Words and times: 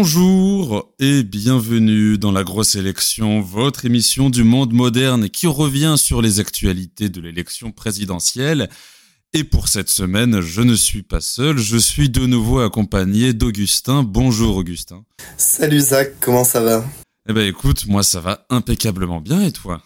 Bonjour 0.00 0.94
et 1.00 1.24
bienvenue 1.24 2.18
dans 2.18 2.30
la 2.30 2.44
grosse 2.44 2.76
élection, 2.76 3.40
votre 3.40 3.84
émission 3.84 4.30
du 4.30 4.44
monde 4.44 4.72
moderne 4.72 5.28
qui 5.28 5.48
revient 5.48 5.96
sur 5.98 6.22
les 6.22 6.38
actualités 6.38 7.08
de 7.08 7.20
l'élection 7.20 7.72
présidentielle. 7.72 8.68
Et 9.32 9.42
pour 9.42 9.66
cette 9.66 9.88
semaine, 9.88 10.40
je 10.40 10.60
ne 10.60 10.76
suis 10.76 11.02
pas 11.02 11.20
seul, 11.20 11.58
je 11.58 11.76
suis 11.76 12.10
de 12.10 12.26
nouveau 12.26 12.60
accompagné 12.60 13.32
d'Augustin. 13.32 14.04
Bonjour 14.04 14.56
Augustin. 14.56 15.02
Salut 15.36 15.80
Zach, 15.80 16.12
comment 16.20 16.44
ça 16.44 16.60
va? 16.60 16.84
Eh 17.28 17.32
ben 17.32 17.48
écoute, 17.48 17.88
moi 17.88 18.04
ça 18.04 18.20
va 18.20 18.46
impeccablement 18.50 19.20
bien 19.20 19.42
et 19.42 19.50
toi? 19.50 19.82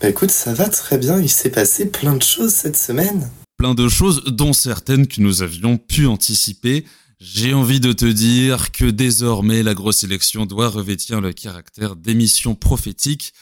Bah 0.00 0.08
écoute, 0.08 0.32
ça 0.32 0.52
va 0.52 0.68
très 0.68 0.98
bien, 0.98 1.20
il 1.20 1.30
s'est 1.30 1.52
passé 1.52 1.86
plein 1.86 2.16
de 2.16 2.24
choses 2.24 2.52
cette 2.52 2.76
semaine. 2.76 3.30
Plein 3.56 3.74
de 3.74 3.88
choses, 3.88 4.24
dont 4.26 4.52
certaines 4.52 5.06
que 5.06 5.20
nous 5.20 5.42
avions 5.42 5.76
pu 5.78 6.08
anticiper. 6.08 6.84
J'ai 7.26 7.54
envie 7.54 7.80
de 7.80 7.94
te 7.94 8.04
dire 8.04 8.70
que 8.70 8.84
désormais 8.84 9.62
la 9.62 9.72
grosse 9.72 10.04
élection 10.04 10.44
doit 10.44 10.68
revêtir 10.68 11.22
le 11.22 11.32
caractère 11.32 11.96
d'émission 11.96 12.54
prophétique. 12.54 13.32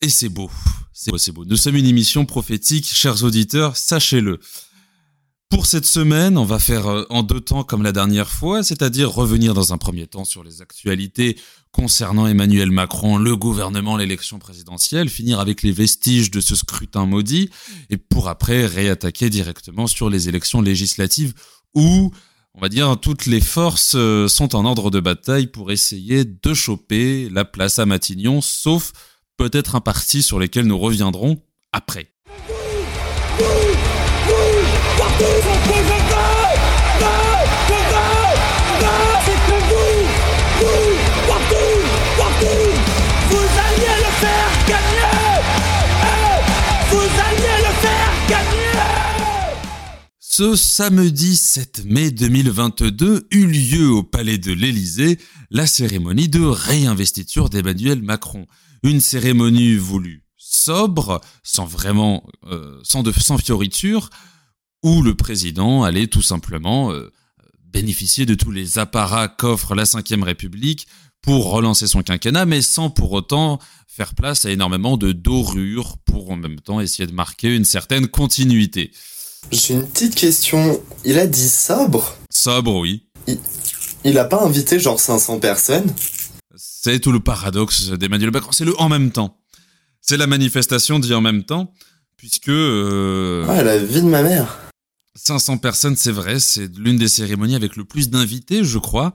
Et 0.00 0.08
c'est 0.08 0.30
beau, 0.30 0.50
c'est 0.94 1.10
beau, 1.10 1.18
c'est 1.18 1.30
beau. 1.30 1.44
Nous 1.44 1.58
sommes 1.58 1.76
une 1.76 1.84
émission 1.84 2.24
prophétique, 2.24 2.86
chers 2.90 3.22
auditeurs, 3.22 3.76
sachez-le. 3.76 4.40
Pour 5.50 5.66
cette 5.66 5.84
semaine, 5.84 6.38
on 6.38 6.46
va 6.46 6.58
faire 6.58 6.86
euh, 6.86 7.04
en 7.10 7.22
deux 7.22 7.42
temps 7.42 7.62
comme 7.62 7.82
la 7.82 7.92
dernière 7.92 8.30
fois, 8.30 8.62
c'est-à-dire 8.62 9.10
revenir 9.10 9.52
dans 9.52 9.74
un 9.74 9.78
premier 9.78 10.06
temps 10.06 10.24
sur 10.24 10.42
les 10.42 10.62
actualités 10.62 11.38
concernant 11.72 12.26
Emmanuel 12.26 12.70
Macron, 12.70 13.18
le 13.18 13.36
gouvernement, 13.36 13.98
l'élection 13.98 14.38
présidentielle, 14.38 15.10
finir 15.10 15.40
avec 15.40 15.62
les 15.62 15.72
vestiges 15.72 16.30
de 16.30 16.40
ce 16.40 16.54
scrutin 16.54 17.04
maudit, 17.04 17.50
et 17.90 17.98
pour 17.98 18.30
après 18.30 18.64
réattaquer 18.64 19.28
directement 19.28 19.86
sur 19.86 20.08
les 20.08 20.30
élections 20.30 20.62
législatives 20.62 21.34
où 21.74 22.12
on 22.54 22.60
va 22.60 22.68
dire, 22.68 22.98
toutes 23.00 23.26
les 23.26 23.40
forces 23.40 23.94
euh, 23.94 24.28
sont 24.28 24.54
en 24.54 24.64
ordre 24.64 24.90
de 24.90 25.00
bataille 25.00 25.46
pour 25.46 25.70
essayer 25.70 26.24
de 26.24 26.54
choper 26.54 27.28
la 27.30 27.44
place 27.44 27.78
à 27.78 27.86
Matignon, 27.86 28.40
sauf 28.40 28.92
peut-être 29.36 29.74
un 29.74 29.80
parti 29.80 30.22
sur 30.22 30.38
lesquels 30.38 30.66
nous 30.66 30.78
reviendrons 30.78 31.42
après. 31.72 32.12
Ce 50.32 50.54
samedi 50.54 51.36
7 51.36 51.86
mai 51.86 52.12
2022 52.12 53.26
eut 53.32 53.46
lieu 53.48 53.90
au 53.90 54.04
Palais 54.04 54.38
de 54.38 54.52
l'Élysée 54.52 55.18
la 55.50 55.66
cérémonie 55.66 56.28
de 56.28 56.40
réinvestiture 56.40 57.50
d'Emmanuel 57.50 58.00
Macron. 58.00 58.46
Une 58.84 59.00
cérémonie 59.00 59.74
voulue 59.74 60.22
sobre, 60.36 61.20
sans 61.42 61.66
vraiment, 61.66 62.22
euh, 62.44 62.78
sans 62.84 63.02
de, 63.02 63.10
sans 63.10 63.38
fioriture, 63.38 64.08
où 64.84 65.02
le 65.02 65.16
président 65.16 65.82
allait 65.82 66.06
tout 66.06 66.22
simplement 66.22 66.92
euh, 66.92 67.10
bénéficier 67.64 68.24
de 68.24 68.36
tous 68.36 68.52
les 68.52 68.78
apparats 68.78 69.26
qu'offre 69.26 69.74
la 69.74 69.82
Ve 69.82 70.22
République 70.22 70.86
pour 71.22 71.50
relancer 71.50 71.88
son 71.88 72.04
quinquennat, 72.04 72.46
mais 72.46 72.62
sans 72.62 72.88
pour 72.88 73.10
autant 73.10 73.58
faire 73.88 74.14
place 74.14 74.44
à 74.44 74.52
énormément 74.52 74.96
de 74.96 75.10
dorures 75.10 75.98
pour 76.04 76.30
en 76.30 76.36
même 76.36 76.60
temps 76.60 76.80
essayer 76.80 77.08
de 77.08 77.12
marquer 77.12 77.56
une 77.56 77.64
certaine 77.64 78.06
continuité. 78.06 78.92
J'ai 79.50 79.74
une 79.74 79.86
petite 79.86 80.14
question. 80.14 80.80
Il 81.04 81.18
a 81.18 81.26
dit 81.26 81.48
sobre 81.48 82.16
Sobre, 82.30 82.76
oui. 82.76 83.06
Il, 84.04 84.18
a 84.18 84.24
pas 84.24 84.42
invité 84.42 84.78
genre 84.78 85.00
500 85.00 85.40
personnes? 85.40 85.92
C'est 86.56 87.00
tout 87.00 87.12
le 87.12 87.20
paradoxe 87.20 87.88
d'Emmanuel 87.90 88.30
Macron. 88.30 88.52
C'est 88.52 88.64
le 88.64 88.78
en 88.80 88.88
même 88.88 89.10
temps. 89.10 89.38
C'est 90.00 90.16
la 90.16 90.26
manifestation 90.26 90.98
dit 90.98 91.12
en 91.14 91.20
même 91.20 91.44
temps, 91.44 91.72
puisque. 92.16 92.48
Euh, 92.48 93.46
ouais, 93.46 93.62
la 93.62 93.78
vie 93.78 94.02
de 94.02 94.06
ma 94.06 94.22
mère. 94.22 94.58
500 95.16 95.58
personnes, 95.58 95.96
c'est 95.96 96.12
vrai, 96.12 96.40
c'est 96.40 96.74
l'une 96.76 96.96
des 96.96 97.08
cérémonies 97.08 97.56
avec 97.56 97.76
le 97.76 97.84
plus 97.84 98.08
d'invités, 98.08 98.64
je 98.64 98.78
crois. 98.78 99.12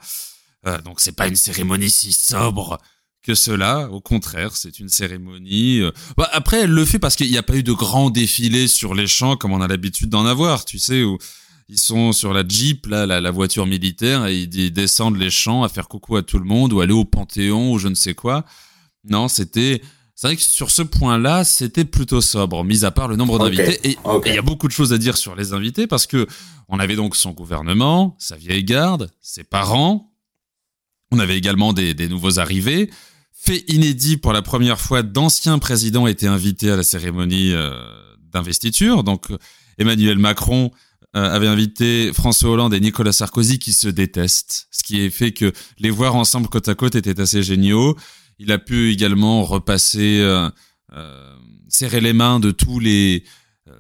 Euh, 0.68 0.80
donc 0.82 1.00
c'est 1.00 1.14
pas 1.14 1.28
une 1.28 1.36
cérémonie 1.36 1.90
si 1.90 2.12
sobre 2.12 2.78
que 3.26 3.36
cela. 3.36 3.90
Au 3.92 4.00
contraire, 4.00 4.56
c'est 4.56 4.80
une 4.80 4.90
cérémonie. 4.90 5.80
Euh, 5.80 5.92
bah, 6.16 6.30
après, 6.32 6.62
elle 6.62 6.72
le 6.72 6.86
fait 6.86 7.00
parce 7.00 7.16
qu'il 7.16 7.30
n'y 7.30 7.38
a 7.38 7.44
pas 7.44 7.56
eu 7.56 7.64
de 7.64 7.74
grand 7.74 8.12
défilé 8.12 8.68
sur 8.68 8.94
les 8.94 9.08
champs 9.08 9.36
comme 9.36 9.52
on 9.52 9.62
a 9.62 9.68
l'habitude 9.68 10.10
d'en 10.10 10.26
avoir, 10.26 10.64
tu 10.64 10.78
sais, 10.78 11.04
où 11.04 11.18
ils 11.68 11.80
sont 11.80 12.12
sur 12.12 12.34
la 12.34 12.48
Jeep, 12.48 12.86
là, 12.86 13.08
la, 13.08 13.32
voiture 13.32 13.66
militaire, 13.66 14.28
et 14.28 14.42
ils 14.42 14.72
descendent 14.72 15.18
les 15.18 15.32
champs 15.32 15.64
à 15.64 15.70
faire 15.70 15.88
coucou 15.88 16.16
à 16.18 16.22
tout 16.22 16.38
le 16.38 16.46
monde 16.46 16.72
ou 16.72 16.82
aller 16.82 16.94
au 16.94 17.06
Panthéon 17.06 17.72
ou 17.72 17.80
je 17.80 17.88
ne 17.88 17.96
sais 17.96 18.14
quoi. 18.14 18.46
Non, 19.04 19.28
c'était. 19.28 19.82
C'est 20.14 20.28
vrai 20.28 20.36
que 20.38 20.42
sur 20.42 20.72
ce 20.72 20.82
point-là, 20.82 21.44
c'était 21.44 21.84
plutôt 21.84 22.22
sobre, 22.22 22.64
mis 22.64 22.86
à 22.86 22.92
part 22.92 23.10
le 23.10 23.18
nombre 23.18 23.38
d'invités. 23.38 23.80
Et 23.84 23.98
il 24.26 24.34
y 24.34 24.38
a 24.38 24.42
beaucoup 24.42 24.68
de 24.68 24.72
choses 24.72 24.94
à 24.94 24.98
dire 24.98 25.18
sur 25.18 25.36
les 25.36 25.52
invités 25.52 25.88
parce 25.88 26.08
que 26.08 26.26
on 26.70 26.80
avait 26.80 26.96
donc 26.96 27.18
son 27.18 27.32
gouvernement, 27.32 28.16
sa 28.18 28.38
vieille 28.38 28.64
garde, 28.64 29.12
ses 29.20 29.44
parents. 29.44 30.14
On 31.12 31.20
avait 31.20 31.38
également 31.38 31.74
des, 31.74 31.94
des 31.94 32.08
nouveaux 32.08 32.40
arrivés. 32.40 32.90
Fait 33.46 33.64
inédit 33.68 34.18
pour 34.18 34.34
la 34.34 34.42
première 34.42 34.82
fois, 34.82 35.04
d'anciens 35.04 35.60
présidents 35.60 36.08
étaient 36.08 36.26
invités 36.26 36.72
à 36.72 36.76
la 36.76 36.82
cérémonie 36.82 37.54
euh, 37.54 37.80
d'investiture. 38.34 39.04
Donc 39.04 39.28
Emmanuel 39.78 40.18
Macron 40.18 40.72
euh, 41.16 41.32
avait 41.32 41.46
invité 41.46 42.12
François 42.12 42.50
Hollande 42.50 42.74
et 42.74 42.80
Nicolas 42.80 43.12
Sarkozy 43.12 43.60
qui 43.60 43.72
se 43.72 43.88
détestent, 43.88 44.68
ce 44.72 44.82
qui 44.82 45.12
fait 45.12 45.32
que 45.32 45.54
les 45.78 45.92
voir 45.92 46.16
ensemble 46.16 46.48
côte 46.48 46.68
à 46.70 46.74
côte 46.74 46.96
était 46.96 47.22
assez 47.22 47.44
géniaux. 47.44 47.96
Il 48.40 48.52
a 48.52 48.58
pu 48.58 48.92
également 48.92 49.44
repasser, 49.44 50.18
euh, 50.22 50.50
serrer 51.70 52.02
les 52.02 52.14
mains 52.14 52.40
de 52.40 52.50
tous 52.50 52.80
les 52.80 53.26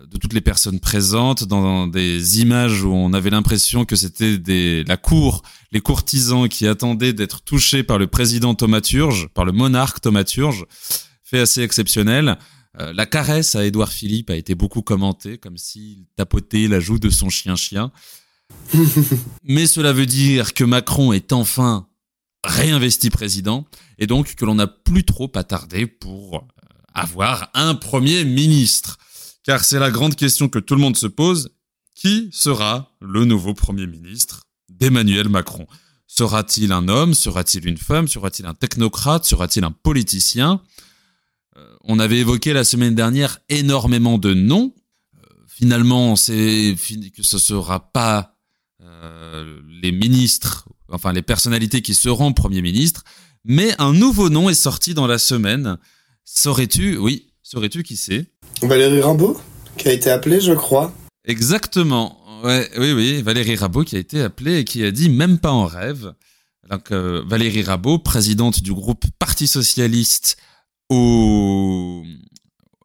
de 0.09 0.17
toutes 0.17 0.33
les 0.33 0.41
personnes 0.41 0.79
présentes 0.79 1.43
dans 1.43 1.87
des 1.87 2.41
images 2.41 2.83
où 2.83 2.93
on 2.93 3.13
avait 3.13 3.29
l'impression 3.29 3.85
que 3.85 3.95
c'était 3.95 4.37
des 4.37 4.83
la 4.83 4.97
cour, 4.97 5.41
les 5.71 5.81
courtisans 5.81 6.47
qui 6.47 6.67
attendaient 6.67 7.13
d'être 7.13 7.41
touchés 7.41 7.83
par 7.83 7.97
le 7.97 8.07
président 8.07 8.55
Thaumaturge, 8.55 9.29
par 9.33 9.45
le 9.45 9.51
monarque 9.51 10.01
Thaumaturge, 10.01 10.65
fait 11.23 11.39
assez 11.39 11.61
exceptionnel. 11.61 12.37
Euh, 12.79 12.93
la 12.93 13.05
caresse 13.05 13.55
à 13.55 13.65
Édouard 13.65 13.91
Philippe 13.91 14.29
a 14.29 14.35
été 14.35 14.55
beaucoup 14.55 14.81
commentée, 14.81 15.37
comme 15.37 15.57
s'il 15.57 16.05
tapotait 16.15 16.67
la 16.67 16.79
joue 16.79 16.99
de 16.99 17.09
son 17.09 17.29
chien-chien. 17.29 17.91
Mais 19.43 19.65
cela 19.65 19.93
veut 19.93 20.05
dire 20.05 20.53
que 20.53 20.63
Macron 20.63 21.13
est 21.13 21.33
enfin 21.33 21.87
réinvesti 22.43 23.09
président, 23.09 23.65
et 23.97 24.07
donc 24.07 24.35
que 24.35 24.45
l'on 24.45 24.55
n'a 24.55 24.67
plus 24.67 25.03
trop 25.03 25.31
à 25.35 25.43
tarder 25.43 25.87
pour 25.87 26.35
euh, 26.35 26.39
avoir 26.93 27.49
un 27.53 27.75
premier 27.75 28.23
ministre. 28.23 28.97
Car 29.45 29.63
c'est 29.63 29.77
la 29.79 29.91
grande 29.91 30.15
question 30.15 30.49
que 30.49 30.57
tout 30.57 30.73
le 30.73 30.81
monde 30.81 30.97
se 30.97 31.07
pose. 31.07 31.51
Qui 31.93 32.29
sera 32.33 32.91
le 32.99 33.25
nouveau 33.25 33.53
Premier 33.53 33.87
ministre 33.87 34.41
d'Emmanuel 34.69 35.29
Macron? 35.29 35.67
Sera-t-il 36.07 36.71
un 36.71 36.87
homme? 36.87 37.13
Sera-t-il 37.13 37.67
une 37.67 37.77
femme? 37.77 38.07
Sera-t-il 38.07 38.47
un 38.47 38.53
technocrate? 38.53 39.23
Sera-t-il 39.23 39.63
un 39.63 39.71
politicien? 39.71 40.61
Euh, 41.57 41.75
On 41.83 41.99
avait 41.99 42.17
évoqué 42.17 42.53
la 42.53 42.63
semaine 42.63 42.95
dernière 42.95 43.39
énormément 43.49 44.17
de 44.17 44.33
noms. 44.33 44.73
Euh, 45.15 45.27
finalement, 45.47 46.15
sait 46.15 46.75
que 47.15 47.23
ce 47.23 47.37
sera 47.37 47.91
pas 47.91 48.35
euh, 48.81 49.61
les 49.81 49.91
ministres, 49.91 50.67
enfin 50.89 51.13
les 51.13 51.21
personnalités 51.21 51.81
qui 51.81 51.93
seront 51.93 52.33
Premier 52.33 52.61
ministre, 52.61 53.03
mais 53.43 53.79
un 53.79 53.93
nouveau 53.93 54.29
nom 54.29 54.49
est 54.49 54.55
sorti 54.55 54.93
dans 54.93 55.07
la 55.07 55.17
semaine. 55.17 55.77
Saurais-tu, 56.23 56.97
oui, 56.97 57.31
saurais-tu 57.41 57.83
qui 57.83 57.95
c'est? 57.95 58.31
Valérie 58.61 59.01
Rabault, 59.01 59.39
qui 59.77 59.87
a 59.87 59.91
été 59.91 60.09
appelée, 60.09 60.39
je 60.39 60.53
crois. 60.53 60.93
Exactement. 61.25 62.17
Ouais, 62.43 62.69
oui, 62.77 62.93
oui, 62.93 63.21
Valérie 63.21 63.55
Rabault 63.55 63.83
qui 63.83 63.95
a 63.95 63.99
été 63.99 64.21
appelée 64.21 64.59
et 64.59 64.65
qui 64.65 64.83
a 64.83 64.91
dit 64.91 65.09
même 65.09 65.39
pas 65.39 65.51
en 65.51 65.65
rêve. 65.65 66.13
Euh, 66.91 67.23
Valérie 67.25 67.63
Rabault, 67.63 67.99
présidente 67.99 68.61
du 68.61 68.73
groupe 68.73 69.05
Parti 69.19 69.47
Socialiste 69.47 70.37
au... 70.89 72.03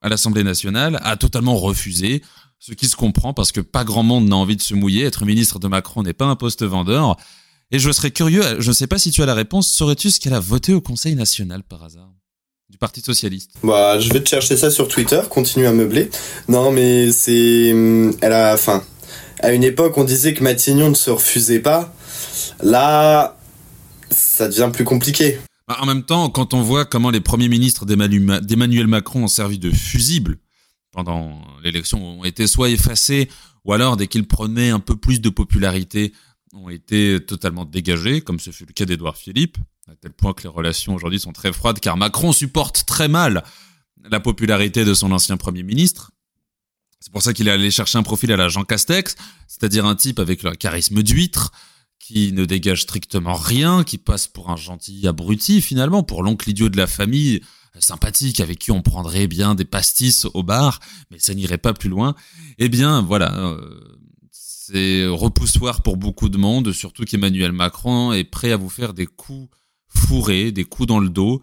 à 0.02 0.08
l'Assemblée 0.08 0.44
nationale, 0.44 1.00
a 1.02 1.16
totalement 1.16 1.56
refusé, 1.56 2.22
ce 2.58 2.72
qui 2.72 2.86
se 2.86 2.96
comprend 2.96 3.32
parce 3.32 3.52
que 3.52 3.60
pas 3.60 3.84
grand 3.84 4.02
monde 4.02 4.28
n'a 4.28 4.36
envie 4.36 4.56
de 4.56 4.62
se 4.62 4.74
mouiller. 4.74 5.04
Être 5.04 5.24
ministre 5.24 5.58
de 5.58 5.68
Macron 5.68 6.02
n'est 6.02 6.12
pas 6.12 6.26
un 6.26 6.36
poste 6.36 6.62
vendeur. 6.62 7.16
Et 7.70 7.78
je 7.78 7.90
serais 7.90 8.10
curieux, 8.10 8.42
je 8.58 8.68
ne 8.68 8.74
sais 8.74 8.86
pas 8.86 8.98
si 8.98 9.10
tu 9.10 9.22
as 9.22 9.26
la 9.26 9.34
réponse, 9.34 9.70
saurais-tu 9.70 10.10
ce 10.10 10.18
qu'elle 10.18 10.34
a 10.34 10.40
voté 10.40 10.74
au 10.74 10.80
Conseil 10.80 11.14
national 11.14 11.62
par 11.62 11.84
hasard? 11.84 12.10
Parti 12.80 13.02
socialiste 13.02 13.52
Bah, 13.62 14.00
je 14.00 14.10
vais 14.10 14.22
te 14.22 14.28
chercher 14.28 14.56
ça 14.56 14.70
sur 14.70 14.88
Twitter, 14.88 15.20
continue 15.28 15.66
à 15.66 15.72
meubler. 15.72 16.08
Non, 16.48 16.72
mais 16.72 17.12
c'est, 17.12 17.72
hum, 17.74 18.16
elle 18.22 18.32
a, 18.32 18.54
enfin, 18.54 18.82
à 19.40 19.52
une 19.52 19.64
époque, 19.64 19.98
on 19.98 20.04
disait 20.04 20.32
que 20.32 20.42
Matignon 20.42 20.88
ne 20.88 20.94
se 20.94 21.10
refusait 21.10 21.60
pas. 21.60 21.94
Là, 22.62 23.36
ça 24.10 24.48
devient 24.48 24.70
plus 24.72 24.84
compliqué. 24.84 25.38
Bah, 25.68 25.76
en 25.80 25.86
même 25.86 26.04
temps, 26.04 26.30
quand 26.30 26.54
on 26.54 26.62
voit 26.62 26.86
comment 26.86 27.10
les 27.10 27.20
premiers 27.20 27.48
ministres 27.48 27.84
d'Emmanuel 27.84 28.86
Macron 28.86 29.24
ont 29.24 29.28
servi 29.28 29.58
de 29.58 29.70
fusibles 29.70 30.38
pendant 30.90 31.38
l'élection, 31.62 32.20
ont 32.20 32.24
été 32.24 32.46
soit 32.46 32.70
effacés, 32.70 33.28
ou 33.66 33.74
alors 33.74 33.98
dès 33.98 34.06
qu'ils 34.06 34.26
prenaient 34.26 34.70
un 34.70 34.80
peu 34.80 34.96
plus 34.96 35.20
de 35.20 35.28
popularité, 35.28 36.12
ont 36.54 36.70
été 36.70 37.20
totalement 37.20 37.66
dégagés, 37.66 38.22
comme 38.22 38.40
ce 38.40 38.50
fut 38.50 38.64
le 38.66 38.72
cas 38.72 38.86
d'Édouard 38.86 39.16
Philippe, 39.16 39.58
à 39.90 39.96
tel 39.96 40.12
point 40.12 40.32
que 40.34 40.42
les 40.44 40.48
relations 40.48 40.94
aujourd'hui 40.94 41.18
sont 41.18 41.32
très 41.32 41.52
froides, 41.52 41.80
car 41.80 41.96
Macron 41.96 42.32
supporte 42.32 42.84
très 42.86 43.08
mal 43.08 43.42
la 44.08 44.20
popularité 44.20 44.84
de 44.84 44.94
son 44.94 45.10
ancien 45.10 45.36
Premier 45.36 45.64
ministre. 45.64 46.12
C'est 47.00 47.12
pour 47.12 47.22
ça 47.22 47.32
qu'il 47.32 47.48
est 47.48 47.50
allé 47.50 47.70
chercher 47.70 47.98
un 47.98 48.02
profil 48.02 48.30
à 48.30 48.36
la 48.36 48.48
Jean 48.48 48.64
Castex, 48.64 49.16
c'est-à-dire 49.48 49.86
un 49.86 49.96
type 49.96 50.20
avec 50.20 50.42
le 50.42 50.52
charisme 50.52 51.02
d'huître, 51.02 51.50
qui 51.98 52.32
ne 52.32 52.44
dégage 52.44 52.82
strictement 52.82 53.34
rien, 53.34 53.82
qui 53.82 53.98
passe 53.98 54.28
pour 54.28 54.50
un 54.50 54.56
gentil 54.56 55.06
abruti 55.08 55.60
finalement, 55.60 56.02
pour 56.02 56.22
l'oncle 56.22 56.48
idiot 56.48 56.68
de 56.68 56.76
la 56.76 56.86
famille, 56.86 57.40
sympathique, 57.78 58.40
avec 58.40 58.58
qui 58.58 58.70
on 58.70 58.82
prendrait 58.82 59.26
bien 59.26 59.54
des 59.54 59.64
pastis 59.64 60.26
au 60.34 60.42
bar, 60.42 60.78
mais 61.10 61.18
ça 61.18 61.34
n'irait 61.34 61.58
pas 61.58 61.72
plus 61.72 61.88
loin. 61.88 62.14
Eh 62.58 62.68
bien, 62.68 63.02
voilà, 63.02 63.36
euh, 63.38 63.80
c'est 64.30 65.06
repoussoir 65.06 65.82
pour 65.82 65.96
beaucoup 65.96 66.28
de 66.28 66.38
monde, 66.38 66.72
surtout 66.72 67.04
qu'Emmanuel 67.04 67.52
Macron 67.52 68.12
est 68.12 68.24
prêt 68.24 68.52
à 68.52 68.56
vous 68.56 68.70
faire 68.70 68.94
des 68.94 69.06
coups 69.06 69.48
fourrés, 69.94 70.52
des 70.52 70.64
coups 70.64 70.88
dans 70.88 71.00
le 71.00 71.08
dos, 71.08 71.42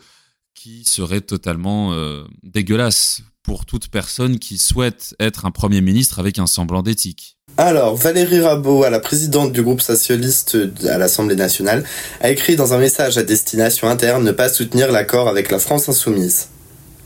qui 0.54 0.84
seraient 0.86 1.22
totalement 1.22 1.94
euh, 1.94 2.24
dégueulasses 2.44 3.22
pour 3.44 3.66
toute 3.66 3.88
personne 3.88 4.40
qui 4.40 4.58
souhaite 4.58 5.16
être 5.20 5.46
un 5.46 5.52
Premier 5.52 5.82
ministre 5.82 6.20
avec 6.20 6.40
un 6.40 6.48
semblant 6.48 6.82
d'éthique. 6.82 7.38
Alors, 7.56 7.96
Valérie 7.96 8.42
Rabault, 8.42 8.88
la 8.90 9.00
présidente 9.00 9.52
du 9.52 9.64
groupe 9.64 9.82
socialiste 9.82 10.58
à 10.88 10.98
l'Assemblée 10.98 11.36
nationale, 11.36 11.84
a 12.22 12.30
écrit 12.30 12.56
dans 12.56 12.74
un 12.74 12.78
message 12.78 13.18
à 13.18 13.24
destination 13.24 13.88
interne 13.88 14.24
ne 14.24 14.32
pas 14.32 14.50
soutenir 14.50 14.92
l'accord 14.92 15.28
avec 15.28 15.50
la 15.50 15.60
France 15.60 15.90
insoumise. 15.90 16.50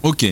Ok. 0.04 0.26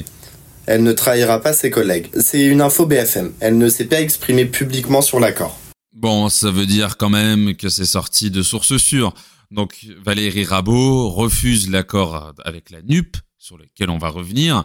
Elle 0.65 0.83
ne 0.83 0.91
trahira 0.91 1.41
pas 1.41 1.53
ses 1.53 1.69
collègues. 1.69 2.09
C'est 2.19 2.43
une 2.43 2.61
info 2.61 2.85
BFM. 2.85 3.31
Elle 3.39 3.57
ne 3.57 3.69
s'est 3.69 3.85
pas 3.85 4.01
exprimée 4.01 4.45
publiquement 4.45 5.01
sur 5.01 5.19
l'accord. 5.19 5.57
Bon, 5.99 6.29
ça 6.29 6.49
veut 6.49 6.65
dire 6.65 6.95
quand 6.95 7.09
même 7.09 7.57
que 7.57 7.67
c'est 7.67 7.83
sorti 7.83 8.31
de 8.31 8.41
sources 8.41 8.77
sûres. 8.77 9.13
Donc 9.51 9.85
Valérie 10.01 10.45
Rabault 10.45 11.09
refuse 11.09 11.69
l'accord 11.69 12.33
avec 12.45 12.69
la 12.69 12.81
NUP, 12.81 13.17
sur 13.37 13.57
lequel 13.57 13.89
on 13.89 13.97
va 13.97 14.07
revenir, 14.07 14.63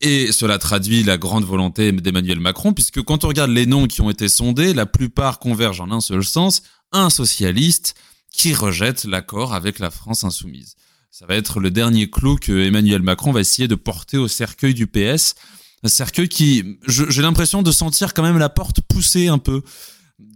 et 0.00 0.32
cela 0.32 0.58
traduit 0.58 1.04
la 1.04 1.16
grande 1.16 1.44
volonté 1.44 1.92
d'Emmanuel 1.92 2.40
Macron, 2.40 2.72
puisque 2.72 3.00
quand 3.02 3.22
on 3.22 3.28
regarde 3.28 3.52
les 3.52 3.66
noms 3.66 3.86
qui 3.86 4.00
ont 4.00 4.10
été 4.10 4.28
sondés, 4.28 4.74
la 4.74 4.84
plupart 4.84 5.38
convergent 5.38 5.82
en 5.82 5.92
un 5.92 6.00
seul 6.00 6.24
sens, 6.24 6.62
un 6.90 7.08
socialiste 7.08 7.94
qui 8.32 8.52
rejette 8.52 9.04
l'accord 9.04 9.54
avec 9.54 9.78
la 9.78 9.92
France 9.92 10.24
insoumise. 10.24 10.74
Ça 11.12 11.24
va 11.26 11.36
être 11.36 11.60
le 11.60 11.70
dernier 11.70 12.10
clou 12.10 12.34
que 12.34 12.66
Emmanuel 12.66 13.02
Macron 13.02 13.30
va 13.30 13.42
essayer 13.42 13.68
de 13.68 13.76
porter 13.76 14.16
au 14.16 14.26
cercueil 14.26 14.74
du 14.74 14.88
PS. 14.88 15.36
Un 15.84 15.88
cercueil 15.88 16.28
qui, 16.28 16.78
j'ai 16.88 17.22
l'impression 17.22 17.62
de 17.62 17.70
sentir 17.70 18.12
quand 18.12 18.24
même 18.24 18.38
la 18.38 18.48
porte 18.48 18.80
pousser 18.80 19.28
un 19.28 19.38
peu. 19.38 19.62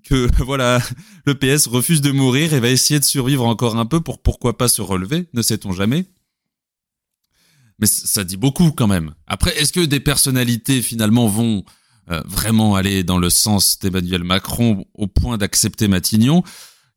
Que 0.09 0.29
voilà, 0.43 0.81
le 1.27 1.35
PS 1.35 1.67
refuse 1.67 2.01
de 2.01 2.11
mourir 2.11 2.55
et 2.55 2.61
va 2.61 2.69
essayer 2.69 2.99
de 2.99 3.05
survivre 3.05 3.45
encore 3.47 3.77
un 3.77 3.87
peu 3.87 4.01
pour 4.01 4.23
pourquoi 4.23 4.57
pas 4.57 4.69
se 4.69 4.81
relever, 4.83 5.29
ne 5.35 5.43
sait-on 5.43 5.73
jamais 5.73 6.07
mais 7.79 7.87
ça 7.87 8.25
dit 8.25 8.37
beaucoup 8.37 8.73
quand 8.73 8.87
même. 8.87 9.15
Après, 9.27 9.57
est-ce 9.59 9.73
que 9.73 9.85
des 9.85 10.01
personnalités 10.01 10.83
finalement 10.83 11.29
vont 11.29 11.65
euh, 12.11 12.23
vraiment 12.27 12.75
aller 12.75 13.05
dans 13.05 13.19
le 13.19 13.31
sens 13.31 13.79
d'Emmanuel 13.79 14.25
Macron 14.25 14.85
au 14.95 15.07
point 15.07 15.39
d'accepter 15.39 15.89
Matignon? 15.89 16.43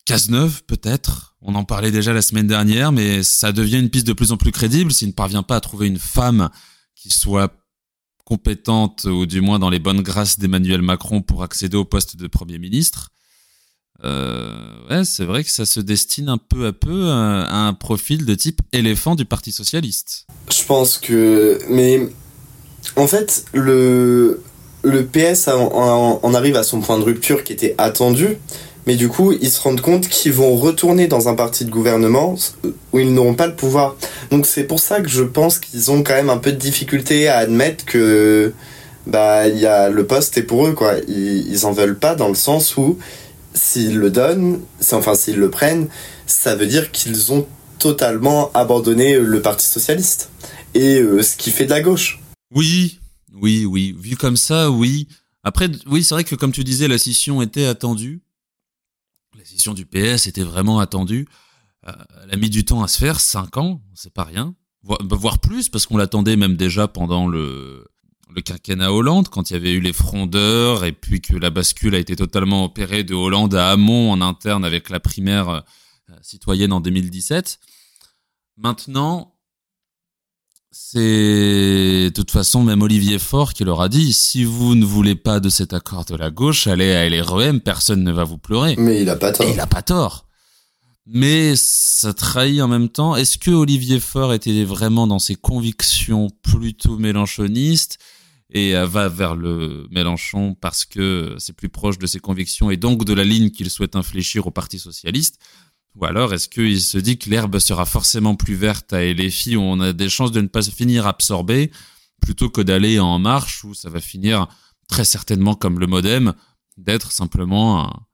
Cazeneuve, 0.05 0.63
peut-être. 0.63 1.35
On 1.41 1.53
en 1.53 1.63
parlait 1.63 1.91
déjà 1.91 2.13
la 2.13 2.23
semaine 2.23 2.47
dernière, 2.47 2.91
mais 2.91 3.21
ça 3.21 3.51
devient 3.51 3.79
une 3.79 3.89
piste 3.89 4.07
de 4.07 4.13
plus 4.13 4.31
en 4.31 4.37
plus 4.37 4.51
crédible 4.51 4.91
s'il 4.91 5.09
ne 5.09 5.13
parvient 5.13 5.43
pas 5.43 5.57
à 5.57 5.61
trouver 5.61 5.87
une 5.87 5.99
femme 5.99 6.49
qui 6.95 7.11
soit 7.11 7.53
compétente, 8.23 9.05
ou 9.05 9.25
du 9.25 9.41
moins 9.41 9.59
dans 9.59 9.69
les 9.69 9.79
bonnes 9.79 10.01
grâces 10.01 10.39
d'Emmanuel 10.39 10.81
Macron 10.81 11.21
pour 11.21 11.43
accéder 11.43 11.77
au 11.77 11.85
poste 11.85 12.15
de 12.15 12.27
Premier 12.27 12.59
ministre. 12.59 13.09
Euh, 14.03 15.03
c'est 15.03 15.25
vrai 15.25 15.43
que 15.43 15.49
ça 15.49 15.65
se 15.65 15.79
destine 15.79 16.29
un 16.29 16.37
peu 16.37 16.65
à 16.65 16.73
peu 16.73 17.09
à, 17.09 17.67
un 17.67 17.73
profil 17.73 18.25
de 18.25 18.33
type 18.33 18.61
éléphant 18.73 19.15
du 19.15 19.25
Parti 19.25 19.51
socialiste. 19.51 20.25
Je 20.49 20.63
pense 20.65 20.97
que, 20.97 21.59
mais 21.69 22.09
en 22.95 23.07
fait, 23.07 23.45
le 23.53 24.41
le 24.83 25.05
PS 25.05 25.47
en, 25.47 26.33
arrive 26.33 26.55
à 26.55 26.63
son 26.63 26.81
point 26.81 26.97
de 26.97 27.03
rupture 27.03 27.43
qui 27.43 27.53
était 27.53 27.75
attendu, 27.77 28.37
mais 28.87 28.95
du 28.95 29.09
coup, 29.09 29.31
ils 29.31 29.51
se 29.51 29.61
rendent 29.61 29.81
compte 29.81 30.07
qu'ils 30.07 30.33
vont 30.33 30.55
retourner 30.55 31.07
dans 31.07 31.29
un 31.29 31.35
parti 31.35 31.65
de 31.65 31.69
gouvernement 31.69 32.35
où 32.93 32.99
ils 32.99 33.13
n'auront 33.13 33.35
pas 33.35 33.47
le 33.47 33.55
pouvoir. 33.55 33.95
Donc 34.31 34.45
c'est 34.45 34.63
pour 34.63 34.79
ça 34.79 35.01
que 35.01 35.09
je 35.09 35.23
pense 35.23 35.59
qu'ils 35.59 35.91
ont 35.91 36.03
quand 36.03 36.13
même 36.13 36.29
un 36.29 36.37
peu 36.37 36.51
de 36.51 36.57
difficulté 36.57 37.27
à 37.27 37.37
admettre 37.37 37.85
que 37.85 38.53
bah 39.07 39.47
il 39.47 39.57
y 39.57 39.65
a 39.65 39.89
le 39.89 40.05
poste 40.05 40.37
est 40.37 40.43
pour 40.43 40.67
eux 40.67 40.73
quoi. 40.73 40.95
Ils, 41.07 41.47
ils 41.47 41.65
en 41.65 41.71
veulent 41.71 41.97
pas 41.97 42.15
dans 42.15 42.27
le 42.27 42.35
sens 42.35 42.77
où 42.77 42.97
s'ils 43.53 43.97
le 43.97 44.09
donnent, 44.09 44.61
enfin 44.91 45.15
s'ils 45.15 45.37
le 45.37 45.49
prennent, 45.49 45.87
ça 46.25 46.55
veut 46.55 46.67
dire 46.67 46.91
qu'ils 46.91 47.31
ont 47.31 47.45
totalement 47.79 48.51
abandonné 48.53 49.19
le 49.19 49.41
Parti 49.41 49.65
socialiste 49.65 50.29
et 50.73 50.99
euh, 50.99 51.21
ce 51.21 51.35
qui 51.35 51.51
fait 51.51 51.65
de 51.65 51.71
la 51.71 51.81
gauche. 51.81 52.19
Oui, 52.53 52.99
oui, 53.33 53.65
oui. 53.65 53.95
Vu 53.99 54.15
comme 54.15 54.37
ça, 54.37 54.69
oui. 54.69 55.07
Après, 55.43 55.69
oui, 55.87 56.03
c'est 56.03 56.13
vrai 56.13 56.23
que 56.23 56.35
comme 56.35 56.51
tu 56.51 56.63
disais, 56.63 56.87
la 56.87 56.97
scission 56.97 57.41
était 57.41 57.65
attendue. 57.65 58.21
La 59.41 59.45
scission 59.45 59.73
du 59.73 59.87
PS 59.87 60.27
était 60.27 60.43
vraiment 60.43 60.79
attendue. 60.79 61.27
Euh, 61.87 61.91
elle 62.23 62.35
a 62.35 62.37
mis 62.37 62.51
du 62.51 62.63
temps 62.63 62.83
à 62.83 62.87
se 62.87 62.99
faire, 62.99 63.19
cinq 63.19 63.57
ans, 63.57 63.81
c'est 63.95 64.13
pas 64.13 64.23
rien. 64.23 64.53
Voire 64.83 65.39
plus, 65.39 65.67
parce 65.67 65.87
qu'on 65.87 65.97
l'attendait 65.97 66.35
même 66.35 66.55
déjà 66.55 66.87
pendant 66.87 67.27
le, 67.27 67.87
le 68.29 68.41
quinquennat 68.43 68.93
Hollande, 68.93 69.29
quand 69.29 69.49
il 69.49 69.53
y 69.53 69.55
avait 69.55 69.71
eu 69.71 69.79
les 69.79 69.93
frondeurs, 69.93 70.85
et 70.85 70.91
puis 70.91 71.21
que 71.21 71.35
la 71.35 71.49
bascule 71.49 71.95
a 71.95 71.97
été 71.97 72.15
totalement 72.15 72.65
opérée 72.65 73.03
de 73.03 73.15
Hollande 73.15 73.55
à 73.55 73.71
Hamon 73.71 74.11
en 74.11 74.21
interne 74.21 74.63
avec 74.63 74.91
la 74.91 74.99
primaire 74.99 75.49
euh, 75.49 75.61
citoyenne 76.21 76.71
en 76.71 76.79
2017. 76.79 77.59
Maintenant, 78.57 79.30
c'est 80.71 80.99
de 80.99 82.11
toute 82.13 82.31
façon 82.31 82.63
même 82.63 82.81
Olivier 82.81 83.19
Faure 83.19 83.53
qui 83.53 83.65
leur 83.65 83.81
a 83.81 83.89
dit 83.89 84.13
si 84.13 84.45
vous 84.45 84.73
ne 84.75 84.85
voulez 84.85 85.15
pas 85.15 85.39
de 85.39 85.49
cet 85.49 85.73
accord 85.73 86.05
de 86.05 86.15
la 86.15 86.31
gauche, 86.31 86.67
allez 86.67 86.93
à 86.93 87.09
LREM, 87.09 87.59
personne 87.59 88.03
ne 88.03 88.11
va 88.11 88.23
vous 88.23 88.37
pleurer. 88.37 88.75
Mais 88.77 89.01
il 89.01 89.09
a 89.09 89.17
pas 89.17 89.33
tort. 89.33 89.47
il 89.49 89.59
a 89.59 89.67
pas 89.67 89.81
tort. 89.81 90.27
Mais 91.05 91.55
ça 91.57 92.13
trahit 92.13 92.61
en 92.61 92.69
même 92.69 92.87
temps. 92.87 93.15
Est-ce 93.15 93.37
que 93.37 93.51
Olivier 93.51 93.99
Faure 93.99 94.33
était 94.33 94.63
vraiment 94.63 95.07
dans 95.07 95.19
ses 95.19 95.35
convictions 95.35 96.29
plutôt 96.41 96.97
mélanchonistes 96.97 97.97
et 98.53 98.73
va 98.73 99.09
vers 99.09 99.35
le 99.35 99.87
Mélenchon 99.91 100.55
parce 100.59 100.85
que 100.85 101.35
c'est 101.37 101.55
plus 101.55 101.69
proche 101.69 101.97
de 101.97 102.07
ses 102.07 102.19
convictions 102.19 102.69
et 102.69 102.77
donc 102.77 103.03
de 103.03 103.13
la 103.13 103.23
ligne 103.23 103.49
qu'il 103.49 103.69
souhaite 103.69 103.95
infléchir 103.95 104.47
au 104.47 104.51
Parti 104.51 104.79
socialiste? 104.79 105.39
Ou 105.95 106.05
alors 106.05 106.33
est-ce 106.33 106.47
qu'il 106.47 106.81
se 106.81 106.97
dit 106.97 107.17
que 107.17 107.29
l'herbe 107.29 107.59
sera 107.59 107.85
forcément 107.85 108.35
plus 108.35 108.55
verte 108.55 108.93
à 108.93 109.03
LFI 109.03 109.57
où 109.57 109.61
on 109.61 109.79
a 109.79 109.93
des 109.93 110.09
chances 110.09 110.31
de 110.31 110.41
ne 110.41 110.47
pas 110.47 110.61
finir 110.61 111.05
absorbé 111.05 111.71
plutôt 112.21 112.49
que 112.49 112.61
d'aller 112.61 112.99
en 112.99 113.19
marche 113.19 113.63
où 113.63 113.73
ça 113.73 113.89
va 113.89 113.99
finir 113.99 114.47
très 114.87 115.03
certainement 115.03 115.53
comme 115.53 115.79
le 115.79 115.87
modem 115.87 116.33
d'être 116.77 117.11
simplement 117.11 118.07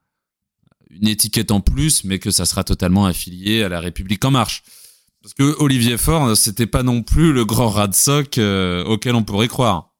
une 0.89 1.07
étiquette 1.07 1.51
en 1.51 1.61
plus 1.61 2.03
mais 2.03 2.17
que 2.17 2.31
ça 2.31 2.45
sera 2.45 2.63
totalement 2.63 3.05
affilié 3.05 3.63
à 3.63 3.69
la 3.69 3.79
République 3.79 4.25
en 4.25 4.31
marche 4.31 4.63
parce 5.27 5.33
que 5.33 5.61
Olivier 5.61 5.97
Faure, 5.97 6.37
c'était 6.37 6.67
pas 6.67 6.83
non 6.83 7.03
plus 7.03 7.33
le 7.33 7.43
grand 7.43 7.69
rat 7.69 7.87
de 7.87 7.95
soc 7.95 8.37
euh, 8.37 8.85
auquel 8.85 9.13
on 9.13 9.23
pourrait 9.23 9.49
croire. 9.49 9.93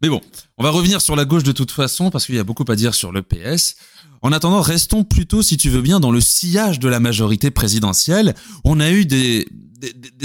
Mais 0.00 0.08
bon, 0.08 0.20
on 0.58 0.62
va 0.62 0.70
revenir 0.70 1.00
sur 1.00 1.16
la 1.16 1.24
gauche 1.24 1.42
de 1.42 1.52
toute 1.52 1.72
façon 1.72 2.10
parce 2.10 2.26
qu'il 2.26 2.34
y 2.34 2.38
a 2.38 2.44
beaucoup 2.44 2.64
à 2.68 2.76
dire 2.76 2.94
sur 2.94 3.10
le 3.10 3.22
PS. 3.22 3.74
En 4.22 4.32
attendant, 4.32 4.60
restons 4.60 5.04
plutôt, 5.04 5.42
si 5.42 5.56
tu 5.56 5.70
veux 5.70 5.82
bien, 5.82 6.00
dans 6.00 6.10
le 6.10 6.20
sillage 6.20 6.78
de 6.78 6.88
la 6.88 7.00
majorité 7.00 7.50
présidentielle. 7.50 8.34
On 8.64 8.80
a 8.80 8.90
eu 8.90 9.04
des, 9.04 9.46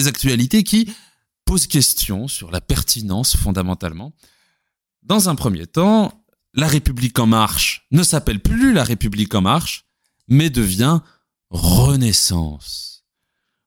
actualités 0.05 0.63
qui 0.63 0.91
posent 1.45 1.67
question 1.67 2.27
sur 2.27 2.51
la 2.51 2.61
pertinence 2.61 3.35
fondamentalement. 3.35 4.13
Dans 5.03 5.29
un 5.29 5.35
premier 5.35 5.67
temps, 5.67 6.13
la 6.53 6.67
République 6.67 7.19
en 7.19 7.27
marche 7.27 7.87
ne 7.91 8.03
s'appelle 8.03 8.39
plus 8.39 8.73
la 8.73 8.83
République 8.83 9.35
en 9.35 9.41
marche, 9.41 9.85
mais 10.27 10.49
devient 10.49 10.99
Renaissance. 11.49 13.03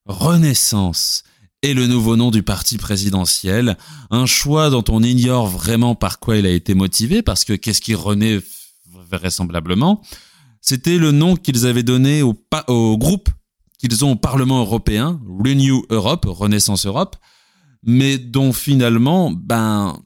Renaissance 0.07 1.23
et 1.63 1.73
le 1.75 1.87
nouveau 1.87 2.17
nom 2.17 2.31
du 2.31 2.43
parti 2.43 2.77
présidentiel, 2.77 3.79
un 4.11 4.27
choix 4.27 4.69
dont 4.69 4.85
on 4.89 5.03
ignore 5.03 5.47
vraiment 5.47 5.95
par 5.95 6.19
quoi 6.19 6.37
il 6.37 6.45
a 6.47 6.51
été 6.51 6.75
motivé, 6.75 7.23
parce 7.23 7.45
que 7.45 7.55
qu'est-ce 7.55 7.81
qui 7.81 7.95
renaît 7.95 8.41
vraisemblablement 9.11 10.03
C'était 10.61 10.99
le 10.99 11.13
nom 11.13 11.37
qu'ils 11.37 11.67
avaient 11.67 11.83
donné 11.83 12.23
au, 12.23 12.35
groupe 12.97 13.29
qu'ils 13.79 14.05
ont 14.05 14.13
au 14.13 14.17
Parlement 14.17 14.61
européen, 14.61 15.21
Renew 15.27 15.85
Europe, 15.91 16.25
Renaissance 16.29 16.87
Europe, 16.87 17.17
mais 17.83 18.19
dont 18.19 18.53
finalement, 18.53 19.31
ben, 19.31 20.03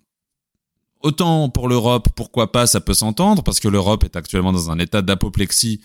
autant 1.01 1.49
pour 1.49 1.69
l'Europe, 1.69 2.09
pourquoi 2.17 2.51
pas, 2.51 2.67
ça 2.67 2.81
peut 2.81 2.95
s'entendre, 2.95 3.43
parce 3.43 3.61
que 3.61 3.69
l'Europe 3.69 4.05
est 4.05 4.17
actuellement 4.17 4.53
dans 4.53 4.71
un 4.71 4.79
état 4.79 5.03
d'apoplexie 5.03 5.81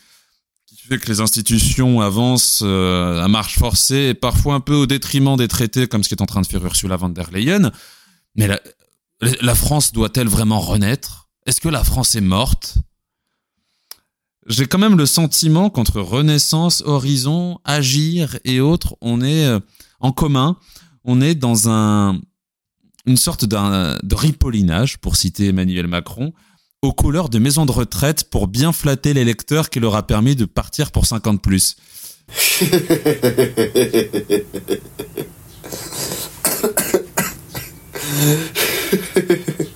qui 0.65 0.75
fait 0.87 0.97
que 0.97 1.07
les 1.07 1.21
institutions 1.21 2.01
avancent 2.01 2.63
euh, 2.63 3.21
à 3.21 3.27
marche 3.27 3.59
forcée 3.59 4.09
et 4.09 4.13
parfois 4.15 4.55
un 4.55 4.59
peu 4.59 4.73
au 4.73 4.85
détriment 4.87 5.37
des 5.37 5.47
traités 5.47 5.87
comme 5.87 6.03
ce 6.03 6.09
qui 6.09 6.15
est 6.15 6.21
en 6.21 6.25
train 6.25 6.41
de 6.41 6.47
faire 6.47 6.65
Ursula 6.65 6.97
von 6.97 7.09
der 7.09 7.29
Leyen. 7.31 7.71
Mais 8.35 8.47
la 9.41 9.55
France 9.55 9.91
doit-elle 9.91 10.27
vraiment 10.27 10.59
renaître? 10.59 11.29
Est-ce 11.45 11.61
que 11.61 11.69
la 11.69 11.83
France 11.83 12.15
est 12.15 12.21
morte? 12.21 12.77
J'ai 14.47 14.65
quand 14.65 14.77
même 14.77 14.97
le 14.97 15.05
sentiment 15.05 15.69
qu'entre 15.69 16.01
Renaissance, 16.01 16.83
Horizon, 16.85 17.59
Agir 17.63 18.37
et 18.43 18.59
autres, 18.59 18.95
on 19.01 19.21
est 19.21 19.45
euh, 19.45 19.59
en 19.99 20.11
commun, 20.11 20.57
on 21.03 21.21
est 21.21 21.35
dans 21.35 21.69
un 21.69 22.19
une 23.05 23.17
sorte 23.17 23.45
d'un 23.45 23.97
de 24.01 24.15
ripollinage, 24.15 24.97
pour 24.97 25.17
citer 25.17 25.47
Emmanuel 25.47 25.87
Macron, 25.87 26.33
aux 26.81 26.93
couleurs 26.93 27.29
de 27.29 27.39
maison 27.39 27.65
de 27.65 27.71
retraite 27.71 28.29
pour 28.29 28.47
bien 28.47 28.71
flatter 28.71 29.13
les 29.13 29.25
lecteurs 29.25 29.69
qui 29.69 29.81
leur 29.81 29.95
a 29.95 30.07
permis 30.07 30.35
de 30.35 30.45
partir 30.45 30.91
pour 30.91 31.05
50 31.05 31.41
plus. 31.41 31.75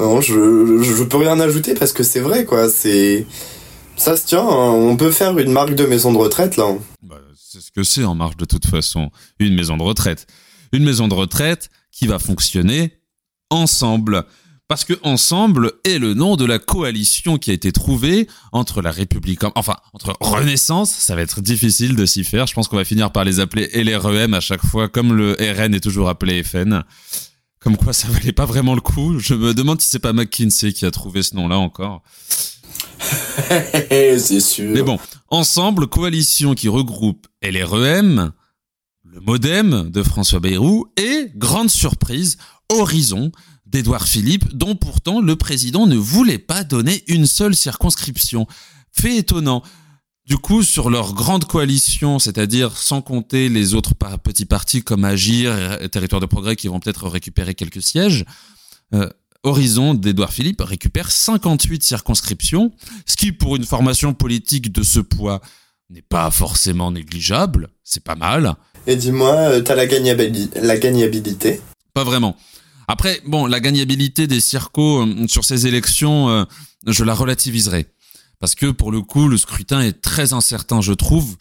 non, 0.00 0.20
je, 0.20 0.82
je 0.82 1.02
peux 1.02 1.16
rien 1.16 1.38
ajouter 1.40 1.74
parce 1.74 1.92
que 1.92 2.02
c'est 2.02 2.20
vrai, 2.20 2.44
quoi. 2.44 2.68
C'est. 2.68 3.26
Ça 3.96 4.16
se 4.16 4.26
tient, 4.26 4.46
hein. 4.46 4.70
on 4.70 4.96
peut 4.96 5.10
faire 5.10 5.36
une 5.38 5.50
marque 5.50 5.74
de 5.74 5.84
maison 5.84 6.12
de 6.12 6.18
retraite, 6.18 6.56
là. 6.56 6.72
Bah, 7.02 7.20
c'est 7.36 7.60
ce 7.60 7.72
que 7.72 7.82
c'est 7.82 8.04
en 8.04 8.14
marche 8.14 8.36
de 8.36 8.44
toute 8.44 8.66
façon. 8.66 9.10
Une 9.40 9.54
maison 9.54 9.76
de 9.76 9.82
retraite. 9.82 10.26
Une 10.72 10.84
maison 10.84 11.08
de 11.08 11.14
retraite 11.14 11.68
qui 11.90 12.06
va 12.06 12.18
fonctionner 12.18 12.92
ensemble. 13.50 14.24
Parce 14.68 14.84
que 14.84 14.92
Ensemble 15.02 15.72
est 15.84 15.98
le 15.98 16.12
nom 16.12 16.36
de 16.36 16.44
la 16.44 16.58
coalition 16.58 17.38
qui 17.38 17.50
a 17.50 17.54
été 17.54 17.72
trouvée 17.72 18.28
entre 18.52 18.82
la 18.82 18.90
République, 18.90 19.40
enfin, 19.54 19.76
entre 19.94 20.14
Renaissance, 20.20 20.90
ça 20.90 21.14
va 21.14 21.22
être 21.22 21.40
difficile 21.40 21.96
de 21.96 22.04
s'y 22.04 22.22
faire. 22.22 22.46
Je 22.46 22.52
pense 22.52 22.68
qu'on 22.68 22.76
va 22.76 22.84
finir 22.84 23.10
par 23.10 23.24
les 23.24 23.40
appeler 23.40 23.70
LREM 23.72 24.34
à 24.34 24.40
chaque 24.40 24.64
fois, 24.64 24.90
comme 24.90 25.14
le 25.14 25.32
RN 25.40 25.74
est 25.74 25.80
toujours 25.80 26.10
appelé 26.10 26.42
FN. 26.42 26.84
Comme 27.60 27.76
quoi, 27.76 27.92
ça 27.92 28.08
valait 28.08 28.32
pas 28.32 28.46
vraiment 28.46 28.74
le 28.74 28.80
coup. 28.80 29.18
Je 29.18 29.34
me 29.34 29.54
demande 29.54 29.80
si 29.80 29.88
c'est 29.88 29.98
pas 29.98 30.12
McKinsey 30.12 30.72
qui 30.72 30.86
a 30.86 30.90
trouvé 30.90 31.22
ce 31.22 31.34
nom-là 31.36 31.58
encore. 31.58 32.02
c'est 33.90 34.40
sûr. 34.40 34.70
Mais 34.70 34.82
bon, 34.82 34.98
Ensemble, 35.30 35.88
coalition 35.88 36.54
qui 36.54 36.68
regroupe 36.68 37.26
LREM, 37.42 38.32
le 39.04 39.20
Modem 39.20 39.90
de 39.90 40.02
François 40.02 40.40
Bayrou 40.40 40.86
et, 40.96 41.30
grande 41.34 41.68
surprise, 41.68 42.38
Horizon, 42.70 43.30
d'Édouard 43.66 44.08
Philippe, 44.08 44.56
dont 44.56 44.74
pourtant 44.74 45.20
le 45.20 45.36
président 45.36 45.86
ne 45.86 45.96
voulait 45.96 46.38
pas 46.38 46.64
donner 46.64 47.04
une 47.08 47.26
seule 47.26 47.54
circonscription. 47.54 48.46
Fait 48.90 49.18
étonnant. 49.18 49.62
Du 50.28 50.36
coup, 50.36 50.62
sur 50.62 50.90
leur 50.90 51.14
grande 51.14 51.46
coalition, 51.46 52.18
c'est-à-dire 52.18 52.76
sans 52.76 53.00
compter 53.00 53.48
les 53.48 53.72
autres 53.72 53.94
petits 54.22 54.44
partis 54.44 54.82
comme 54.82 55.06
Agir 55.06 55.80
et 55.80 55.88
Territoire 55.88 56.20
de 56.20 56.26
Progrès 56.26 56.54
qui 56.54 56.68
vont 56.68 56.80
peut-être 56.80 57.08
récupérer 57.08 57.54
quelques 57.54 57.80
sièges, 57.80 58.26
euh, 58.92 59.08
Horizon 59.42 59.94
d'Édouard 59.94 60.30
Philippe 60.30 60.60
récupère 60.60 61.10
58 61.10 61.82
circonscriptions, 61.82 62.72
ce 63.06 63.16
qui 63.16 63.32
pour 63.32 63.56
une 63.56 63.64
formation 63.64 64.12
politique 64.12 64.70
de 64.70 64.82
ce 64.82 65.00
poids 65.00 65.40
n'est 65.88 66.02
pas 66.02 66.30
forcément 66.30 66.90
négligeable, 66.90 67.70
c'est 67.82 68.04
pas 68.04 68.14
mal. 68.14 68.54
Et 68.86 68.96
dis-moi, 68.96 69.34
euh, 69.34 69.62
t'as 69.62 69.76
la, 69.76 69.86
la 69.86 70.76
gagnabilité? 70.76 71.62
Pas 71.94 72.04
vraiment. 72.04 72.36
Après, 72.86 73.22
bon, 73.26 73.46
la 73.46 73.60
gagnabilité 73.60 74.26
des 74.26 74.40
circos 74.40 75.06
euh, 75.06 75.26
sur 75.26 75.46
ces 75.46 75.66
élections, 75.66 76.28
euh, 76.28 76.44
je 76.86 77.04
la 77.04 77.14
relativiserai. 77.14 77.86
Parce 78.40 78.54
que 78.54 78.66
pour 78.66 78.92
le 78.92 79.00
coup, 79.00 79.28
le 79.28 79.36
scrutin 79.36 79.80
est 79.80 80.00
très 80.00 80.32
incertain, 80.32 80.80
je 80.80 80.92
trouve, 80.92 81.36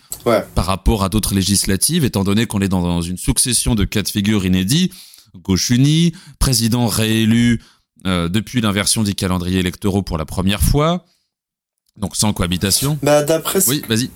par 0.56 0.66
rapport 0.66 1.04
à 1.04 1.10
d'autres 1.10 1.36
législatives, 1.36 2.04
étant 2.04 2.24
donné 2.24 2.48
qu'on 2.48 2.60
est 2.60 2.70
dans, 2.70 3.02
une 3.02 3.18
succession 3.18 3.76
de 3.76 3.86
cas 3.86 4.02
de 4.02 4.08
figure 4.08 4.46
inédits. 4.46 4.92
Gauche 5.36 5.70
unie, 5.70 6.14
président 6.40 6.88
réélu 6.88 7.62
euh, 8.08 8.30
depuis 8.30 8.62
l'inversion 8.62 9.04
des 9.04 9.14
calendriers 9.14 9.60
électoraux 9.60 10.02
pour 10.02 10.18
la 10.18 10.26
première 10.26 10.62
fois, 10.62 11.06
donc 11.98 12.16
sans 12.16 12.34
cohabitation. 12.34 12.98
Bah 13.04 13.24
d'après. 13.24 13.68
Oui, 13.68 13.84
vas-y. 13.88 14.10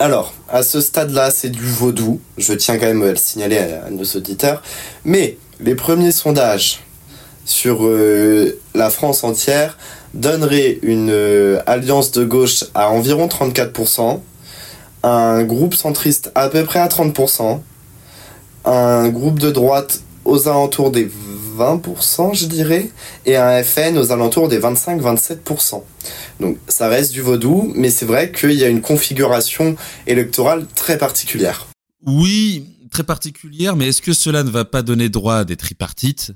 Alors, 0.00 0.34
à 0.48 0.64
ce 0.64 0.80
stade-là, 0.80 1.30
c'est 1.30 1.50
du 1.50 1.64
vaudou. 1.64 2.20
Je 2.36 2.52
tiens 2.52 2.78
quand 2.78 2.86
même 2.86 3.02
à 3.02 3.10
le 3.10 3.16
signaler 3.16 3.58
à 3.58 3.90
nos 3.90 4.04
auditeurs. 4.04 4.60
Mais 5.04 5.38
les 5.60 5.76
premiers 5.76 6.10
sondages 6.10 6.80
sur 7.44 7.84
euh, 7.84 8.58
la 8.74 8.90
France 8.90 9.24
entière 9.24 9.78
donneraient 10.14 10.78
une 10.82 11.10
euh, 11.10 11.60
alliance 11.66 12.12
de 12.12 12.24
gauche 12.24 12.64
à 12.74 12.90
environ 12.90 13.26
34%, 13.26 14.20
un 15.02 15.42
groupe 15.44 15.74
centriste 15.74 16.30
à 16.34 16.48
peu 16.48 16.64
près 16.64 16.78
à 16.78 16.88
30%, 16.88 17.60
un 18.64 19.08
groupe 19.08 19.38
de 19.38 19.50
droite 19.50 20.00
aux 20.24 20.48
alentours 20.48 20.90
des 20.90 21.10
20%, 21.58 22.34
je 22.34 22.46
dirais, 22.46 22.90
et 23.26 23.36
un 23.36 23.62
FN 23.62 23.96
aux 23.98 24.12
alentours 24.12 24.48
des 24.48 24.58
25-27%. 24.58 25.82
Donc 26.40 26.58
ça 26.68 26.88
reste 26.88 27.12
du 27.12 27.20
vaudou, 27.20 27.72
mais 27.76 27.90
c'est 27.90 28.06
vrai 28.06 28.32
qu'il 28.32 28.52
y 28.52 28.64
a 28.64 28.68
une 28.68 28.80
configuration 28.80 29.76
électorale 30.06 30.66
très 30.74 30.98
particulière. 30.98 31.66
Oui, 32.06 32.66
très 32.90 33.04
particulière, 33.04 33.76
mais 33.76 33.88
est-ce 33.88 34.02
que 34.02 34.12
cela 34.12 34.42
ne 34.42 34.50
va 34.50 34.64
pas 34.64 34.82
donner 34.82 35.08
droit 35.08 35.36
à 35.36 35.44
des 35.44 35.56
tripartites? 35.56 36.32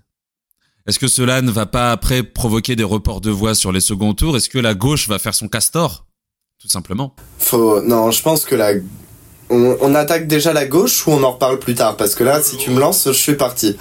Est-ce 0.88 0.98
que 0.98 1.06
cela 1.06 1.42
ne 1.42 1.50
va 1.50 1.66
pas 1.66 1.92
après 1.92 2.22
provoquer 2.22 2.74
des 2.74 2.82
reports 2.82 3.20
de 3.20 3.30
voix 3.30 3.54
sur 3.54 3.72
les 3.72 3.80
seconds 3.80 4.14
tours? 4.14 4.38
Est-ce 4.38 4.48
que 4.48 4.58
la 4.58 4.72
gauche 4.74 5.06
va 5.06 5.18
faire 5.18 5.34
son 5.34 5.46
castor? 5.46 6.06
Tout 6.58 6.68
simplement. 6.68 7.14
Faut... 7.38 7.82
Non, 7.82 8.10
je 8.10 8.22
pense 8.22 8.46
que 8.46 8.54
la... 8.54 8.72
On, 9.50 9.94
attaque 9.94 10.26
déjà 10.26 10.54
la 10.54 10.66
gauche 10.66 11.06
ou 11.06 11.10
on 11.10 11.22
en 11.22 11.32
reparle 11.32 11.58
plus 11.58 11.74
tard? 11.74 11.98
Parce 11.98 12.14
que 12.14 12.24
là, 12.24 12.42
si 12.42 12.56
tu 12.56 12.70
me 12.70 12.80
lances, 12.80 13.04
je 13.06 13.12
suis 13.12 13.34
parti 13.34 13.76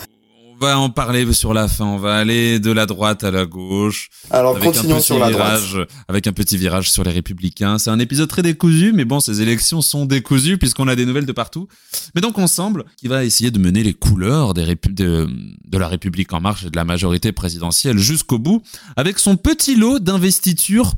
on 0.60 0.66
va 0.66 0.80
en 0.80 0.90
parler 0.90 1.32
sur 1.34 1.54
la 1.54 1.68
fin. 1.68 1.86
On 1.86 1.98
va 1.98 2.16
aller 2.16 2.60
de 2.60 2.72
la 2.72 2.86
droite 2.86 3.24
à 3.24 3.32
la 3.32 3.46
gauche. 3.46 4.10
Alors 4.32 4.56
avec 4.56 4.64
continuons 4.64 5.00
sur 5.00 5.20
la 5.20 5.30
virage, 5.30 5.74
droite. 5.74 5.90
Avec 6.08 6.28
un 6.28 6.34
petit 6.34 6.58
virage 6.58 6.92
sur 6.92 7.04
les 7.04 7.12
républicains. 7.12 7.78
C'est 7.78 7.90
un 7.90 8.00
épisode 8.00 8.28
très 8.28 8.42
décousu, 8.42 8.92
mais 8.94 9.06
bon, 9.06 9.20
ces 9.20 9.42
élections 9.42 9.82
sont 9.82 10.06
décousues 10.06 10.58
puisqu'on 10.58 10.88
a 10.88 10.96
des 10.96 11.06
nouvelles 11.06 11.26
de 11.26 11.32
partout. 11.32 11.68
Mais 12.16 12.22
donc 12.22 12.40
ensemble, 12.40 12.86
qui 12.98 13.08
va 13.08 13.24
essayer 13.24 13.52
de 13.52 13.60
mener 13.60 13.84
les 13.84 13.94
couleurs 13.94 14.54
des 14.54 14.66
de, 14.90 15.28
de 15.66 15.78
la 15.78 15.88
République 15.88 16.34
en 16.34 16.42
marche 16.42 16.66
et 16.66 16.70
de 16.70 16.76
la 16.76 16.86
majorité 16.86 17.32
présidentielle 17.32 17.98
jusqu'au 17.98 18.40
bout, 18.40 18.62
avec 18.96 19.20
son 19.20 19.36
petit 19.36 19.76
lot 19.76 20.00
d'investitures 20.00 20.94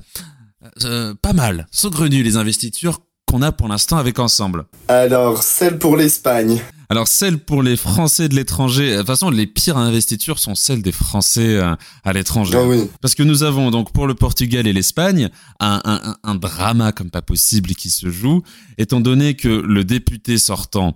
euh, 0.84 1.14
pas 1.22 1.34
mal, 1.34 1.68
saugrenues 1.72 2.24
les 2.24 2.38
investitures 2.38 3.00
qu'on 3.26 3.42
a 3.42 3.52
pour 3.52 3.68
l'instant 3.68 3.98
avec 3.98 4.20
Ensemble. 4.20 4.66
Alors, 4.88 5.44
celle 5.44 5.78
pour 5.78 5.96
l'Espagne. 5.98 6.62
Alors 6.92 7.08
celles 7.08 7.38
pour 7.38 7.62
les 7.62 7.78
Français 7.78 8.30
de 8.30 8.36
l'étranger, 8.36 8.94
de 8.94 8.98
toute 8.98 9.06
façon 9.06 9.30
les 9.30 9.46
pires 9.46 9.78
investitures 9.78 10.40
sont 10.40 10.56
celles 10.56 10.82
des 10.82 10.92
Français 10.92 11.56
euh, 11.56 11.76
à 12.04 12.14
l'étranger. 12.14 12.58
Ah 12.58 12.66
oui. 12.66 12.90
Parce 13.00 13.14
que 13.14 13.22
nous 13.22 13.44
avons 13.44 13.70
donc 13.70 13.94
pour 13.94 14.08
le 14.08 14.16
Portugal 14.16 14.66
et 14.66 14.74
l'Espagne 14.74 15.30
un, 15.60 15.82
un, 15.86 16.16
un, 16.24 16.36
drama 16.36 16.92
comme 16.92 17.12
pas 17.12 17.22
possible 17.22 17.76
qui 17.76 17.92
se 17.92 18.10
joue, 18.10 18.42
étant 18.80 19.02
donné 19.02 19.36
que 19.36 19.48
le 19.48 19.84
député 19.84 20.40
sortant 20.40 20.96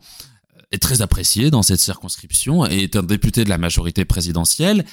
est 0.71 0.81
très 0.81 1.03
apprécié 1.03 1.51
dans 1.51 1.61
cette 1.61 1.79
circonscription 1.79 2.65
et 2.65 2.79
est 2.79 2.95
un 2.95 3.03
député 3.03 3.43
de 3.43 3.49
la 3.49 3.59
majorité 3.59 4.03
présidentielle. 4.03 4.85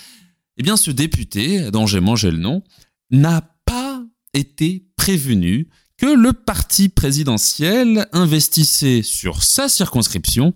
Eh 0.59 0.62
bien 0.62 0.76
ce 0.76 0.90
député, 0.90 1.71
dont 1.71 1.87
j'ai 1.87 2.00
mangé 2.00 2.30
le 2.30 2.37
nom, 2.37 2.62
n'a 3.11 3.40
pas 3.64 4.02
été 4.35 4.85
prévenu 4.97 5.71
que 5.97 6.07
le 6.07 6.35
parti 6.35 6.90
présidentiel 6.90 8.07
investissait 8.12 9.00
sur 9.02 9.42
sa 9.42 9.71
circonscription 9.71 10.52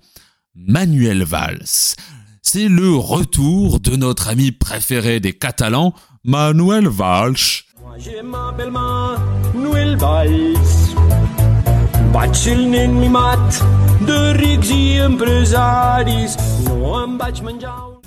Manuel 0.57 1.25
Valls. 1.25 1.97
C'est 2.41 2.69
le 2.69 2.95
retour 2.95 3.81
de 3.81 3.97
notre 3.97 4.29
ami 4.29 4.53
préféré 4.53 5.19
des 5.19 5.33
Catalans, 5.33 5.93
Manuel 6.23 6.87
Valls. 6.87 7.35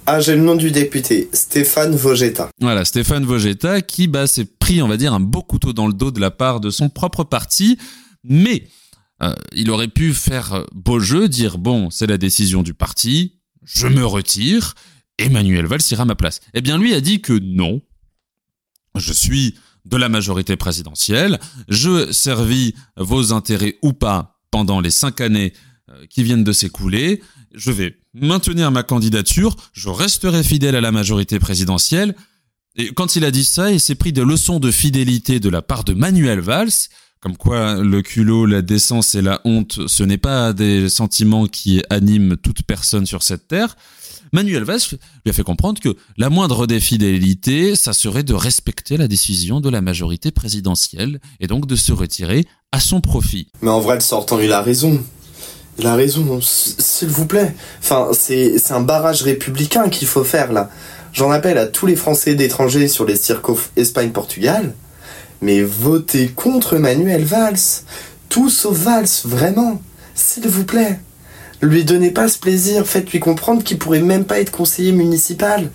Ah, 0.06 0.22
j'ai 0.22 0.36
le 0.36 0.42
nom 0.42 0.56
du 0.56 0.72
député, 0.72 1.30
Stéphane 1.34 1.98
Vogetta. 1.98 2.50
Voilà, 2.62 2.86
Stéphane 2.86 3.26
Vogetta 3.26 3.82
qui 3.82 4.08
bah, 4.08 4.26
s'est 4.26 4.46
pris, 4.46 4.82
on 4.82 4.88
va 4.88 4.96
dire, 4.96 5.14
un 5.14 5.20
beau 5.20 5.42
couteau 5.42 5.74
dans 5.74 5.88
le 5.88 5.94
dos 5.94 6.12
de 6.12 6.22
la 6.22 6.32
part 6.32 6.62
de 6.62 6.70
son 6.70 6.88
propre 6.88 7.26
parti, 7.26 7.78
mais 8.24 8.64
euh, 9.22 9.34
il 9.54 9.72
aurait 9.72 9.88
pu 9.88 10.14
faire 10.14 10.66
beau 10.74 11.00
jeu, 11.00 11.28
dire 11.28 11.58
bon, 11.58 11.90
c'est 11.90 12.08
la 12.08 12.18
décision 12.18 12.64
du 12.64 12.74
parti, 12.74 13.40
je 13.64 13.88
me 13.88 14.06
retire, 14.06 14.76
Emmanuel 15.18 15.66
Valls 15.66 15.82
ira 15.92 16.04
à 16.04 16.06
ma 16.06 16.16
place. 16.16 16.40
Eh 16.54 16.62
bien, 16.62 16.78
lui 16.78 16.94
a 16.94 17.02
dit 17.02 17.22
que 17.22 17.34
non, 17.34 17.82
je 18.96 19.14
suis 19.14 19.56
de 19.86 19.98
la 19.98 20.10
majorité 20.10 20.56
présidentielle, 20.56 21.40
je 21.70 22.12
servis 22.12 22.76
vos 22.98 23.34
intérêts 23.34 23.78
ou 23.82 23.94
pas 23.94 24.40
pendant 24.52 24.82
les 24.82 24.92
cinq 24.92 25.22
années 25.22 25.54
euh, 25.90 26.06
qui 26.10 26.24
viennent 26.24 26.44
de 26.44 26.52
s'écouler, 26.52 27.22
je 27.54 27.72
vais 27.72 27.98
maintenir 28.14 28.72
ma 28.72 28.84
candidature, 28.84 29.56
je 29.74 29.90
resterai 29.90 30.44
fidèle 30.44 30.76
à 30.76 30.82
la 30.82 30.92
majorité 30.92 31.40
présidentielle. 31.40 32.16
Et 32.76 32.94
quand 32.94 33.16
il 33.16 33.26
a 33.26 33.32
dit 33.32 33.46
ça, 33.46 33.72
il 33.72 33.80
s'est 33.80 33.96
pris 33.96 34.14
des 34.14 34.24
leçons 34.24 34.60
de 34.60 34.72
fidélité 34.72 35.40
de 35.40 35.50
la 35.50 35.62
part 35.62 35.84
de 35.84 35.94
Manuel 35.94 36.40
Valls, 36.40 36.90
comme 37.20 37.38
quoi 37.38 37.76
le 37.76 38.02
culot, 38.02 38.46
la 38.46 38.62
décence 38.62 39.16
et 39.16 39.22
la 39.22 39.42
honte, 39.44 39.88
ce 39.88 40.04
n'est 40.04 40.18
pas 40.18 40.54
des 40.54 40.90
sentiments 40.90 41.48
qui 41.48 41.82
animent 41.90 42.38
toute 42.38 42.64
personne 42.64 43.06
sur 43.06 43.24
cette 43.24 43.48
terre. 43.48 43.76
Manuel 44.34 44.64
Valls 44.64 44.82
lui 45.26 45.30
a 45.30 45.34
fait 45.34 45.44
comprendre 45.44 45.82
que 45.82 45.96
la 46.18 46.30
moindre 46.30 46.68
des 46.68 46.80
fidélités, 46.80 47.76
ça 47.76 47.94
serait 47.94 48.24
de 48.24 48.34
respecter 48.34 48.98
la 48.98 49.08
décision 49.08 49.62
de 49.62 49.70
la 49.70 49.82
majorité 49.82 50.32
présidentielle 50.32 51.20
et 51.40 51.48
donc 51.48 51.66
de 51.66 51.76
se 51.76 51.94
retirer 51.94 52.46
à 52.72 52.80
son 52.80 53.02
profit. 53.02 53.48
Mais 53.62 53.70
en 53.70 53.80
vrai, 53.80 53.96
le 53.96 54.02
sortant, 54.02 54.40
il 54.40 54.52
a 54.52 54.62
raison. 54.62 55.02
Il 55.80 55.86
a 55.86 55.96
raison, 55.96 56.40
s'il 56.42 57.10
vous 57.10 57.28
plaît. 57.28 57.56
Enfin, 57.80 58.10
c'est 58.14 58.72
un 58.72 58.82
barrage 58.82 59.22
républicain 59.22 59.90
qu'il 59.90 60.08
faut 60.08 60.24
faire 60.24 60.52
là. 60.52 60.70
J'en 61.14 61.32
appelle 61.32 61.58
à 61.58 61.68
tous 61.68 61.86
les 61.86 61.96
Français 61.96 62.36
d'étrangers 62.36 62.88
sur 62.88 63.06
les 63.06 63.16
circos 63.16 63.60
Espagne-Portugal. 63.76 64.74
Mais 65.42 65.62
votez 65.62 66.30
contre 66.30 66.78
Manuel 66.78 67.24
Valls. 67.24 67.84
Tous 68.30 68.66
au 68.66 68.72
Valls, 68.72 69.08
vraiment. 69.26 69.82
S'il 70.16 70.48
vous 70.48 70.66
plaît. 70.66 71.00
Lui 71.62 71.84
donnez 71.84 72.12
pas 72.12 72.28
ce 72.28 72.38
plaisir, 72.38 72.86
faites-lui 72.86 73.20
comprendre 73.20 73.64
qu'il 73.64 73.80
pourrait 73.80 74.00
même 74.00 74.26
pas 74.26 74.40
être 74.40 74.52
conseiller 74.52 74.92
municipal. 74.92 75.72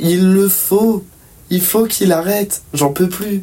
Il 0.00 0.32
le 0.32 0.48
faut. 0.48 1.04
Il 1.50 1.62
faut 1.62 1.86
qu'il 1.86 2.12
arrête. 2.12 2.62
J'en 2.74 2.92
peux 2.92 3.08
plus. 3.08 3.42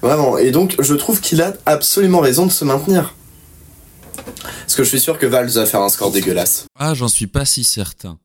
Vraiment. 0.00 0.38
Et 0.38 0.50
donc, 0.50 0.76
je 0.80 0.94
trouve 0.94 1.20
qu'il 1.20 1.42
a 1.42 1.54
absolument 1.66 2.20
raison 2.20 2.46
de 2.46 2.52
se 2.52 2.64
maintenir. 2.64 3.14
Parce 4.42 4.74
que 4.74 4.84
je 4.84 4.88
suis 4.88 5.00
sûr 5.00 5.18
que 5.18 5.26
Valls 5.26 5.50
va 5.50 5.66
faire 5.66 5.80
un 5.80 5.88
score 5.88 6.10
dégueulasse. 6.10 6.66
Ah, 6.78 6.94
j'en 6.94 7.08
suis 7.08 7.26
pas 7.26 7.44
si 7.44 7.64
certain. 7.64 8.18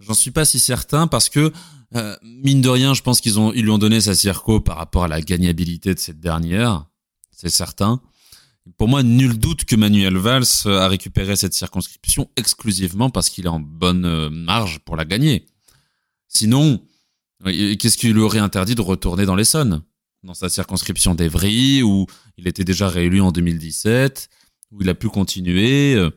J'en 0.00 0.14
suis 0.14 0.30
pas 0.30 0.44
si 0.44 0.58
certain 0.58 1.06
parce 1.06 1.28
que, 1.28 1.52
euh, 1.96 2.16
mine 2.22 2.60
de 2.60 2.68
rien, 2.68 2.94
je 2.94 3.02
pense 3.02 3.20
qu'ils 3.20 3.40
ont, 3.40 3.52
ils 3.52 3.62
lui 3.62 3.70
ont 3.70 3.78
donné 3.78 4.00
sa 4.00 4.14
circo 4.14 4.60
par 4.60 4.76
rapport 4.76 5.04
à 5.04 5.08
la 5.08 5.20
gagnabilité 5.20 5.94
de 5.94 5.98
cette 5.98 6.20
dernière. 6.20 6.86
C'est 7.32 7.50
certain. 7.50 8.00
Pour 8.76 8.88
moi, 8.88 9.02
nul 9.02 9.38
doute 9.38 9.64
que 9.64 9.74
Manuel 9.74 10.16
Valls 10.16 10.44
a 10.66 10.86
récupéré 10.86 11.34
cette 11.34 11.54
circonscription 11.54 12.30
exclusivement 12.36 13.10
parce 13.10 13.30
qu'il 13.30 13.46
est 13.46 13.50
en 13.50 13.60
bonne 13.60 14.04
euh, 14.04 14.30
marge 14.30 14.78
pour 14.80 14.96
la 14.96 15.04
gagner. 15.04 15.46
Sinon, 16.28 16.80
qu'est-ce 17.44 17.98
qui 17.98 18.12
lui 18.12 18.20
aurait 18.20 18.38
interdit 18.38 18.74
de 18.74 18.80
retourner 18.80 19.26
dans 19.26 19.34
l'Essonne? 19.34 19.82
Dans 20.22 20.34
sa 20.34 20.48
circonscription 20.48 21.14
d'Evry, 21.14 21.82
où 21.82 22.06
il 22.36 22.46
était 22.46 22.64
déjà 22.64 22.88
réélu 22.88 23.20
en 23.20 23.32
2017, 23.32 24.28
où 24.70 24.82
il 24.82 24.88
a 24.88 24.94
pu 24.94 25.08
continuer. 25.08 25.94
Euh, 25.94 26.10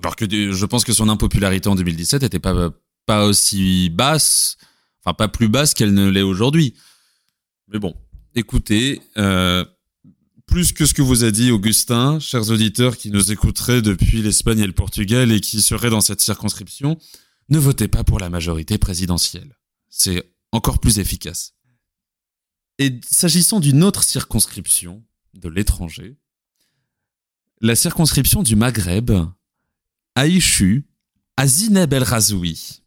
alors 0.00 0.16
que 0.16 0.26
je 0.30 0.66
pense 0.66 0.84
que 0.84 0.92
son 0.92 1.08
impopularité 1.08 1.68
en 1.68 1.74
2017 1.74 2.22
n'était 2.22 2.38
pas, 2.38 2.70
pas 3.06 3.26
aussi 3.26 3.90
basse, 3.90 4.56
enfin 5.04 5.14
pas 5.14 5.28
plus 5.28 5.48
basse 5.48 5.74
qu'elle 5.74 5.94
ne 5.94 6.08
l'est 6.08 6.22
aujourd'hui. 6.22 6.74
Mais 7.68 7.78
bon, 7.78 7.94
écoutez, 8.34 9.00
euh, 9.16 9.64
plus 10.46 10.72
que 10.72 10.86
ce 10.86 10.94
que 10.94 11.02
vous 11.02 11.24
a 11.24 11.30
dit 11.30 11.50
Augustin, 11.50 12.20
chers 12.20 12.50
auditeurs 12.50 12.96
qui 12.96 13.10
nous 13.10 13.32
écouteraient 13.32 13.82
depuis 13.82 14.22
l'Espagne 14.22 14.60
et 14.60 14.66
le 14.66 14.72
Portugal 14.72 15.32
et 15.32 15.40
qui 15.40 15.60
seraient 15.60 15.90
dans 15.90 16.00
cette 16.00 16.20
circonscription, 16.20 16.98
ne 17.48 17.58
votez 17.58 17.88
pas 17.88 18.04
pour 18.04 18.18
la 18.18 18.30
majorité 18.30 18.78
présidentielle. 18.78 19.56
C'est 19.88 20.30
encore 20.52 20.78
plus 20.78 20.98
efficace. 20.98 21.54
Et 22.78 23.00
s'agissant 23.08 23.60
d'une 23.60 23.82
autre 23.82 24.02
circonscription 24.02 25.04
de 25.34 25.48
l'étranger, 25.48 26.16
la 27.60 27.76
circonscription 27.76 28.42
du 28.42 28.56
Maghreb 28.56 29.10
a 30.14 30.26
échu 30.26 30.86
à 31.36 31.46
Zineb 31.46 31.92
El 31.92 32.02
Razoui. 32.02 32.83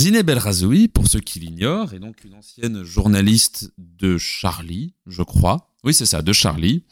Zineb 0.00 0.30
El 0.30 0.38
Razoui, 0.38 0.88
pour 0.88 1.06
ceux 1.08 1.20
qui 1.20 1.40
l'ignorent, 1.40 1.92
est 1.92 1.98
donc 1.98 2.24
une 2.24 2.32
ancienne 2.32 2.82
journaliste 2.84 3.70
de 3.76 4.16
Charlie, 4.16 4.94
je 5.06 5.22
crois, 5.22 5.74
oui, 5.84 5.92
c'est 5.92 6.06
ça, 6.06 6.22
de 6.22 6.32
Charlie, 6.32 6.84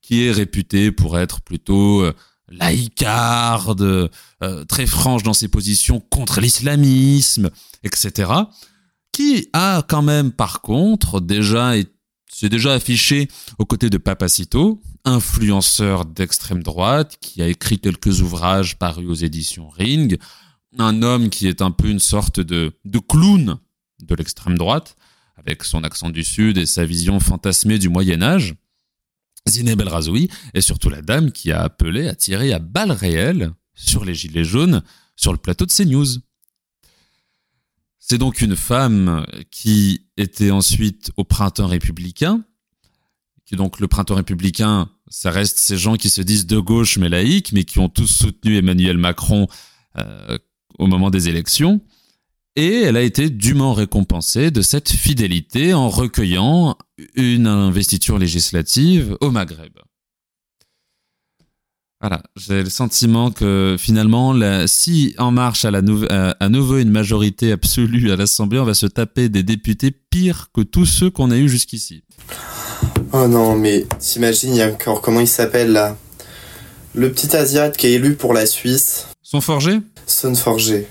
qui 0.00 0.24
est 0.24 0.30
réputé 0.32 0.90
pour 0.90 1.18
être 1.18 1.42
plutôt 1.42 2.00
euh, 2.00 2.14
laïcarde, 2.48 4.08
euh, 4.42 4.64
très 4.64 4.86
franche 4.86 5.22
dans 5.22 5.34
ses 5.34 5.48
positions 5.48 6.00
contre 6.00 6.40
l'islamisme, 6.40 7.50
etc. 7.84 8.32
Qui 9.12 9.50
a 9.52 9.84
quand 9.86 10.00
même, 10.00 10.32
par 10.32 10.62
contre, 10.62 11.20
déjà 11.20 11.74
s'est 12.32 12.48
déjà 12.48 12.72
affiché 12.72 13.28
aux 13.58 13.66
côtés 13.66 13.90
de 13.90 13.98
Papacito, 13.98 14.80
influenceur 15.04 16.06
d'extrême 16.06 16.62
droite, 16.62 17.18
qui 17.20 17.42
a 17.42 17.48
écrit 17.48 17.78
quelques 17.78 18.22
ouvrages 18.22 18.78
parus 18.78 19.08
aux 19.08 19.14
éditions 19.14 19.68
Ring, 19.68 20.18
un 20.78 21.02
homme 21.02 21.30
qui 21.30 21.48
est 21.48 21.62
un 21.62 21.70
peu 21.70 21.88
une 21.88 22.00
sorte 22.00 22.40
de, 22.40 22.72
de 22.84 22.98
clown 22.98 23.58
de 24.02 24.14
l'extrême 24.14 24.58
droite, 24.58 24.96
avec 25.36 25.64
son 25.64 25.84
accent 25.84 26.10
du 26.10 26.24
Sud 26.24 26.58
et 26.58 26.66
sa 26.66 26.84
vision 26.84 27.20
fantasmée 27.20 27.78
du 27.78 27.88
Moyen 27.88 28.22
Âge, 28.22 28.54
Zineb 29.48 29.80
El 29.80 29.88
Razoui 29.88 30.28
est 30.54 30.60
surtout 30.60 30.88
la 30.88 31.02
dame 31.02 31.30
qui 31.30 31.52
a 31.52 31.62
appelé 31.62 32.08
à 32.08 32.14
tirer 32.14 32.52
à 32.52 32.58
balles 32.58 32.92
réelles 32.92 33.52
sur 33.74 34.04
les 34.04 34.14
gilets 34.14 34.44
jaunes 34.44 34.82
sur 35.14 35.32
le 35.32 35.38
plateau 35.38 35.66
de 35.66 35.72
CNews. 35.72 36.06
C'est 37.98 38.18
donc 38.18 38.40
une 38.40 38.56
femme 38.56 39.26
qui 39.50 40.06
était 40.16 40.50
ensuite 40.50 41.10
au 41.16 41.24
printemps 41.24 41.66
républicain, 41.66 42.44
qui 43.44 43.56
donc 43.56 43.80
le 43.80 43.88
printemps 43.88 44.14
républicain, 44.16 44.90
ça 45.08 45.30
reste 45.30 45.58
ces 45.58 45.76
gens 45.76 45.96
qui 45.96 46.10
se 46.10 46.20
disent 46.22 46.46
de 46.46 46.58
gauche 46.58 46.98
mais 46.98 47.08
laïcs, 47.08 47.52
mais 47.52 47.64
qui 47.64 47.78
ont 47.78 47.88
tous 47.88 48.06
soutenu 48.06 48.56
Emmanuel 48.56 48.98
Macron 48.98 49.46
euh, 49.96 50.38
au 50.78 50.86
moment 50.86 51.10
des 51.10 51.28
élections 51.28 51.80
et 52.56 52.82
elle 52.82 52.96
a 52.96 53.02
été 53.02 53.28
dûment 53.28 53.74
récompensée 53.74 54.50
de 54.50 54.62
cette 54.62 54.90
fidélité 54.90 55.74
en 55.74 55.88
recueillant 55.90 56.76
une 57.14 57.46
investiture 57.46 58.18
législative 58.18 59.16
au 59.20 59.30
Maghreb. 59.30 59.72
Voilà, 62.00 62.22
j'ai 62.36 62.62
le 62.62 62.70
sentiment 62.70 63.30
que 63.30 63.76
finalement, 63.78 64.34
si 64.66 65.14
En 65.18 65.30
Marche 65.30 65.64
a 65.64 65.70
à 65.70 66.48
nouveau 66.48 66.78
une 66.78 66.90
majorité 66.90 67.52
absolue 67.52 68.10
à 68.10 68.16
l'Assemblée, 68.16 68.58
on 68.58 68.64
va 68.64 68.74
se 68.74 68.86
taper 68.86 69.28
des 69.28 69.42
députés 69.42 69.90
pires 69.90 70.48
que 70.54 70.60
tous 70.60 70.86
ceux 70.86 71.10
qu'on 71.10 71.30
a 71.30 71.36
eu 71.36 71.48
jusqu'ici. 71.48 72.04
Oh 73.12 73.26
non, 73.28 73.56
mais 73.56 73.86
t'imagines, 73.98 74.54
il 74.54 74.58
y 74.58 74.62
a 74.62 74.70
encore 74.70 75.00
comment 75.00 75.20
il 75.20 75.28
s'appelle 75.28 75.72
là? 75.72 75.96
Le 76.94 77.10
petit 77.10 77.34
Asiate 77.34 77.76
qui 77.76 77.86
est 77.86 77.92
élu 77.92 78.14
pour 78.14 78.34
la 78.34 78.46
Suisse. 78.46 79.06
Son 79.22 79.40
forgé 79.40 79.80
son 80.06 80.34
Forgé. 80.34 80.86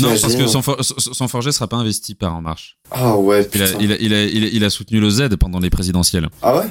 Non, 0.00 0.08
parce 0.08 0.34
que 0.34 0.46
son, 0.46 0.62
son 0.82 1.28
Forgé 1.28 1.50
sera 1.50 1.66
pas 1.66 1.78
investi 1.78 2.14
par 2.14 2.34
En 2.34 2.42
Marche. 2.42 2.76
Ah 2.90 3.16
ouais, 3.16 3.48
il 3.54 3.62
a, 3.62 3.66
il, 3.80 3.92
a, 3.92 3.96
il, 3.96 4.14
a, 4.14 4.24
il, 4.26 4.64
a, 4.64 4.70
soutenu 4.70 5.00
le 5.00 5.08
Z 5.08 5.28
pendant 5.38 5.58
les 5.58 5.70
présidentielles. 5.70 6.28
Ah 6.42 6.58
ouais? 6.58 6.66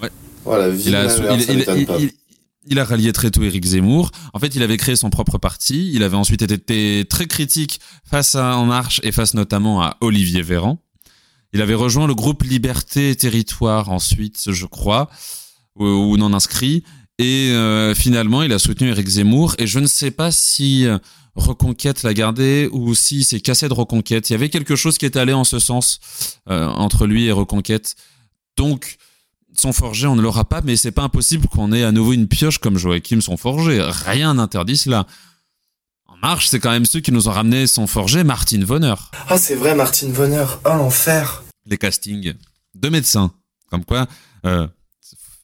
Ouais. 0.00 0.10
Il, 0.84 0.94
a, 0.94 1.08
il, 2.66 2.78
a 2.78 2.84
rallié 2.84 3.12
très 3.12 3.30
tôt 3.30 3.42
Éric 3.42 3.64
Zemmour. 3.64 4.12
En 4.32 4.38
fait, 4.38 4.54
il 4.54 4.62
avait 4.62 4.76
créé 4.76 4.94
son 4.94 5.10
propre 5.10 5.38
parti. 5.38 5.90
Il 5.92 6.04
avait 6.04 6.16
ensuite 6.16 6.42
été 6.42 7.04
très 7.04 7.26
critique 7.26 7.80
face 8.08 8.36
à 8.36 8.56
En 8.56 8.64
Marche 8.64 9.00
et 9.02 9.10
face 9.10 9.34
notamment 9.34 9.82
à 9.82 9.96
Olivier 10.00 10.42
Véran. 10.42 10.78
Il 11.52 11.62
avait 11.62 11.74
rejoint 11.74 12.06
le 12.06 12.14
groupe 12.14 12.44
Liberté 12.44 13.10
et 13.10 13.16
Territoire 13.16 13.90
ensuite, 13.90 14.44
je 14.52 14.66
crois, 14.66 15.10
ou 15.74 16.16
non 16.16 16.32
inscrit. 16.32 16.84
Et 17.18 17.50
euh, 17.50 17.94
finalement, 17.94 18.42
il 18.42 18.52
a 18.52 18.58
soutenu 18.58 18.90
Eric 18.90 19.08
Zemmour. 19.08 19.54
Et 19.58 19.66
je 19.66 19.78
ne 19.80 19.86
sais 19.86 20.10
pas 20.10 20.30
si 20.30 20.86
euh, 20.86 20.98
Reconquête 21.34 22.02
l'a 22.02 22.14
gardé 22.14 22.68
ou 22.72 22.94
si 22.94 23.24
c'est 23.24 23.40
cassé 23.40 23.68
de 23.68 23.74
Reconquête. 23.74 24.30
Il 24.30 24.32
y 24.32 24.36
avait 24.36 24.50
quelque 24.50 24.76
chose 24.76 24.98
qui 24.98 25.06
était 25.06 25.18
allé 25.18 25.32
en 25.32 25.44
ce 25.44 25.58
sens 25.58 26.00
euh, 26.48 26.66
entre 26.66 27.06
lui 27.06 27.26
et 27.26 27.32
Reconquête. 27.32 27.96
Donc, 28.56 28.96
son 29.56 29.72
forgé, 29.72 30.06
on 30.06 30.14
ne 30.14 30.22
l'aura 30.22 30.44
pas, 30.44 30.60
mais 30.62 30.76
c'est 30.76 30.92
pas 30.92 31.02
impossible 31.02 31.48
qu'on 31.48 31.72
ait 31.72 31.84
à 31.84 31.92
nouveau 31.92 32.12
une 32.12 32.28
pioche 32.28 32.58
comme 32.58 32.78
Joachim 32.78 33.20
son 33.20 33.36
forgé. 33.36 33.80
Rien 33.82 34.34
n'interdit 34.34 34.76
cela. 34.76 35.06
En 36.06 36.16
marche, 36.18 36.48
c'est 36.48 36.60
quand 36.60 36.70
même 36.70 36.86
ceux 36.86 37.00
qui 37.00 37.12
nous 37.12 37.28
ont 37.28 37.32
ramené 37.32 37.66
son 37.66 37.86
forgé, 37.86 38.22
Martine 38.22 38.64
Vonner. 38.64 38.94
Ah, 39.28 39.38
c'est 39.38 39.54
vrai, 39.56 39.74
Martine 39.74 40.12
Vonner. 40.12 40.46
Oh, 40.64 40.70
l'enfer. 40.70 41.42
Les 41.66 41.78
castings 41.78 42.34
de 42.74 42.88
médecins. 42.88 43.32
Comme 43.70 43.84
quoi, 43.84 44.06
euh, 44.46 44.66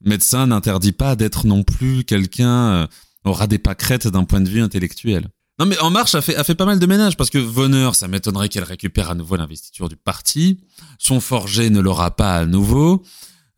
médecin 0.07 0.47
n'interdit 0.47 0.93
pas 0.93 1.17
d'être 1.17 1.47
non 1.47 1.62
plus 1.62 2.05
quelqu'un 2.05 2.73
euh, 2.73 2.87
aura 3.25 3.47
des 3.47 3.59
pâquerettes 3.59 4.09
d'un 4.09 4.25
point 4.25 4.40
de 4.40 4.49
vue 4.49 4.61
intellectuel. 4.61 5.29
Non 5.59 5.67
mais 5.67 5.79
En 5.79 5.90
Marche 5.90 6.14
a 6.14 6.21
fait, 6.21 6.35
a 6.37 6.43
fait 6.43 6.57
pas 6.57 6.64
mal 6.64 6.79
de 6.79 6.87
ménage 6.87 7.17
parce 7.17 7.31
que 7.31 7.38
Vonner, 7.38 7.90
ça 7.95 8.09
m'étonnerait 8.09 8.49
qu'elle 8.49 8.64
récupère 8.64 9.11
à 9.11 9.14
nouveau 9.14 9.37
l'investiture 9.37 9.88
du 9.88 9.97
parti. 9.97 10.59
Son 10.99 11.21
forgé 11.21 11.71
ne 11.71 11.81
l'aura 11.81 12.17
pas 12.17 12.35
à 12.35 12.45
nouveau. 12.45 13.03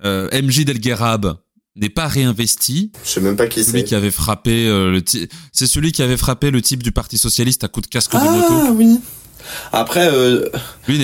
Euh, 0.04 0.28
MJ 0.32 0.66
Delguerab 0.66 1.38
n'est 1.74 1.88
pas 1.88 2.06
réinvesti. 2.06 2.92
Je 3.04 3.08
sais 3.08 3.20
même 3.20 3.36
pas 3.36 3.46
qui 3.46 3.64
c'est. 3.64 3.70
Celui 3.70 3.84
qui 3.84 3.94
avait 3.94 4.10
frappé 4.10 4.66
euh, 4.66 4.90
le 4.90 5.02
c'est 5.52 5.66
celui 5.66 5.92
qui 5.92 6.02
avait 6.02 6.16
frappé 6.18 6.50
le 6.50 6.60
type 6.60 6.82
du 6.82 6.92
Parti 6.92 7.16
socialiste 7.16 7.64
à 7.64 7.68
coup 7.68 7.80
de 7.80 7.86
casque 7.86 8.12
de 8.12 8.18
moto. 8.18 8.46
Ah 8.50 8.72
oui. 8.72 9.00
Après, 9.72 10.08
euh, 10.12 10.48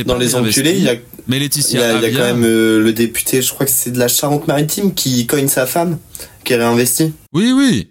dans 0.07 0.19
les 0.19 0.35
enculés, 0.35 0.75
il 0.77 0.85
y 0.85 0.89
a, 0.89 0.97
mais 1.27 1.39
Laetitia 1.39 1.99
il 1.99 2.03
y 2.03 2.07
a, 2.07 2.11
quand 2.11 2.35
même 2.35 2.45
euh, 2.45 2.81
le 2.81 2.93
député, 2.93 3.43
je 3.43 3.51
crois 3.53 3.67
que 3.67 3.73
c'est 3.73 3.91
de 3.91 3.99
la 3.99 4.09
Charente-Maritime, 4.09 4.95
qui 4.95 5.27
cogne 5.27 5.49
sa 5.49 5.67
femme, 5.67 5.99
qui 6.45 6.53
est 6.53 6.57
réinvesti. 6.57 7.13
Oui, 7.33 7.53
oui. 7.53 7.89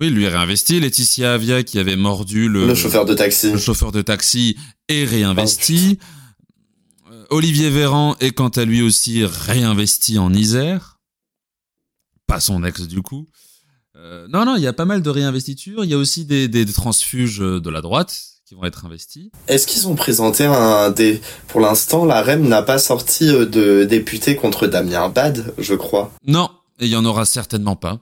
Oui, 0.00 0.10
lui 0.10 0.24
est 0.24 0.28
réinvesti. 0.28 0.80
Laetitia 0.80 1.34
Avia, 1.34 1.62
qui 1.62 1.78
avait 1.78 1.96
mordu 1.96 2.48
le, 2.48 2.66
le 2.66 2.74
chauffeur 2.74 3.04
de 3.04 3.14
taxi. 3.14 3.52
Le 3.52 3.58
chauffeur 3.58 3.92
de 3.92 4.02
taxi 4.02 4.56
est 4.88 5.04
réinvesti. 5.04 5.98
Oh, 6.00 7.36
Olivier 7.36 7.70
Véran 7.70 8.16
est 8.20 8.32
quant 8.32 8.48
à 8.48 8.64
lui 8.64 8.82
aussi 8.82 9.24
réinvesti 9.24 10.18
en 10.18 10.32
Isère. 10.32 10.98
pas 12.26 12.40
son 12.40 12.64
ex 12.64 12.88
du 12.88 13.02
coup. 13.02 13.28
Euh, 13.96 14.26
non, 14.28 14.44
non, 14.46 14.56
il 14.56 14.62
y 14.62 14.66
a 14.66 14.72
pas 14.72 14.86
mal 14.86 15.02
de 15.02 15.10
réinvestitures. 15.10 15.84
Il 15.84 15.90
y 15.90 15.94
a 15.94 15.98
aussi 15.98 16.24
des, 16.24 16.48
des, 16.48 16.64
transfuges 16.64 17.38
de 17.38 17.70
la 17.70 17.82
droite 17.82 18.29
qui 18.50 18.56
vont 18.56 18.64
être 18.64 18.84
investis. 18.84 19.30
Est-ce 19.46 19.64
qu'ils 19.64 19.86
ont 19.86 19.94
présenté 19.94 20.44
un 20.44 20.90
des... 20.90 21.20
Pour 21.46 21.60
l'instant, 21.60 22.04
la 22.04 22.20
REM 22.20 22.48
n'a 22.48 22.62
pas 22.62 22.80
sorti 22.80 23.26
de 23.28 23.84
député 23.84 24.34
contre 24.34 24.66
Damien 24.66 25.08
Bad, 25.08 25.54
je 25.56 25.74
crois? 25.74 26.12
Non, 26.26 26.50
et 26.80 26.86
il 26.86 26.90
y 26.90 26.96
en 26.96 27.04
aura 27.04 27.26
certainement 27.26 27.76
pas. 27.76 28.00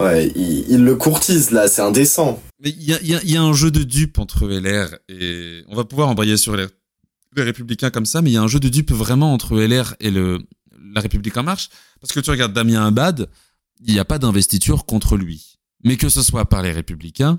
Ouais, 0.00 0.32
il, 0.34 0.82
le 0.82 0.96
courtise 0.96 1.52
là, 1.52 1.68
c'est 1.68 1.82
indécent. 1.82 2.42
Mais 2.60 2.70
il 2.70 2.82
y 2.82 2.94
a, 2.94 3.22
y 3.22 3.36
a, 3.36 3.42
un 3.42 3.52
jeu 3.52 3.70
de 3.70 3.84
dupes 3.84 4.18
entre 4.18 4.48
LR 4.48 4.88
et... 5.08 5.62
On 5.68 5.76
va 5.76 5.84
pouvoir 5.84 6.08
embrayer 6.08 6.36
sur 6.36 6.56
les, 6.56 6.66
les 7.36 7.42
Républicains 7.44 7.90
comme 7.90 8.06
ça, 8.06 8.22
mais 8.22 8.30
il 8.30 8.32
y 8.32 8.38
a 8.38 8.42
un 8.42 8.48
jeu 8.48 8.58
de 8.58 8.68
dupes 8.68 8.90
vraiment 8.90 9.32
entre 9.32 9.56
LR 9.56 9.94
et 10.00 10.10
le, 10.10 10.40
la 10.92 11.00
République 11.00 11.36
en 11.36 11.44
marche. 11.44 11.68
Parce 12.00 12.12
que 12.12 12.18
tu 12.18 12.30
regardes 12.30 12.52
Damien 12.52 12.88
Abad, 12.88 13.28
il 13.86 13.94
n'y 13.94 14.00
a 14.00 14.04
pas 14.04 14.18
d'investiture 14.18 14.84
contre 14.84 15.16
lui. 15.16 15.60
Mais 15.84 15.96
que 15.96 16.08
ce 16.08 16.22
soit 16.22 16.46
par 16.46 16.60
les 16.60 16.72
Républicains 16.72 17.38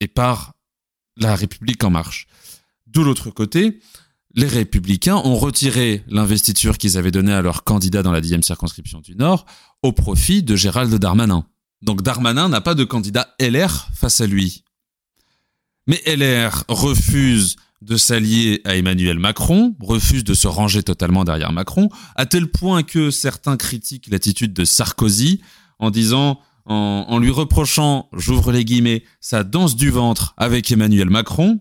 et 0.00 0.08
par 0.08 0.54
la 1.20 1.36
République 1.36 1.84
en 1.84 1.90
marche. 1.90 2.26
De 2.86 3.00
l'autre 3.00 3.30
côté, 3.30 3.80
les 4.34 4.46
Républicains 4.46 5.16
ont 5.16 5.36
retiré 5.36 6.04
l'investiture 6.08 6.78
qu'ils 6.78 6.96
avaient 6.96 7.10
donnée 7.10 7.32
à 7.32 7.42
leur 7.42 7.64
candidat 7.64 8.02
dans 8.02 8.12
la 8.12 8.20
10e 8.20 8.42
circonscription 8.42 9.00
du 9.00 9.16
Nord 9.16 9.46
au 9.82 9.92
profit 9.92 10.42
de 10.42 10.56
Gérald 10.56 10.94
Darmanin. 10.94 11.46
Donc 11.82 12.02
Darmanin 12.02 12.48
n'a 12.48 12.60
pas 12.60 12.74
de 12.74 12.84
candidat 12.84 13.34
LR 13.40 13.88
face 13.94 14.20
à 14.20 14.26
lui. 14.26 14.64
Mais 15.86 16.00
LR 16.06 16.64
refuse 16.68 17.56
de 17.82 17.96
s'allier 17.96 18.60
à 18.64 18.76
Emmanuel 18.76 19.18
Macron, 19.18 19.74
refuse 19.80 20.22
de 20.22 20.34
se 20.34 20.46
ranger 20.46 20.82
totalement 20.82 21.24
derrière 21.24 21.52
Macron, 21.52 21.88
à 22.14 22.26
tel 22.26 22.48
point 22.48 22.82
que 22.82 23.10
certains 23.10 23.56
critiquent 23.56 24.08
l'attitude 24.10 24.52
de 24.52 24.64
Sarkozy 24.64 25.40
en 25.78 25.90
disant, 25.90 26.40
en, 26.66 27.18
lui 27.18 27.30
reprochant, 27.30 28.08
j'ouvre 28.12 28.52
les 28.52 28.64
guillemets, 28.64 29.02
sa 29.20 29.44
danse 29.44 29.76
du 29.76 29.90
ventre 29.90 30.34
avec 30.36 30.70
Emmanuel 30.70 31.10
Macron. 31.10 31.58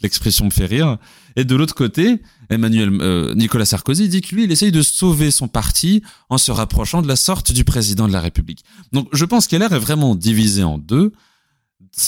L'expression 0.00 0.44
me 0.44 0.50
fait 0.50 0.66
rire. 0.66 0.98
Et 1.36 1.44
de 1.44 1.54
l'autre 1.54 1.74
côté, 1.74 2.22
Emmanuel 2.50 2.90
euh, 3.00 3.34
Nicolas 3.34 3.64
Sarkozy 3.64 4.08
dit 4.08 4.20
que 4.20 4.34
lui, 4.34 4.44
il 4.44 4.52
essaye 4.52 4.72
de 4.72 4.82
sauver 4.82 5.30
son 5.30 5.48
parti 5.48 6.02
en 6.28 6.38
se 6.38 6.50
rapprochant 6.50 7.02
de 7.02 7.08
la 7.08 7.16
sorte 7.16 7.52
du 7.52 7.64
président 7.64 8.06
de 8.08 8.12
la 8.12 8.20
République. 8.20 8.64
Donc, 8.92 9.08
je 9.12 9.24
pense 9.24 9.46
qu'LR 9.46 9.72
est 9.72 9.78
vraiment 9.78 10.14
divisé 10.14 10.62
en 10.62 10.78
deux. 10.78 11.12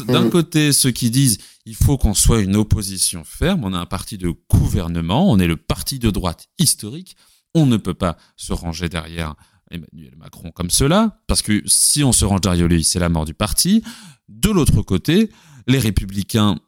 D'un 0.07 0.25
mmh. 0.25 0.31
côté, 0.31 0.73
ceux 0.73 0.91
qui 0.91 1.11
disent 1.11 1.39
il 1.67 1.75
faut 1.75 1.99
qu'on 1.99 2.15
soit 2.15 2.41
une 2.41 2.57
opposition 2.57 3.23
ferme, 3.25 3.65
on 3.65 3.73
a 3.75 3.79
un 3.79 3.87
parti 3.87 4.19
de 4.19 4.33
gouvernement, 4.51 5.31
on 5.31 5.39
est 5.39 5.47
le 5.47 5.57
parti 5.57 5.99
de 5.99 6.11
droite 6.11 6.49
historique, 6.59 7.17
on 7.55 7.67
ne 7.67 7.77
peut 7.77 7.95
pas 7.95 8.17
se 8.37 8.53
ranger 8.53 8.89
derrière 8.89 9.35
Emmanuel 9.71 10.17
Macron 10.17 10.51
comme 10.51 10.71
cela, 10.71 11.21
parce 11.27 11.43
que 11.43 11.63
si 11.67 12.03
on 12.03 12.13
se 12.13 12.25
range 12.25 12.41
derrière 12.41 12.69
lui, 12.69 12.85
c'est 12.85 12.99
la 12.99 13.09
mort 13.09 13.25
du 13.25 13.35
parti. 13.35 13.83
De 14.29 14.51
l'autre 14.51 14.83
côté, 14.83 15.31
les 15.67 15.79
républicains, 15.79 16.59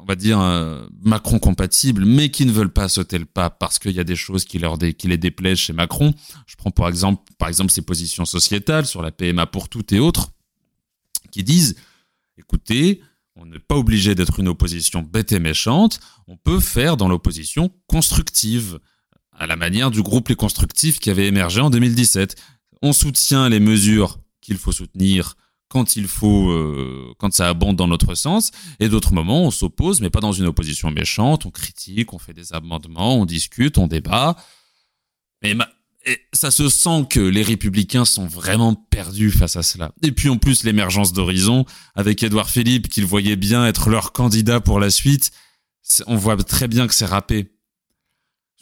on 0.00 0.04
va 0.04 0.16
dire 0.16 0.40
euh, 0.40 0.86
Macron 1.02 1.38
compatibles, 1.38 2.04
mais 2.04 2.30
qui 2.30 2.46
ne 2.46 2.52
veulent 2.52 2.72
pas 2.72 2.88
sauter 2.88 3.18
le 3.18 3.24
pas 3.24 3.50
parce 3.50 3.78
qu'il 3.78 3.92
y 3.92 4.00
a 4.00 4.04
des 4.04 4.16
choses 4.16 4.44
qui, 4.44 4.58
leur 4.58 4.78
qui 4.78 5.08
les 5.08 5.18
déplaisent 5.18 5.58
chez 5.58 5.72
Macron. 5.72 6.14
Je 6.46 6.56
prends 6.56 6.70
par 6.70 6.88
exemple, 6.88 7.22
par 7.38 7.48
exemple 7.48 7.70
ses 7.70 7.82
positions 7.82 8.24
sociétales 8.24 8.86
sur 8.86 9.02
la 9.02 9.10
PMA 9.10 9.46
pour 9.46 9.68
toutes 9.68 9.92
et 9.92 9.98
autres, 9.98 10.30
qui 11.30 11.44
disent 11.44 11.76
écoutez, 12.38 13.02
on 13.36 13.46
n'est 13.46 13.58
pas 13.58 13.76
obligé 13.76 14.14
d'être 14.14 14.40
une 14.40 14.48
opposition 14.48 15.02
bête 15.02 15.32
et 15.32 15.40
méchante, 15.40 16.00
on 16.26 16.36
peut 16.36 16.60
faire 16.60 16.96
dans 16.96 17.08
l'opposition 17.08 17.70
constructive, 17.86 18.80
à 19.40 19.46
la 19.46 19.56
manière 19.56 19.90
du 19.90 20.02
groupe 20.02 20.28
Les 20.28 20.36
Constructifs 20.36 21.00
qui 21.00 21.10
avait 21.10 21.26
émergé 21.26 21.60
en 21.60 21.70
2017. 21.70 22.36
On 22.82 22.92
soutient 22.92 23.48
les 23.48 23.58
mesures 23.58 24.20
qu'il 24.42 24.58
faut 24.58 24.70
soutenir 24.70 25.36
quand 25.68 25.96
il 25.96 26.08
faut, 26.08 26.50
euh, 26.50 27.14
quand 27.18 27.32
ça 27.32 27.48
abonde 27.48 27.76
dans 27.76 27.86
notre 27.88 28.14
sens, 28.14 28.50
et 28.80 28.88
d'autres 28.88 29.14
moments 29.14 29.44
on 29.44 29.50
s'oppose, 29.50 30.00
mais 30.00 30.10
pas 30.10 30.20
dans 30.20 30.32
une 30.32 30.46
opposition 30.46 30.90
méchante, 30.90 31.46
on 31.46 31.50
critique, 31.50 32.12
on 32.12 32.18
fait 32.18 32.34
des 32.34 32.52
amendements, 32.52 33.18
on 33.18 33.24
discute, 33.24 33.78
on 33.78 33.86
débat. 33.86 34.36
Mais 35.42 35.56
et 36.06 36.18
ça 36.32 36.50
se 36.50 36.68
sent 36.68 37.06
que 37.08 37.20
les 37.20 37.42
républicains 37.42 38.04
sont 38.04 38.26
vraiment 38.26 38.74
perdus 38.74 39.30
face 39.30 39.56
à 39.56 39.62
cela. 39.62 39.92
Et 40.02 40.12
puis 40.12 40.28
en 40.28 40.38
plus 40.38 40.64
l'émergence 40.64 41.12
d'Horizon, 41.12 41.64
avec 41.94 42.22
Édouard 42.22 42.50
Philippe, 42.50 42.88
qu'ils 42.88 43.06
voyaient 43.06 43.36
bien 43.36 43.66
être 43.66 43.90
leur 43.90 44.12
candidat 44.12 44.60
pour 44.60 44.80
la 44.80 44.90
suite, 44.90 45.30
on 46.06 46.16
voit 46.16 46.36
très 46.36 46.68
bien 46.68 46.86
que 46.86 46.94
c'est 46.94 47.06
râpé. 47.06 47.52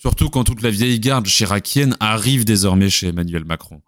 Surtout 0.01 0.31
quand 0.31 0.45
toute 0.45 0.63
la 0.63 0.71
vieille 0.71 1.01
garde 1.01 1.27
chiracienne 1.27 1.97
arrive 1.99 2.45
désormais 2.45 2.89
chez 2.89 3.09
Emmanuel 3.09 3.45
Macron. 3.45 3.81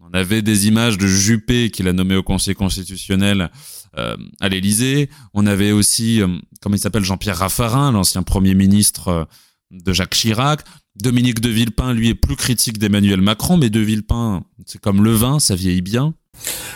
On 0.00 0.16
avait 0.16 0.40
des 0.40 0.68
images 0.68 0.96
de 0.96 1.06
Juppé 1.08 1.70
qu'il 1.70 1.88
a 1.88 1.92
nommé 1.92 2.14
au 2.14 2.22
Conseil 2.22 2.54
constitutionnel 2.54 3.50
euh, 3.98 4.16
à 4.40 4.48
l'Élysée. 4.48 5.10
On 5.34 5.46
avait 5.46 5.72
aussi, 5.72 6.22
euh, 6.22 6.28
comment 6.62 6.76
il 6.76 6.78
s'appelle, 6.78 7.02
Jean-Pierre 7.04 7.38
Raffarin, 7.38 7.90
l'ancien 7.90 8.22
Premier 8.22 8.54
ministre 8.54 9.08
euh, 9.08 9.24
de 9.72 9.92
Jacques 9.92 10.14
Chirac. 10.14 10.60
Dominique 10.94 11.40
de 11.40 11.48
Villepin, 11.48 11.92
lui, 11.92 12.08
est 12.08 12.14
plus 12.14 12.36
critique 12.36 12.78
d'Emmanuel 12.78 13.20
Macron, 13.20 13.56
mais 13.56 13.70
de 13.70 13.80
Villepin, 13.80 14.44
c'est 14.66 14.80
comme 14.80 15.02
le 15.02 15.12
vin, 15.12 15.40
ça 15.40 15.56
vieillit 15.56 15.82
bien. 15.82 16.14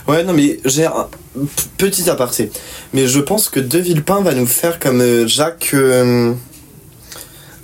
Ouais, 0.08 0.24
non, 0.24 0.32
mais 0.32 0.60
j'ai 0.64 0.86
un 0.86 1.08
petit 1.78 2.10
aparté. 2.10 2.50
Mais 2.92 3.06
je 3.06 3.20
pense 3.20 3.48
que 3.48 3.60
De 3.60 3.78
Villepin 3.78 4.20
va 4.22 4.34
nous 4.34 4.46
faire 4.46 4.80
comme 4.80 5.00
euh, 5.00 5.28
Jacques. 5.28 5.74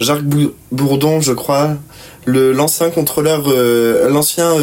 Euh, 0.00 0.04
Jacques 0.04 0.24
Bourdon, 0.72 1.20
je 1.20 1.32
crois. 1.32 1.76
Le, 2.24 2.52
l'ancien 2.52 2.90
contrôleur, 2.90 3.44
euh, 3.48 4.08
l'ancien 4.10 4.54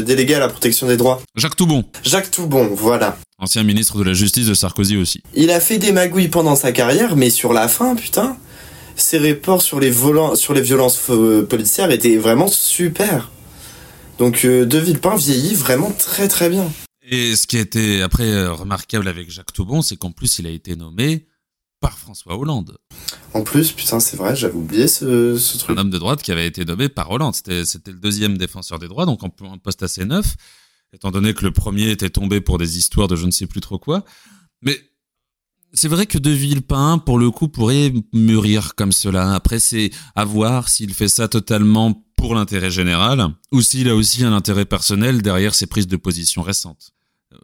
délégué 0.00 0.34
à 0.34 0.40
la 0.40 0.48
protection 0.48 0.86
des 0.86 0.96
droits. 0.96 1.20
Jacques 1.36 1.56
Toubon. 1.56 1.84
Jacques 2.02 2.30
Toubon, 2.30 2.70
voilà. 2.74 3.16
Ancien 3.38 3.64
ministre 3.64 3.98
de 3.98 4.04
la 4.04 4.12
Justice 4.12 4.46
de 4.46 4.54
Sarkozy 4.54 4.96
aussi. 4.96 5.20
Il 5.34 5.50
a 5.50 5.58
fait 5.58 5.78
des 5.78 5.90
magouilles 5.92 6.28
pendant 6.28 6.54
sa 6.54 6.70
carrière, 6.70 7.16
mais 7.16 7.28
sur 7.28 7.52
la 7.52 7.66
fin, 7.66 7.96
putain, 7.96 8.36
ces 8.96 9.18
reports 9.18 9.62
sur 9.62 9.80
les, 9.80 9.92
sur 10.34 10.54
les 10.54 10.60
violences 10.60 11.00
euh, 11.10 11.42
policières 11.42 11.90
étaient 11.90 12.16
vraiment 12.16 12.48
super. 12.48 13.30
Donc 14.18 14.44
euh, 14.44 14.64
De 14.64 14.78
Villepin 14.78 15.16
vieillit 15.16 15.54
vraiment 15.54 15.90
très 15.90 16.28
très 16.28 16.48
bien. 16.48 16.70
Et 17.10 17.34
ce 17.34 17.46
qui 17.46 17.56
a 17.56 17.60
été 17.60 18.02
après 18.02 18.30
euh, 18.30 18.52
remarquable 18.52 19.08
avec 19.08 19.30
Jacques 19.30 19.52
Toubon, 19.52 19.82
c'est 19.82 19.96
qu'en 19.96 20.12
plus 20.12 20.38
il 20.38 20.46
a 20.46 20.50
été 20.50 20.76
nommé 20.76 21.26
par 21.82 21.98
François 21.98 22.38
Hollande. 22.38 22.78
En 23.34 23.42
plus, 23.42 23.72
putain, 23.72 24.00
c'est 24.00 24.16
vrai, 24.16 24.34
j'avais 24.34 24.54
oublié 24.54 24.88
ce, 24.88 25.36
ce, 25.36 25.58
truc. 25.58 25.76
Un 25.76 25.80
homme 25.82 25.90
de 25.90 25.98
droite 25.98 26.22
qui 26.22 26.32
avait 26.32 26.46
été 26.46 26.64
nommé 26.64 26.88
par 26.88 27.10
Hollande. 27.10 27.34
C'était, 27.34 27.66
c'était 27.66 27.90
le 27.90 27.98
deuxième 27.98 28.38
défenseur 28.38 28.78
des 28.78 28.88
droits, 28.88 29.04
donc 29.04 29.22
en 29.22 29.28
poste 29.28 29.82
assez 29.82 30.06
neuf, 30.06 30.36
étant 30.94 31.10
donné 31.10 31.34
que 31.34 31.44
le 31.44 31.50
premier 31.50 31.90
était 31.90 32.08
tombé 32.08 32.40
pour 32.40 32.56
des 32.56 32.78
histoires 32.78 33.08
de 33.08 33.16
je 33.16 33.26
ne 33.26 33.30
sais 33.30 33.46
plus 33.46 33.60
trop 33.60 33.78
quoi. 33.78 34.04
Mais 34.62 34.78
c'est 35.74 35.88
vrai 35.88 36.06
que 36.06 36.18
De 36.18 36.30
Villepin, 36.30 36.98
pour 36.98 37.18
le 37.18 37.30
coup, 37.30 37.48
pourrait 37.48 37.92
mûrir 38.12 38.74
comme 38.74 38.92
cela. 38.92 39.34
Après, 39.34 39.58
c'est 39.58 39.90
à 40.14 40.24
voir 40.24 40.68
s'il 40.68 40.94
fait 40.94 41.08
ça 41.08 41.28
totalement 41.28 42.04
pour 42.16 42.34
l'intérêt 42.34 42.70
général 42.70 43.28
ou 43.50 43.60
s'il 43.62 43.88
a 43.88 43.96
aussi 43.96 44.22
un 44.22 44.32
intérêt 44.32 44.66
personnel 44.66 45.22
derrière 45.22 45.54
ses 45.54 45.66
prises 45.66 45.88
de 45.88 45.96
position 45.96 46.42
récentes. 46.42 46.92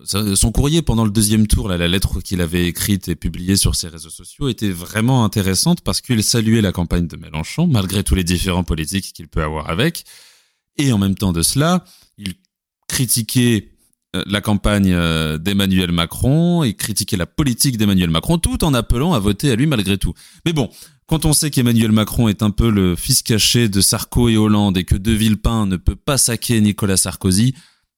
Son 0.04 0.52
courrier 0.52 0.82
pendant 0.82 1.04
le 1.04 1.10
deuxième 1.10 1.46
tour, 1.46 1.68
la 1.68 1.88
lettre 1.88 2.20
qu'il 2.20 2.40
avait 2.40 2.66
écrite 2.66 3.08
et 3.08 3.16
publiée 3.16 3.56
sur 3.56 3.74
ses 3.74 3.88
réseaux 3.88 4.10
sociaux 4.10 4.48
était 4.48 4.70
vraiment 4.70 5.24
intéressante 5.24 5.80
parce 5.80 6.00
qu'il 6.00 6.22
saluait 6.22 6.60
la 6.60 6.72
campagne 6.72 7.06
de 7.06 7.16
Mélenchon, 7.16 7.66
malgré 7.66 8.04
tous 8.04 8.14
les 8.14 8.24
différents 8.24 8.64
politiques 8.64 9.12
qu'il 9.12 9.28
peut 9.28 9.42
avoir 9.42 9.70
avec. 9.70 10.04
Et 10.76 10.92
en 10.92 10.98
même 10.98 11.14
temps 11.14 11.32
de 11.32 11.42
cela, 11.42 11.84
il 12.16 12.34
critiquait 12.88 13.70
euh, 14.16 14.22
la 14.26 14.40
campagne 14.40 14.92
euh, 14.92 15.36
d'Emmanuel 15.36 15.92
Macron 15.92 16.62
et 16.62 16.74
critiquer 16.74 17.16
la 17.16 17.26
politique 17.26 17.76
d'Emmanuel 17.76 18.10
Macron 18.10 18.38
tout 18.38 18.64
en 18.64 18.72
appelant 18.72 19.12
à 19.12 19.18
voter 19.18 19.50
à 19.50 19.56
lui 19.56 19.66
malgré 19.66 19.98
tout. 19.98 20.14
Mais 20.46 20.52
bon, 20.52 20.70
quand 21.06 21.24
on 21.24 21.32
sait 21.32 21.50
qu'Emmanuel 21.50 21.92
Macron 21.92 22.28
est 22.28 22.42
un 22.42 22.50
peu 22.50 22.70
le 22.70 22.96
fils 22.96 23.22
caché 23.22 23.68
de 23.68 23.80
Sarko 23.80 24.28
et 24.28 24.36
Hollande 24.36 24.78
et 24.78 24.84
que 24.84 24.94
De 24.94 25.12
Villepin 25.12 25.66
ne 25.66 25.76
peut 25.76 25.96
pas 25.96 26.16
saquer 26.16 26.60
Nicolas 26.60 26.96
Sarkozy, 26.96 27.54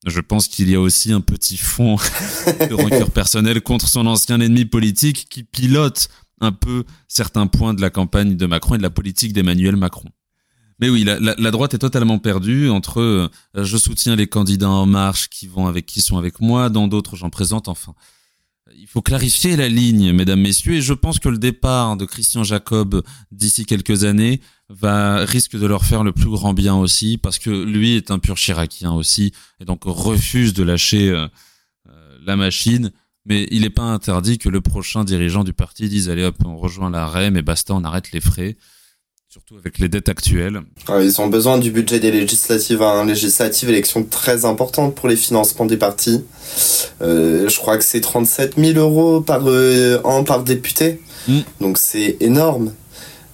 je 0.06 0.20
pense 0.20 0.48
qu'il 0.48 0.70
y 0.70 0.74
a 0.74 0.80
aussi 0.80 1.12
un 1.12 1.20
petit 1.20 1.56
fond 1.56 1.96
de 2.46 2.74
rancœur 2.74 3.10
personnel 3.10 3.60
contre 3.60 3.88
son 3.88 4.06
ancien 4.06 4.40
ennemi 4.40 4.64
politique 4.64 5.28
qui 5.28 5.44
pilote 5.44 6.08
un 6.40 6.52
peu 6.52 6.84
certains 7.06 7.46
points 7.46 7.74
de 7.74 7.82
la 7.82 7.90
campagne 7.90 8.36
de 8.36 8.46
Macron 8.46 8.74
et 8.74 8.78
de 8.78 8.82
la 8.82 8.90
politique 8.90 9.32
d'Emmanuel 9.32 9.76
Macron. 9.76 10.08
Mais 10.78 10.88
oui, 10.88 11.04
la, 11.04 11.18
la, 11.20 11.50
droite 11.50 11.74
est 11.74 11.78
totalement 11.78 12.18
perdue 12.18 12.70
entre 12.70 13.00
euh, 13.00 13.28
je 13.54 13.76
soutiens 13.76 14.16
les 14.16 14.26
candidats 14.26 14.70
en 14.70 14.86
marche 14.86 15.28
qui 15.28 15.46
vont 15.46 15.66
avec 15.66 15.84
qui 15.84 16.00
sont 16.00 16.16
avec 16.16 16.40
moi, 16.40 16.70
dans 16.70 16.88
d'autres 16.88 17.16
j'en 17.16 17.28
présente. 17.28 17.68
Enfin, 17.68 17.94
il 18.74 18.86
faut 18.86 19.02
clarifier 19.02 19.56
la 19.56 19.68
ligne, 19.68 20.12
mesdames, 20.12 20.40
messieurs, 20.40 20.74
et 20.74 20.80
je 20.80 20.94
pense 20.94 21.18
que 21.18 21.28
le 21.28 21.36
départ 21.36 21.98
de 21.98 22.06
Christian 22.06 22.44
Jacob 22.44 23.02
d'ici 23.30 23.66
quelques 23.66 24.04
années 24.04 24.40
va 24.70 25.24
risque 25.24 25.56
de 25.56 25.66
leur 25.66 25.84
faire 25.84 26.04
le 26.04 26.12
plus 26.12 26.30
grand 26.30 26.54
bien 26.54 26.76
aussi, 26.76 27.18
parce 27.18 27.38
que 27.38 27.50
lui 27.50 27.96
est 27.96 28.10
un 28.10 28.18
pur 28.18 28.36
chiracien 28.36 28.92
aussi, 28.92 29.32
et 29.60 29.64
donc 29.64 29.82
refuse 29.84 30.54
de 30.54 30.62
lâcher 30.62 31.10
euh, 31.10 31.26
euh, 31.88 32.18
la 32.24 32.36
machine. 32.36 32.92
Mais 33.26 33.46
il 33.50 33.62
n'est 33.62 33.70
pas 33.70 33.82
interdit 33.82 34.38
que 34.38 34.48
le 34.48 34.62
prochain 34.62 35.04
dirigeant 35.04 35.44
du 35.44 35.52
parti 35.52 35.88
dise 35.88 36.08
allez 36.08 36.24
hop, 36.24 36.36
on 36.44 36.56
rejoint 36.56 36.90
la 36.90 37.06
REM 37.06 37.36
et 37.36 37.42
basta, 37.42 37.74
on 37.74 37.84
arrête 37.84 38.12
les 38.12 38.20
frais 38.20 38.56
surtout 39.30 39.54
avec 39.56 39.78
les 39.78 39.88
dettes 39.88 40.08
actuelles. 40.08 40.60
Ils 40.88 41.20
ont 41.20 41.28
besoin 41.28 41.58
du 41.58 41.70
budget 41.70 42.00
des 42.00 42.10
législatives, 42.10 42.82
hein. 42.82 43.04
législative, 43.04 43.68
élection 43.68 44.02
très 44.02 44.44
importante 44.44 44.96
pour 44.96 45.08
les 45.08 45.14
financements 45.14 45.66
des 45.66 45.76
partis. 45.76 46.24
Euh, 47.00 47.48
je 47.48 47.56
crois 47.56 47.78
que 47.78 47.84
c'est 47.84 48.00
37 48.00 48.56
000 48.58 48.76
euros 48.76 49.20
par 49.20 49.42
euh, 49.46 50.00
an 50.02 50.24
par 50.24 50.42
député, 50.42 51.00
mm. 51.28 51.38
donc 51.60 51.78
c'est 51.78 52.16
énorme. 52.18 52.72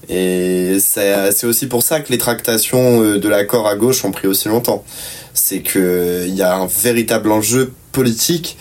Et 0.09 0.79
c'est 0.81 1.45
aussi 1.45 1.67
pour 1.67 1.83
ça 1.83 2.01
que 2.01 2.13
les 2.13 2.19
tractations 2.19 3.03
euh, 3.03 3.19
de 3.19 3.29
l'accord 3.29 3.67
à 3.67 3.77
gauche 3.77 4.05
ont 4.05 4.13
pris 4.13 4.29
aussi 4.29 4.49
longtemps. 4.49 4.85
C'est 5.35 5.63
qu'il 5.63 6.35
y 6.35 6.43
a 6.43 6.57
un 6.57 6.67
véritable 6.67 7.31
enjeu 7.31 7.73
politique 7.93 8.57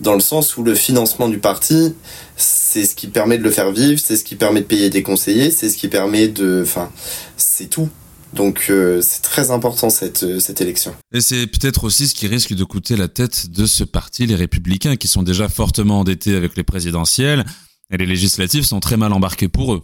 dans 0.00 0.14
le 0.14 0.20
sens 0.20 0.56
où 0.56 0.62
le 0.62 0.74
financement 0.74 1.28
du 1.28 1.38
parti, 1.38 1.94
c'est 2.36 2.84
ce 2.84 2.94
qui 2.94 3.08
permet 3.08 3.38
de 3.38 3.42
le 3.42 3.50
faire 3.50 3.72
vivre, 3.72 4.00
c'est 4.02 4.16
ce 4.16 4.24
qui 4.24 4.36
permet 4.36 4.60
de 4.60 4.66
payer 4.66 4.90
des 4.90 5.02
conseillers, 5.02 5.50
c'est 5.50 5.68
ce 5.68 5.76
qui 5.76 5.88
permet 5.88 6.28
de... 6.28 6.62
Enfin, 6.62 6.90
c'est 7.36 7.68
tout. 7.68 7.88
Donc 8.34 8.66
euh, 8.68 9.00
c'est 9.02 9.22
très 9.22 9.50
important 9.50 9.88
cette, 9.88 10.22
euh, 10.22 10.38
cette 10.38 10.60
élection. 10.60 10.94
Et 11.12 11.20
c'est 11.20 11.46
peut-être 11.46 11.84
aussi 11.84 12.08
ce 12.08 12.14
qui 12.14 12.26
risque 12.26 12.52
de 12.52 12.64
coûter 12.64 12.96
la 12.96 13.08
tête 13.08 13.50
de 13.50 13.64
ce 13.66 13.84
parti, 13.84 14.26
les 14.26 14.34
républicains, 14.34 14.96
qui 14.96 15.08
sont 15.08 15.22
déjà 15.22 15.48
fortement 15.48 16.00
endettés 16.00 16.36
avec 16.36 16.56
les 16.56 16.62
présidentielles, 16.62 17.44
et 17.90 17.96
les 17.96 18.06
législatives 18.06 18.64
sont 18.64 18.80
très 18.80 18.98
mal 18.98 19.12
embarquées 19.12 19.48
pour 19.48 19.74
eux. 19.74 19.82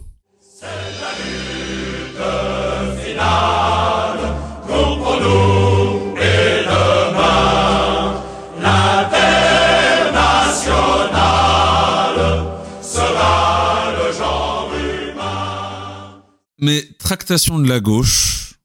Mais 16.65 16.87
tractation 16.97 17.59
de 17.59 17.69
la 17.69 17.79
gauche, 17.79 18.55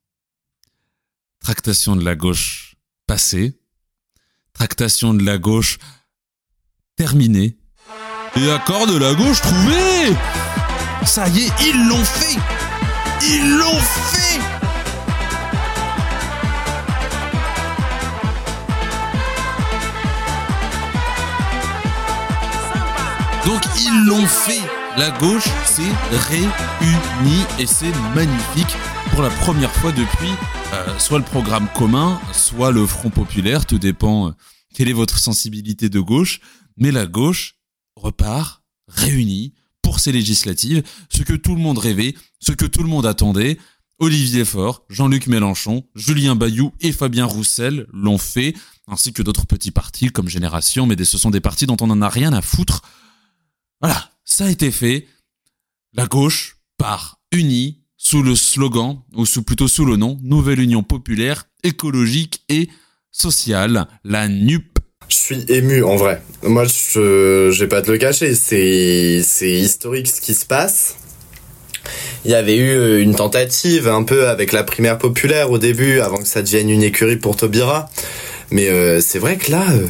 tractation 1.40 1.96
de 1.96 2.02
la 2.02 2.14
gauche 2.14 2.76
passée, 3.06 3.60
tractation 4.54 5.12
de 5.12 5.22
la 5.22 5.36
gauche 5.36 5.76
terminée, 6.96 7.58
et 8.36 8.50
accord 8.50 8.86
de 8.86 8.96
la 8.96 9.12
gauche 9.12 9.42
trouvé 9.42 10.16
Ça 11.04 11.28
y 11.28 11.40
est, 11.40 11.52
ils 11.60 11.88
l'ont 11.88 12.04
fait 12.04 12.59
Ils 13.22 13.56
l'ont 13.58 13.80
fait. 13.80 14.40
Donc 23.46 23.62
ils 23.76 24.06
l'ont 24.06 24.26
fait. 24.26 24.60
La 24.96 25.10
gauche 25.10 25.44
s'est 25.66 25.82
réunie 26.10 27.44
et 27.58 27.66
c'est 27.66 27.92
magnifique. 28.14 28.74
Pour 29.10 29.22
la 29.22 29.30
première 29.30 29.72
fois 29.72 29.92
depuis 29.92 30.30
euh, 30.72 30.98
soit 30.98 31.18
le 31.18 31.24
programme 31.24 31.68
commun, 31.74 32.20
soit 32.32 32.70
le 32.70 32.86
Front 32.86 33.10
populaire, 33.10 33.66
tout 33.66 33.78
dépend 33.78 34.28
euh, 34.28 34.30
quelle 34.74 34.88
est 34.88 34.94
votre 34.94 35.18
sensibilité 35.18 35.88
de 35.88 36.00
gauche, 36.00 36.40
mais 36.76 36.90
la 36.90 37.06
gauche 37.06 37.56
repart 37.96 38.62
réunie 38.88 39.52
pour 39.90 39.98
ces 39.98 40.12
législatives, 40.12 40.84
ce 41.08 41.24
que 41.24 41.32
tout 41.32 41.56
le 41.56 41.60
monde 41.60 41.78
rêvait, 41.78 42.14
ce 42.38 42.52
que 42.52 42.64
tout 42.64 42.84
le 42.84 42.88
monde 42.88 43.06
attendait. 43.06 43.58
Olivier 43.98 44.44
Faure, 44.44 44.84
Jean-Luc 44.88 45.26
Mélenchon, 45.26 45.82
Julien 45.96 46.36
Bayou 46.36 46.72
et 46.80 46.92
Fabien 46.92 47.24
Roussel 47.24 47.88
l'ont 47.92 48.16
fait, 48.16 48.54
ainsi 48.86 49.12
que 49.12 49.20
d'autres 49.20 49.48
petits 49.48 49.72
partis 49.72 50.10
comme 50.10 50.28
Génération, 50.28 50.86
mais 50.86 50.96
ce 51.02 51.18
sont 51.18 51.30
des 51.30 51.40
partis 51.40 51.66
dont 51.66 51.76
on 51.80 51.88
n'en 51.88 52.02
a 52.02 52.08
rien 52.08 52.32
à 52.32 52.40
foutre. 52.40 52.82
Voilà, 53.80 54.12
ça 54.24 54.44
a 54.44 54.50
été 54.50 54.70
fait. 54.70 55.08
La 55.92 56.06
gauche 56.06 56.58
part 56.78 57.18
unie 57.32 57.80
sous 57.96 58.22
le 58.22 58.36
slogan, 58.36 59.02
ou 59.14 59.26
sous, 59.26 59.42
plutôt 59.42 59.66
sous 59.66 59.84
le 59.84 59.96
nom, 59.96 60.20
Nouvelle 60.22 60.60
Union 60.60 60.84
Populaire, 60.84 61.46
Écologique 61.64 62.44
et 62.48 62.70
Sociale, 63.10 63.88
la 64.04 64.28
NUP. 64.28 64.78
Je 65.10 65.16
suis 65.16 65.44
ému 65.48 65.82
en 65.82 65.96
vrai. 65.96 66.22
Moi, 66.44 66.64
je, 66.64 67.50
je 67.50 67.60
vais 67.60 67.68
pas 67.68 67.82
te 67.82 67.90
le 67.90 67.98
cacher, 67.98 68.34
c'est, 68.34 69.22
historique 69.42 70.06
ce 70.06 70.20
qui 70.20 70.34
se 70.34 70.46
passe. 70.46 70.96
Il 72.24 72.30
y 72.30 72.34
avait 72.34 72.56
eu 72.56 72.70
euh, 72.70 73.02
une 73.02 73.16
tentative 73.16 73.88
un 73.88 74.04
peu 74.04 74.28
avec 74.28 74.52
la 74.52 74.62
primaire 74.62 74.98
populaire 74.98 75.50
au 75.50 75.58
début, 75.58 75.98
avant 75.98 76.18
que 76.18 76.28
ça 76.28 76.42
devienne 76.42 76.70
une 76.70 76.84
écurie 76.84 77.16
pour 77.16 77.36
Tobira. 77.36 77.90
Mais 78.52 78.68
euh, 78.68 79.00
c'est 79.00 79.18
vrai 79.18 79.36
que 79.36 79.50
là, 79.50 79.64
euh, 79.72 79.88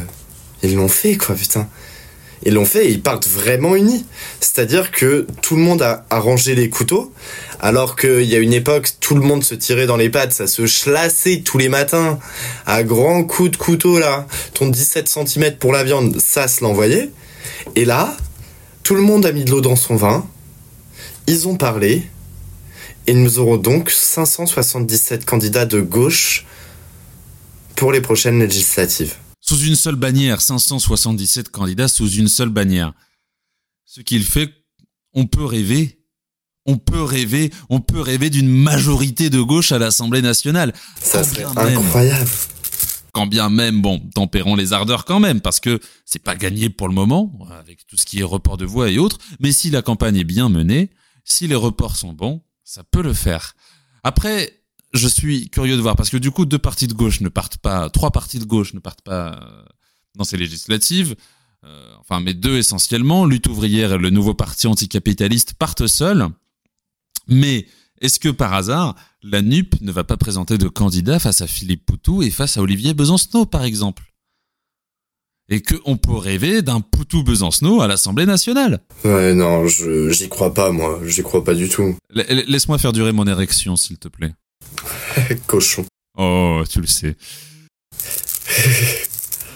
ils 0.63 0.75
l'ont 0.75 0.87
fait, 0.87 1.17
quoi, 1.17 1.35
putain. 1.35 1.67
Ils 2.43 2.55
l'ont 2.55 2.65
fait 2.65 2.87
et 2.87 2.89
ils 2.89 3.01
partent 3.01 3.27
vraiment 3.27 3.75
unis. 3.75 4.05
C'est-à-dire 4.39 4.89
que 4.91 5.27
tout 5.43 5.55
le 5.55 5.61
monde 5.61 5.83
a, 5.83 6.05
rangé 6.09 6.55
les 6.55 6.69
couteaux, 6.69 7.13
alors 7.61 7.95
qu'il 7.95 8.23
y 8.23 8.35
a 8.35 8.39
une 8.39 8.51
époque, 8.51 8.89
tout 8.99 9.15
le 9.15 9.21
monde 9.21 9.43
se 9.43 9.55
tirait 9.55 9.85
dans 9.85 9.95
les 9.95 10.09
pattes, 10.09 10.33
ça 10.33 10.47
se 10.47 10.63
chlassait 10.63 11.41
tous 11.41 11.57
les 11.57 11.69
matins 11.69 12.19
à 12.65 12.83
grands 12.83 13.23
coups 13.23 13.51
de 13.51 13.55
couteau 13.55 13.99
là. 13.99 14.27
Ton 14.53 14.67
17 14.67 15.07
cm 15.07 15.55
pour 15.57 15.71
la 15.71 15.85
viande, 15.85 16.19
ça 16.19 16.49
se 16.49 16.63
l'envoyait. 16.63 17.11
Et 17.75 17.85
là, 17.85 18.17
tout 18.83 18.95
le 18.95 19.01
monde 19.01 19.25
a 19.25 19.31
mis 19.31 19.45
de 19.45 19.51
l'eau 19.51 19.61
dans 19.61 19.77
son 19.77 19.95
vin. 19.95 20.27
Ils 21.27 21.47
ont 21.47 21.55
parlé. 21.55 22.03
Et 23.07 23.13
nous 23.13 23.39
aurons 23.39 23.57
donc 23.57 23.89
577 23.89 25.25
candidats 25.25 25.65
de 25.65 25.79
gauche 25.79 26.45
pour 27.75 27.91
les 27.91 28.01
prochaines 28.01 28.39
législatives 28.39 29.15
sous 29.51 29.59
une 29.65 29.75
seule 29.75 29.95
bannière, 29.95 30.39
577 30.39 31.49
candidats 31.49 31.89
sous 31.89 32.09
une 32.09 32.29
seule 32.29 32.49
bannière. 32.49 32.93
Ce 33.83 33.99
qu'il 33.99 34.23
fait, 34.23 34.49
on 35.13 35.25
peut 35.25 35.43
rêver, 35.43 36.00
on 36.65 36.77
peut 36.77 37.01
rêver, 37.01 37.51
on 37.69 37.79
peut 37.79 38.01
rêver 38.01 38.29
d'une 38.29 38.49
majorité 38.49 39.29
de 39.29 39.41
gauche 39.41 39.71
à 39.71 39.79
l'Assemblée 39.79 40.21
nationale. 40.21 40.73
Ça 41.01 41.23
serait 41.23 41.43
incroyable. 41.43 42.29
quand 43.13 43.27
bien 43.27 43.49
même, 43.49 43.81
bon, 43.81 43.99
tempérons 44.13 44.55
les 44.55 44.73
ardeurs 44.73 45.05
quand 45.05 45.19
même, 45.19 45.41
parce 45.41 45.59
que 45.59 45.79
c'est 46.05 46.23
pas 46.23 46.35
gagné 46.35 46.69
pour 46.69 46.87
le 46.87 46.93
moment, 46.93 47.31
avec 47.59 47.85
tout 47.87 47.97
ce 47.97 48.05
qui 48.05 48.19
est 48.19 48.23
report 48.23 48.57
de 48.57 48.65
voix 48.65 48.89
et 48.89 48.99
autres, 48.99 49.17
mais 49.39 49.51
si 49.51 49.69
la 49.69 49.81
campagne 49.81 50.17
est 50.17 50.23
bien 50.23 50.49
menée, 50.49 50.91
si 51.23 51.47
les 51.47 51.55
reports 51.55 51.95
sont 51.95 52.13
bons, 52.13 52.41
ça 52.63 52.83
peut 52.83 53.01
le 53.01 53.13
faire. 53.13 53.55
Après, 54.03 54.61
je 54.93 55.07
suis 55.07 55.49
curieux 55.49 55.75
de 55.75 55.81
voir 55.81 55.95
parce 55.95 56.09
que 56.09 56.17
du 56.17 56.31
coup 56.31 56.45
deux 56.45 56.59
partis 56.59 56.87
de 56.87 56.93
gauche 56.93 57.21
ne 57.21 57.29
partent 57.29 57.57
pas, 57.57 57.89
trois 57.89 58.11
partis 58.11 58.39
de 58.39 58.45
gauche 58.45 58.73
ne 58.73 58.79
partent 58.79 59.01
pas 59.01 59.33
euh, 59.33 59.63
dans 60.15 60.23
ces 60.23 60.37
législatives. 60.37 61.15
Euh, 61.63 61.93
enfin, 61.99 62.19
mais 62.19 62.33
deux 62.33 62.57
essentiellement, 62.57 63.25
lutte 63.25 63.47
ouvrière 63.47 63.93
et 63.93 63.97
le 63.97 64.09
nouveau 64.09 64.33
parti 64.33 64.67
anticapitaliste 64.67 65.53
partent 65.53 65.87
seuls. 65.87 66.27
Mais 67.31 67.65
est-ce 68.01 68.19
que 68.19 68.29
par 68.29 68.53
hasard, 68.53 68.95
la 69.23 69.41
NUP 69.41 69.79
ne 69.81 69.91
va 69.91 70.03
pas 70.03 70.17
présenter 70.17 70.57
de 70.57 70.67
candidat 70.67 71.17
face 71.17 71.41
à 71.41 71.47
Philippe 71.47 71.85
Poutou 71.85 72.21
et 72.21 72.29
face 72.29 72.57
à 72.57 72.61
Olivier 72.61 72.93
Besancenot, 72.93 73.45
par 73.45 73.63
exemple? 73.63 74.03
Et 75.49 75.61
qu'on 75.61 75.97
peut 75.97 76.15
rêver 76.15 76.61
d'un 76.61 76.81
Poutou 76.81 77.23
Besancenot 77.23 77.81
à 77.81 77.87
l'Assemblée 77.87 78.25
nationale? 78.25 78.79
Ouais, 79.03 79.33
non, 79.33 79.65
j'y 79.67 80.29
crois 80.29 80.53
pas, 80.53 80.71
moi. 80.71 80.99
J'y 81.05 81.23
crois 81.23 81.43
pas 81.43 81.55
du 81.55 81.69
tout. 81.69 81.95
Laisse-moi 82.13 82.77
faire 82.77 82.93
durer 82.93 83.11
mon 83.11 83.27
érection, 83.27 83.75
s'il 83.75 83.97
te 83.97 84.07
plaît. 84.07 84.33
Cochon. 85.47 85.85
Oh, 86.17 86.63
tu 86.69 86.81
le 86.81 86.87
sais. 86.87 87.15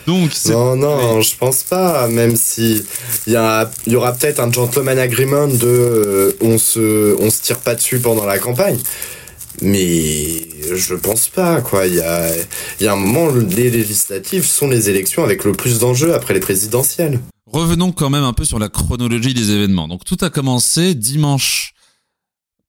Donc, 0.08 0.32
non, 0.50 0.76
non, 0.76 1.22
je 1.22 1.36
pense 1.36 1.64
pas. 1.64 2.08
Même 2.08 2.36
si 2.36 2.84
il 3.26 3.34
y, 3.34 3.90
y 3.92 3.96
aura 3.96 4.14
peut-être 4.14 4.40
un 4.40 4.52
gentleman 4.52 5.00
agreement 5.00 5.48
de 5.48 5.58
euh, 5.66 6.32
on 6.42 6.58
se 6.58 7.16
on 7.20 7.30
se 7.30 7.42
tire 7.42 7.60
pas 7.60 7.76
dessus 7.76 8.00
pendant 8.00 8.26
la 8.26 8.38
campagne. 8.38 8.78
Mais 9.62 10.44
je 10.76 10.96
pense 10.96 11.30
pas, 11.30 11.62
quoi. 11.62 11.88
Il 11.88 11.96
y 11.96 12.02
a, 12.02 12.30
y 12.82 12.88
a 12.88 12.94
un 12.94 12.98
moment, 12.98 13.32
les 13.32 13.70
législatives 13.70 14.46
sont 14.46 14.68
les 14.68 14.90
élections 14.90 15.24
avec 15.24 15.44
le 15.44 15.54
plus 15.54 15.80
d'enjeux 15.80 16.14
après 16.14 16.34
les 16.34 16.40
présidentielles. 16.40 17.20
Revenons 17.46 17.92
quand 17.92 18.10
même 18.10 18.24
un 18.24 18.34
peu 18.34 18.44
sur 18.44 18.60
la 18.60 18.70
chronologie 18.70 19.34
des 19.34 19.52
événements. 19.52 19.88
Donc 19.88 20.04
tout 20.04 20.18
a 20.22 20.30
commencé 20.30 20.94
dimanche 20.94 21.74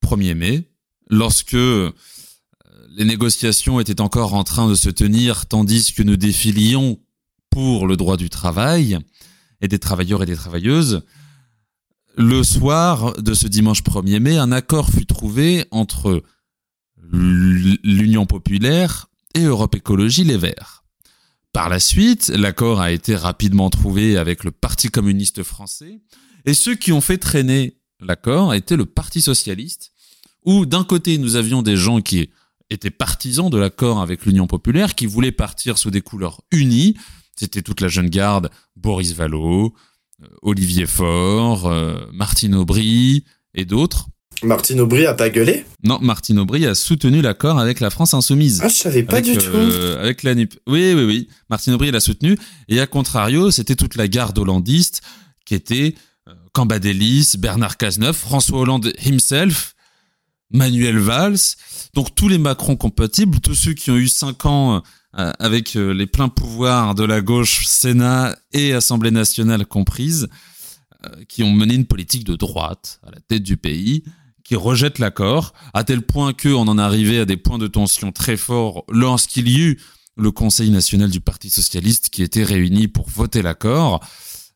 1er 0.04 0.34
mai, 0.34 0.68
lorsque 1.10 1.56
les 1.56 3.04
négociations 3.04 3.80
étaient 3.80 4.00
encore 4.00 4.34
en 4.34 4.44
train 4.44 4.68
de 4.68 4.74
se 4.74 4.88
tenir 4.88 5.46
tandis 5.46 5.92
que 5.92 6.02
nous 6.02 6.16
défilions 6.16 6.98
pour 7.50 7.86
le 7.86 7.96
droit 7.96 8.16
du 8.16 8.30
travail 8.30 8.98
et 9.60 9.68
des 9.68 9.78
travailleurs 9.78 10.22
et 10.22 10.26
des 10.26 10.36
travailleuses. 10.36 11.02
Le 12.16 12.42
soir 12.42 13.20
de 13.20 13.34
ce 13.34 13.46
dimanche 13.46 13.82
1er 13.82 14.20
mai, 14.20 14.38
un 14.38 14.52
accord 14.52 14.90
fut 14.90 15.06
trouvé 15.06 15.66
entre 15.70 16.22
l'Union 17.12 18.26
populaire 18.26 19.08
et 19.34 19.42
Europe 19.42 19.74
Écologie 19.74 20.24
Les 20.24 20.38
Verts. 20.38 20.84
Par 21.52 21.68
la 21.68 21.80
suite, 21.80 22.28
l'accord 22.28 22.80
a 22.80 22.90
été 22.90 23.16
rapidement 23.16 23.70
trouvé 23.70 24.16
avec 24.16 24.44
le 24.44 24.50
Parti 24.50 24.88
communiste 24.88 25.42
français 25.42 26.00
et 26.44 26.54
ceux 26.54 26.74
qui 26.74 26.92
ont 26.92 27.00
fait 27.00 27.18
traîner 27.18 27.78
l'accord 28.00 28.54
étaient 28.54 28.76
le 28.76 28.86
Parti 28.86 29.22
socialiste 29.22 29.92
où 30.44 30.64
d'un 30.64 30.84
côté 30.84 31.18
nous 31.18 31.36
avions 31.36 31.62
des 31.62 31.76
gens 31.76 32.00
qui 32.00 32.30
était 32.70 32.90
partisan 32.90 33.50
de 33.50 33.58
l'accord 33.58 34.00
avec 34.00 34.24
l'Union 34.24 34.46
populaire, 34.46 34.94
qui 34.94 35.06
voulait 35.06 35.32
partir 35.32 35.76
sous 35.76 35.90
des 35.90 36.00
couleurs 36.00 36.40
unies. 36.50 36.96
C'était 37.38 37.62
toute 37.62 37.80
la 37.80 37.88
jeune 37.88 38.08
garde, 38.08 38.50
Boris 38.76 39.12
Vallot, 39.12 39.74
euh, 40.22 40.26
Olivier 40.42 40.86
Faure, 40.86 41.66
euh, 41.66 42.06
Martine 42.12 42.54
Aubry 42.54 43.24
et 43.54 43.64
d'autres. 43.64 44.08
Martine 44.42 44.80
Aubry 44.80 45.06
a 45.06 45.14
pas 45.14 45.30
gueulé? 45.30 45.64
Non, 45.82 45.98
Martine 46.00 46.38
Aubry 46.38 46.66
a 46.66 46.74
soutenu 46.74 47.22
l'accord 47.22 47.58
avec 47.58 47.80
la 47.80 47.90
France 47.90 48.12
insoumise. 48.12 48.60
Ah, 48.62 48.68
je 48.68 48.74
savais 48.74 49.02
pas 49.02 49.20
du 49.20 49.36
tout. 49.36 49.44
Euh, 49.54 50.02
avec 50.02 50.22
la 50.22 50.34
NUP. 50.34 50.54
Oui, 50.66 50.92
oui, 50.94 51.04
oui. 51.04 51.28
Martine 51.48 51.74
Aubry 51.74 51.90
l'a 51.90 52.00
soutenu. 52.00 52.36
Et 52.68 52.80
à 52.80 52.86
contrario, 52.86 53.50
c'était 53.50 53.76
toute 53.76 53.96
la 53.96 54.08
garde 54.08 54.38
hollandiste 54.38 55.00
qui 55.46 55.54
était 55.54 55.94
Cambadélis, 56.52 57.36
Bernard 57.38 57.76
Cazeneuve, 57.76 58.16
François 58.16 58.60
Hollande 58.60 58.92
himself, 59.04 59.75
Manuel 60.50 60.98
Valls. 60.98 61.56
Donc 61.94 62.14
tous 62.14 62.28
les 62.28 62.38
Macron 62.38 62.76
compatibles, 62.76 63.40
tous 63.40 63.54
ceux 63.54 63.74
qui 63.74 63.90
ont 63.90 63.96
eu 63.96 64.08
cinq 64.08 64.46
ans 64.46 64.82
euh, 65.18 65.32
avec 65.38 65.74
les 65.74 66.06
pleins 66.06 66.28
pouvoirs 66.28 66.94
de 66.94 67.04
la 67.04 67.20
gauche, 67.20 67.66
Sénat 67.66 68.36
et 68.52 68.72
Assemblée 68.72 69.10
nationale 69.10 69.66
comprises, 69.66 70.28
qui 71.28 71.44
ont 71.44 71.52
mené 71.52 71.74
une 71.74 71.86
politique 71.86 72.24
de 72.24 72.34
droite 72.34 73.00
à 73.06 73.12
la 73.12 73.20
tête 73.20 73.44
du 73.44 73.56
pays 73.56 74.02
qui 74.46 74.54
rejette 74.54 75.00
l'accord, 75.00 75.52
à 75.74 75.82
tel 75.82 76.02
point 76.02 76.32
qu'on 76.32 76.68
en 76.68 76.78
arrivait 76.78 77.18
à 77.18 77.24
des 77.24 77.36
points 77.36 77.58
de 77.58 77.66
tension 77.66 78.12
très 78.12 78.36
forts 78.36 78.84
lorsqu'il 78.88 79.48
y 79.48 79.58
eut 79.58 79.80
le 80.16 80.30
Conseil 80.30 80.70
national 80.70 81.10
du 81.10 81.20
Parti 81.20 81.50
socialiste 81.50 82.10
qui 82.10 82.22
était 82.22 82.44
réuni 82.44 82.86
pour 82.86 83.08
voter 83.10 83.42
l'accord, 83.42 84.06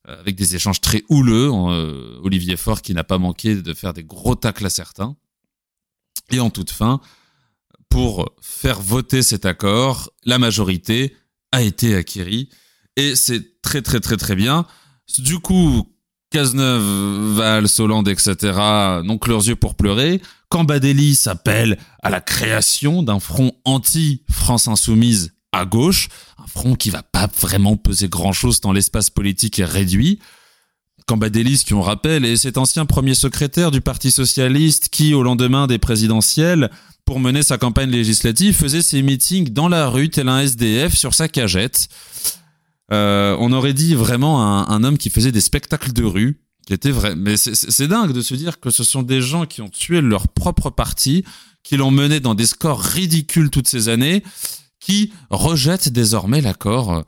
euh, 0.08 0.20
avec 0.20 0.36
des 0.36 0.54
échanges 0.54 0.80
très 0.80 1.02
houleux. 1.08 1.50
Euh, 1.52 2.20
Olivier 2.22 2.56
Faure 2.56 2.82
qui 2.82 2.94
n'a 2.94 3.02
pas 3.02 3.18
manqué 3.18 3.56
de 3.56 3.74
faire 3.74 3.92
des 3.92 4.04
gros 4.04 4.36
tacles 4.36 4.66
à 4.66 4.70
certains. 4.70 5.16
Et 6.30 6.40
en 6.40 6.50
toute 6.50 6.70
fin, 6.70 7.00
pour 7.88 8.30
faire 8.40 8.80
voter 8.80 9.22
cet 9.22 9.44
accord, 9.44 10.10
la 10.24 10.38
majorité 10.38 11.16
a 11.52 11.62
été 11.62 11.94
acquérie. 11.94 12.48
Et 12.96 13.16
c'est 13.16 13.60
très 13.62 13.82
très 13.82 14.00
très 14.00 14.16
très 14.16 14.36
bien. 14.36 14.66
Du 15.18 15.38
coup, 15.40 15.92
Cazeneuve, 16.30 17.34
Val, 17.36 17.68
Solande, 17.68 18.08
etc. 18.08 18.36
n'ont 19.02 19.18
que 19.18 19.28
leurs 19.28 19.48
yeux 19.48 19.56
pour 19.56 19.74
pleurer. 19.74 20.22
Cambadélis 20.48 21.16
s'appelle 21.16 21.78
à 22.02 22.10
la 22.10 22.20
création 22.20 23.02
d'un 23.02 23.18
front 23.18 23.52
anti-France 23.64 24.68
insoumise 24.68 25.32
à 25.52 25.64
gauche, 25.64 26.08
un 26.38 26.46
front 26.46 26.76
qui 26.76 26.90
va 26.90 27.02
pas 27.02 27.28
vraiment 27.40 27.76
peser 27.76 28.08
grand-chose 28.08 28.60
tant 28.60 28.72
l'espace 28.72 29.10
politique 29.10 29.58
est 29.58 29.64
réduit. 29.64 30.20
Cambadélis, 31.10 31.64
qui 31.66 31.74
on 31.74 31.82
rappelle, 31.82 32.24
est 32.24 32.36
cet 32.36 32.56
ancien 32.56 32.86
premier 32.86 33.14
secrétaire 33.14 33.72
du 33.72 33.80
Parti 33.80 34.12
socialiste 34.12 34.90
qui, 34.90 35.12
au 35.12 35.24
lendemain 35.24 35.66
des 35.66 35.78
présidentielles, 35.78 36.70
pour 37.04 37.18
mener 37.18 37.42
sa 37.42 37.58
campagne 37.58 37.90
législative, 37.90 38.54
faisait 38.54 38.80
ses 38.80 39.02
meetings 39.02 39.52
dans 39.52 39.66
la 39.66 39.88
rue 39.88 40.08
tel 40.08 40.28
un 40.28 40.38
SDF 40.38 40.94
sur 40.94 41.12
sa 41.12 41.26
cagette. 41.26 41.88
Euh, 42.92 43.36
on 43.40 43.52
aurait 43.52 43.72
dit 43.72 43.96
vraiment 43.96 44.68
un, 44.68 44.84
homme 44.84 44.98
qui 44.98 45.10
faisait 45.10 45.32
des 45.32 45.40
spectacles 45.40 45.92
de 45.92 46.04
rue, 46.04 46.42
qui 46.64 46.74
était 46.74 46.92
vrai. 46.92 47.16
Mais 47.16 47.36
c'est 47.36 47.88
dingue 47.88 48.12
de 48.12 48.22
se 48.22 48.36
dire 48.36 48.60
que 48.60 48.70
ce 48.70 48.84
sont 48.84 49.02
des 49.02 49.20
gens 49.20 49.46
qui 49.46 49.62
ont 49.62 49.68
tué 49.68 50.00
leur 50.00 50.28
propre 50.28 50.70
parti, 50.70 51.24
qui 51.64 51.76
l'ont 51.76 51.90
mené 51.90 52.20
dans 52.20 52.36
des 52.36 52.46
scores 52.46 52.82
ridicules 52.82 53.50
toutes 53.50 53.66
ces 53.66 53.88
années, 53.88 54.22
qui 54.78 55.12
rejettent 55.28 55.88
désormais 55.88 56.40
l'accord 56.40 56.92
euh, 56.92 57.02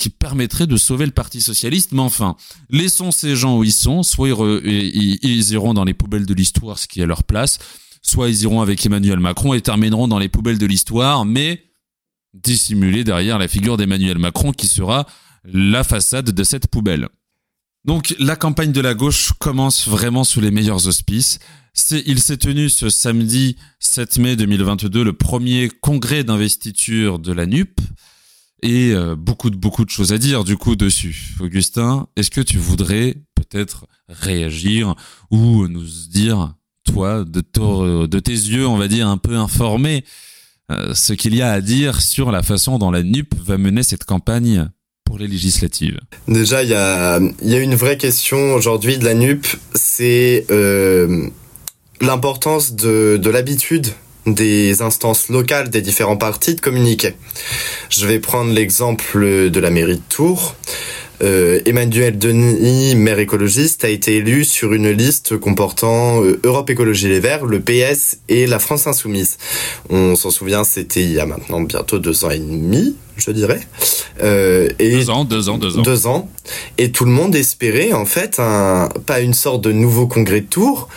qui 0.00 0.08
permettrait 0.08 0.66
de 0.66 0.78
sauver 0.78 1.04
le 1.04 1.12
Parti 1.12 1.42
socialiste. 1.42 1.92
Mais 1.92 2.00
enfin, 2.00 2.34
laissons 2.70 3.10
ces 3.10 3.36
gens 3.36 3.58
où 3.58 3.64
ils 3.64 3.72
sont, 3.72 4.02
soit 4.02 4.30
ils, 4.64 5.52
iront 5.52 5.74
dans 5.74 5.84
les 5.84 5.92
poubelles 5.92 6.24
de 6.24 6.32
l'histoire, 6.32 6.78
ce 6.78 6.88
qui 6.88 7.02
est 7.02 7.06
leur 7.06 7.22
place, 7.22 7.58
soit 8.00 8.30
ils 8.30 8.42
iront 8.42 8.62
avec 8.62 8.84
Emmanuel 8.84 9.20
Macron 9.20 9.52
et 9.52 9.60
termineront 9.60 10.08
dans 10.08 10.18
les 10.18 10.30
poubelles 10.30 10.58
de 10.58 10.64
l'histoire, 10.64 11.26
mais 11.26 11.66
dissimulé 12.32 13.04
derrière 13.04 13.38
la 13.38 13.46
figure 13.46 13.76
d'Emmanuel 13.76 14.18
Macron 14.18 14.52
qui 14.52 14.68
sera 14.68 15.06
la 15.44 15.84
façade 15.84 16.30
de 16.30 16.44
cette 16.44 16.66
poubelle. 16.66 17.08
Donc 17.84 18.14
la 18.18 18.36
campagne 18.36 18.72
de 18.72 18.80
la 18.80 18.94
gauche 18.94 19.32
commence 19.38 19.86
vraiment 19.86 20.24
sous 20.24 20.40
les 20.40 20.50
meilleurs 20.50 20.86
auspices. 20.86 21.40
il 21.90 22.20
s'est 22.20 22.38
tenu 22.38 22.70
ce 22.70 22.88
samedi 22.88 23.56
7 23.80 24.18
mai 24.18 24.36
2022 24.36 25.04
le 25.04 25.12
premier 25.12 25.68
congrès 25.68 26.24
d'investiture 26.24 27.18
de 27.18 27.32
la 27.32 27.44
NUP 27.44 27.80
et 28.62 28.92
euh, 28.92 29.16
beaucoup 29.16 29.50
de 29.50 29.56
beaucoup 29.56 29.84
de 29.84 29.90
choses 29.90 30.12
à 30.12 30.18
dire 30.18 30.44
du 30.44 30.56
coup 30.56 30.76
dessus. 30.76 31.34
Augustin, 31.40 32.06
est-ce 32.16 32.30
que 32.30 32.40
tu 32.40 32.58
voudrais 32.58 33.16
peut-être 33.34 33.86
réagir 34.08 34.94
ou 35.30 35.66
nous 35.66 35.86
dire 36.10 36.54
toi 36.84 37.24
de, 37.24 37.40
tes 38.18 38.32
yeux, 38.32 38.66
on 38.66 38.76
va 38.76 38.88
dire 38.88 39.08
un 39.08 39.16
peu 39.16 39.36
informés 39.36 40.04
euh, 40.70 40.94
ce 40.94 41.12
qu'il 41.12 41.34
y 41.34 41.42
a 41.42 41.52
à 41.52 41.60
dire 41.60 42.00
sur 42.00 42.30
la 42.30 42.42
façon 42.42 42.78
dont 42.78 42.90
la 42.90 43.02
NUP 43.02 43.34
va 43.44 43.58
mener 43.58 43.82
cette 43.82 44.04
campagne 44.04 44.68
pour 45.04 45.18
les 45.18 45.28
législatives? 45.28 46.00
Déjà, 46.28 46.62
il 46.62 46.70
y 46.70 46.74
a, 46.74 47.18
une 47.42 47.74
vraie 47.74 47.96
question 47.96 48.54
aujourd'hui 48.54 48.98
de 48.98 49.04
la 49.04 49.14
NUP, 49.14 49.46
c'est 49.74 50.46
euh, 50.50 51.28
l'importance 52.00 52.74
de 52.74 53.30
l'habitude 53.30 53.88
des 54.26 54.82
instances 54.82 55.28
locales 55.28 55.70
des 55.70 55.82
différents 55.82 56.16
partis 56.16 56.54
de 56.54 56.60
communiquer. 56.60 57.14
Je 57.88 58.06
vais 58.06 58.18
prendre 58.18 58.52
l'exemple 58.52 59.50
de 59.50 59.60
la 59.60 59.70
mairie 59.70 59.96
de 59.96 60.02
Tours. 60.08 60.54
Euh, 61.22 61.60
Emmanuel 61.66 62.16
Denis, 62.16 62.94
maire 62.94 63.18
écologiste, 63.18 63.84
a 63.84 63.90
été 63.90 64.16
élu 64.16 64.44
sur 64.44 64.72
une 64.72 64.90
liste 64.90 65.36
comportant 65.36 66.22
euh, 66.22 66.40
Europe 66.44 66.70
Écologie 66.70 67.08
Les 67.08 67.20
Verts, 67.20 67.44
le 67.44 67.60
PS 67.60 68.18
et 68.28 68.46
la 68.46 68.58
France 68.58 68.86
Insoumise. 68.86 69.36
On 69.90 70.16
s'en 70.16 70.30
souvient, 70.30 70.64
c'était 70.64 71.02
il 71.02 71.12
y 71.12 71.20
a 71.20 71.26
maintenant 71.26 71.60
bientôt 71.60 71.98
deux 71.98 72.24
ans 72.24 72.30
et 72.30 72.38
demi, 72.38 72.96
je 73.18 73.30
dirais. 73.32 73.60
Euh, 74.22 74.70
et 74.78 74.92
deux 74.92 75.10
ans, 75.10 75.24
deux 75.24 75.50
ans, 75.50 75.58
deux 75.58 75.78
ans. 75.78 75.82
Deux 75.82 76.06
ans. 76.06 76.30
Et 76.78 76.90
tout 76.90 77.04
le 77.04 77.10
monde 77.10 77.34
espérait 77.34 77.92
en 77.92 78.06
fait 78.06 78.38
un, 78.38 78.88
pas 79.04 79.20
une 79.20 79.34
sorte 79.34 79.62
de 79.62 79.72
nouveau 79.72 80.06
congrès 80.06 80.40
de 80.40 80.46
Tours, 80.46 80.88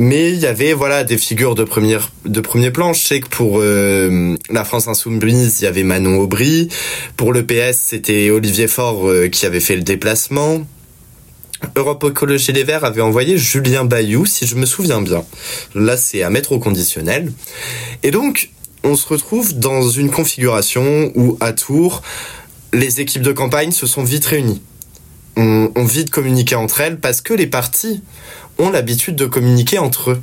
mais 0.00 0.32
il 0.32 0.38
y 0.38 0.46
avait 0.46 0.72
voilà 0.72 1.04
des 1.04 1.18
figures 1.18 1.54
de 1.54 1.62
première 1.62 2.10
de 2.24 2.40
premier 2.40 2.70
plan. 2.70 2.94
Je 2.94 3.02
sais 3.02 3.20
que 3.20 3.28
pour 3.28 3.58
euh, 3.58 4.34
la 4.48 4.64
France 4.64 4.88
insoumise, 4.88 5.60
il 5.60 5.64
y 5.64 5.66
avait 5.66 5.82
Manon 5.82 6.16
Aubry. 6.18 6.68
Pour 7.18 7.34
le 7.34 7.44
PS, 7.44 7.76
c'était 7.76 8.30
Olivier 8.30 8.66
Faure 8.66 9.06
euh, 9.06 9.28
qui 9.28 9.44
avait 9.44 9.60
fait 9.60 9.76
le 9.76 9.82
déplacement. 9.82 10.66
Europe 11.76 12.02
Écologie 12.08 12.52
Les 12.52 12.64
Verts 12.64 12.86
avait 12.86 13.02
envoyé 13.02 13.36
Julien 13.36 13.84
Bayou, 13.84 14.24
si 14.24 14.46
je 14.46 14.56
me 14.56 14.64
souviens 14.64 15.02
bien. 15.02 15.22
Là, 15.74 15.98
c'est 15.98 16.22
à 16.22 16.30
mettre 16.30 16.52
au 16.52 16.58
conditionnel. 16.58 17.30
Et 18.02 18.10
donc, 18.10 18.48
on 18.82 18.96
se 18.96 19.06
retrouve 19.06 19.58
dans 19.58 19.86
une 19.86 20.10
configuration 20.10 21.12
où, 21.14 21.36
à 21.40 21.52
Tours, 21.52 22.00
les 22.72 23.02
équipes 23.02 23.20
de 23.20 23.32
campagne 23.32 23.70
se 23.70 23.86
sont 23.86 24.02
vite 24.02 24.24
réunies. 24.24 24.62
On, 25.36 25.70
on 25.76 25.84
vite 25.84 26.08
communiqué 26.08 26.54
entre 26.54 26.80
elles 26.80 26.98
parce 26.98 27.20
que 27.20 27.34
les 27.34 27.46
partis 27.46 28.02
l'habitude 28.68 29.16
de 29.16 29.24
communiquer 29.24 29.78
entre 29.78 30.10
eux. 30.10 30.22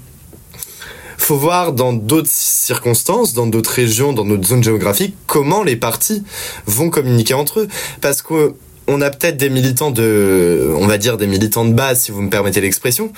Faut 1.17 1.37
voir 1.37 1.73
dans 1.73 1.93
d'autres 1.93 2.29
circonstances, 2.29 3.33
dans 3.33 3.47
d'autres 3.47 3.71
régions, 3.71 4.13
dans 4.13 4.23
d'autres 4.23 4.47
zones 4.47 4.63
géographiques, 4.63 5.15
comment 5.25 5.63
les 5.63 5.75
partis 5.75 6.23
vont 6.67 6.91
communiquer 6.91 7.33
entre 7.33 7.61
eux. 7.61 7.67
Parce 8.01 8.21
que 8.21 8.53
on 8.87 9.01
a 9.01 9.09
peut-être 9.09 9.37
des 9.37 9.49
militants 9.49 9.91
de, 9.91 10.73
on 10.77 10.87
va 10.87 10.97
dire 10.97 11.17
des 11.17 11.27
militants 11.27 11.65
de 11.65 11.73
base, 11.73 12.01
si 12.01 12.11
vous 12.11 12.21
me 12.21 12.29
permettez 12.29 12.61
l'expression, 12.61 13.11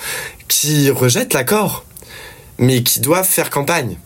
qui 0.48 0.90
rejettent 0.90 1.34
l'accord, 1.34 1.84
mais 2.58 2.82
qui 2.82 3.00
doivent 3.00 3.28
faire 3.28 3.50
campagne. 3.50 3.96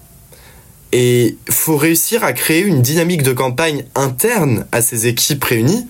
Et 0.93 1.37
faut 1.51 1.77
réussir 1.77 2.23
à 2.23 2.33
créer 2.33 2.61
une 2.61 2.83
dynamique 2.83 3.23
de 3.23 3.33
campagne 3.33 3.85
interne 3.95 4.67
à 4.71 4.83
ces 4.83 5.07
équipes 5.07 5.43
réunies 5.43 5.87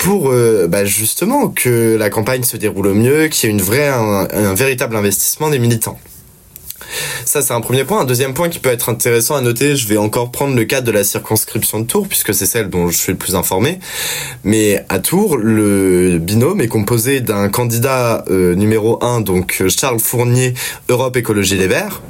pour 0.00 0.30
euh, 0.30 0.66
bah, 0.66 0.86
justement 0.86 1.48
que 1.48 1.96
la 1.98 2.08
campagne 2.08 2.42
se 2.42 2.56
déroule 2.56 2.86
au 2.86 2.94
mieux, 2.94 3.28
qu'il 3.28 3.50
y 3.50 3.52
ait 3.76 3.86
un, 3.86 4.54
véritable 4.54 4.96
investissement 4.96 5.50
des 5.50 5.58
militants. 5.58 6.00
Ça, 7.26 7.42
c'est 7.42 7.52
un 7.52 7.60
premier 7.60 7.84
point. 7.84 8.00
Un 8.00 8.04
deuxième 8.04 8.32
point 8.32 8.48
qui 8.48 8.58
peut 8.58 8.70
être 8.70 8.88
intéressant 8.88 9.36
à 9.36 9.42
noter, 9.42 9.76
je 9.76 9.86
vais 9.86 9.98
encore 9.98 10.32
prendre 10.32 10.56
le 10.56 10.64
cas 10.64 10.80
de 10.80 10.90
la 10.90 11.04
circonscription 11.04 11.80
de 11.80 11.84
Tours, 11.84 12.08
puisque 12.08 12.32
c'est 12.32 12.46
celle 12.46 12.70
dont 12.70 12.88
je 12.88 12.96
suis 12.96 13.12
le 13.12 13.18
plus 13.18 13.36
informé. 13.36 13.78
Mais 14.42 14.84
à 14.88 14.98
Tours, 15.00 15.36
le 15.36 16.18
binôme 16.18 16.62
est 16.62 16.68
composé 16.68 17.20
d'un 17.20 17.50
candidat 17.50 18.24
euh, 18.30 18.54
numéro 18.54 19.04
1, 19.04 19.20
donc 19.20 19.62
Charles 19.68 20.00
Fournier, 20.00 20.54
Europe 20.88 21.16
Écologie 21.18 21.56
Les 21.56 21.68
Verts, 21.68 22.00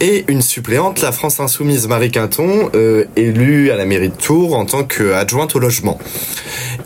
et 0.00 0.24
une 0.28 0.42
suppléante, 0.42 1.02
la 1.02 1.12
France 1.12 1.40
Insoumise 1.40 1.86
Marie 1.86 2.10
Quinton, 2.10 2.70
euh, 2.74 3.04
élue 3.16 3.70
à 3.70 3.76
la 3.76 3.84
mairie 3.84 4.08
de 4.08 4.14
Tours 4.14 4.56
en 4.56 4.64
tant 4.64 4.82
qu'adjointe 4.82 5.54
au 5.54 5.58
logement. 5.58 5.98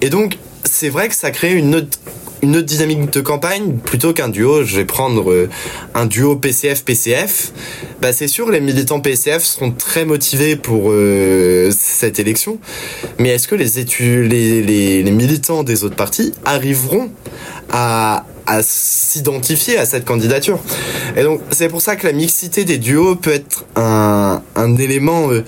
Et 0.01 0.11
donc, 0.11 0.39
c'est 0.65 0.89
vrai 0.89 1.09
que 1.09 1.15
ça 1.15 1.31
crée 1.31 1.53
une 1.53 1.77
autre 1.77 1.99
une 2.45 2.57
autre 2.57 2.67
dynamique 2.67 3.11
de 3.11 3.21
campagne 3.23 3.79
plutôt 3.79 4.13
qu'un 4.13 4.29
duo. 4.29 4.65
Je 4.65 4.77
vais 4.77 4.85
prendre 4.85 5.33
euh, 5.33 5.49
un 5.95 6.05
duo 6.05 6.37
PCF-PCF. 6.37 7.53
Bah, 8.03 8.13
c'est 8.13 8.29
sûr, 8.29 8.51
les 8.51 8.61
militants 8.61 9.01
PCF 9.01 9.43
seront 9.43 9.73
très 9.73 10.05
motivés 10.05 10.55
pour 10.55 10.91
euh, 10.91 11.71
cette 11.77 12.21
élection. 12.21 12.59
Mais 13.19 13.31
est-ce 13.31 13.49
que 13.49 13.55
les, 13.55 13.65
les, 14.29 14.63
les, 14.63 15.03
les 15.03 15.11
militants 15.11 15.63
des 15.63 15.85
autres 15.85 15.97
partis 15.97 16.35
arriveront 16.45 17.11
à, 17.71 18.27
à 18.47 18.63
s'identifier 18.63 19.79
à 19.79 19.87
cette 19.87 20.05
candidature? 20.05 20.59
Et 21.17 21.23
donc 21.23 21.41
c'est 21.51 21.69
pour 21.69 21.81
ça 21.81 21.97
que 21.97 22.07
la 22.07 22.13
mixité 22.13 22.65
des 22.65 22.77
duos 22.77 23.17
peut 23.17 23.33
être 23.33 23.65
un, 23.77 24.43
un 24.55 24.77
élément 24.77 25.31
euh, 25.31 25.45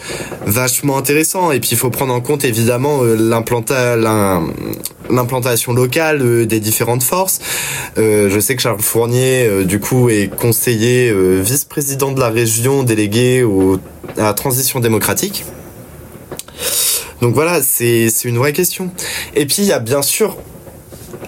vachement 0.46 0.96
intéressant. 0.96 1.52
Et 1.52 1.60
puis 1.60 1.70
il 1.72 1.76
faut 1.76 1.90
prendre 1.90 2.14
en 2.14 2.22
compte 2.22 2.44
évidemment 2.44 3.02
euh, 3.02 3.16
l'implantation 5.10 5.72
locale 5.72 6.46
des 6.46 6.60
différentes 6.60 7.02
forces. 7.02 7.40
je 7.96 8.38
sais 8.40 8.56
que 8.56 8.62
Charles 8.62 8.80
Fournier, 8.80 9.64
du 9.64 9.80
coup, 9.80 10.08
est 10.08 10.34
conseiller 10.34 11.12
vice-président 11.40 12.12
de 12.12 12.20
la 12.20 12.28
région 12.28 12.82
délégué 12.82 13.44
à 14.16 14.22
la 14.22 14.34
transition 14.34 14.80
démocratique. 14.80 15.44
Donc 17.20 17.34
voilà, 17.34 17.62
c'est 17.62 18.08
une 18.24 18.38
vraie 18.38 18.52
question. 18.52 18.90
Et 19.34 19.46
puis 19.46 19.56
il 19.58 19.66
y 19.66 19.72
a 19.72 19.78
bien 19.78 20.02
sûr 20.02 20.36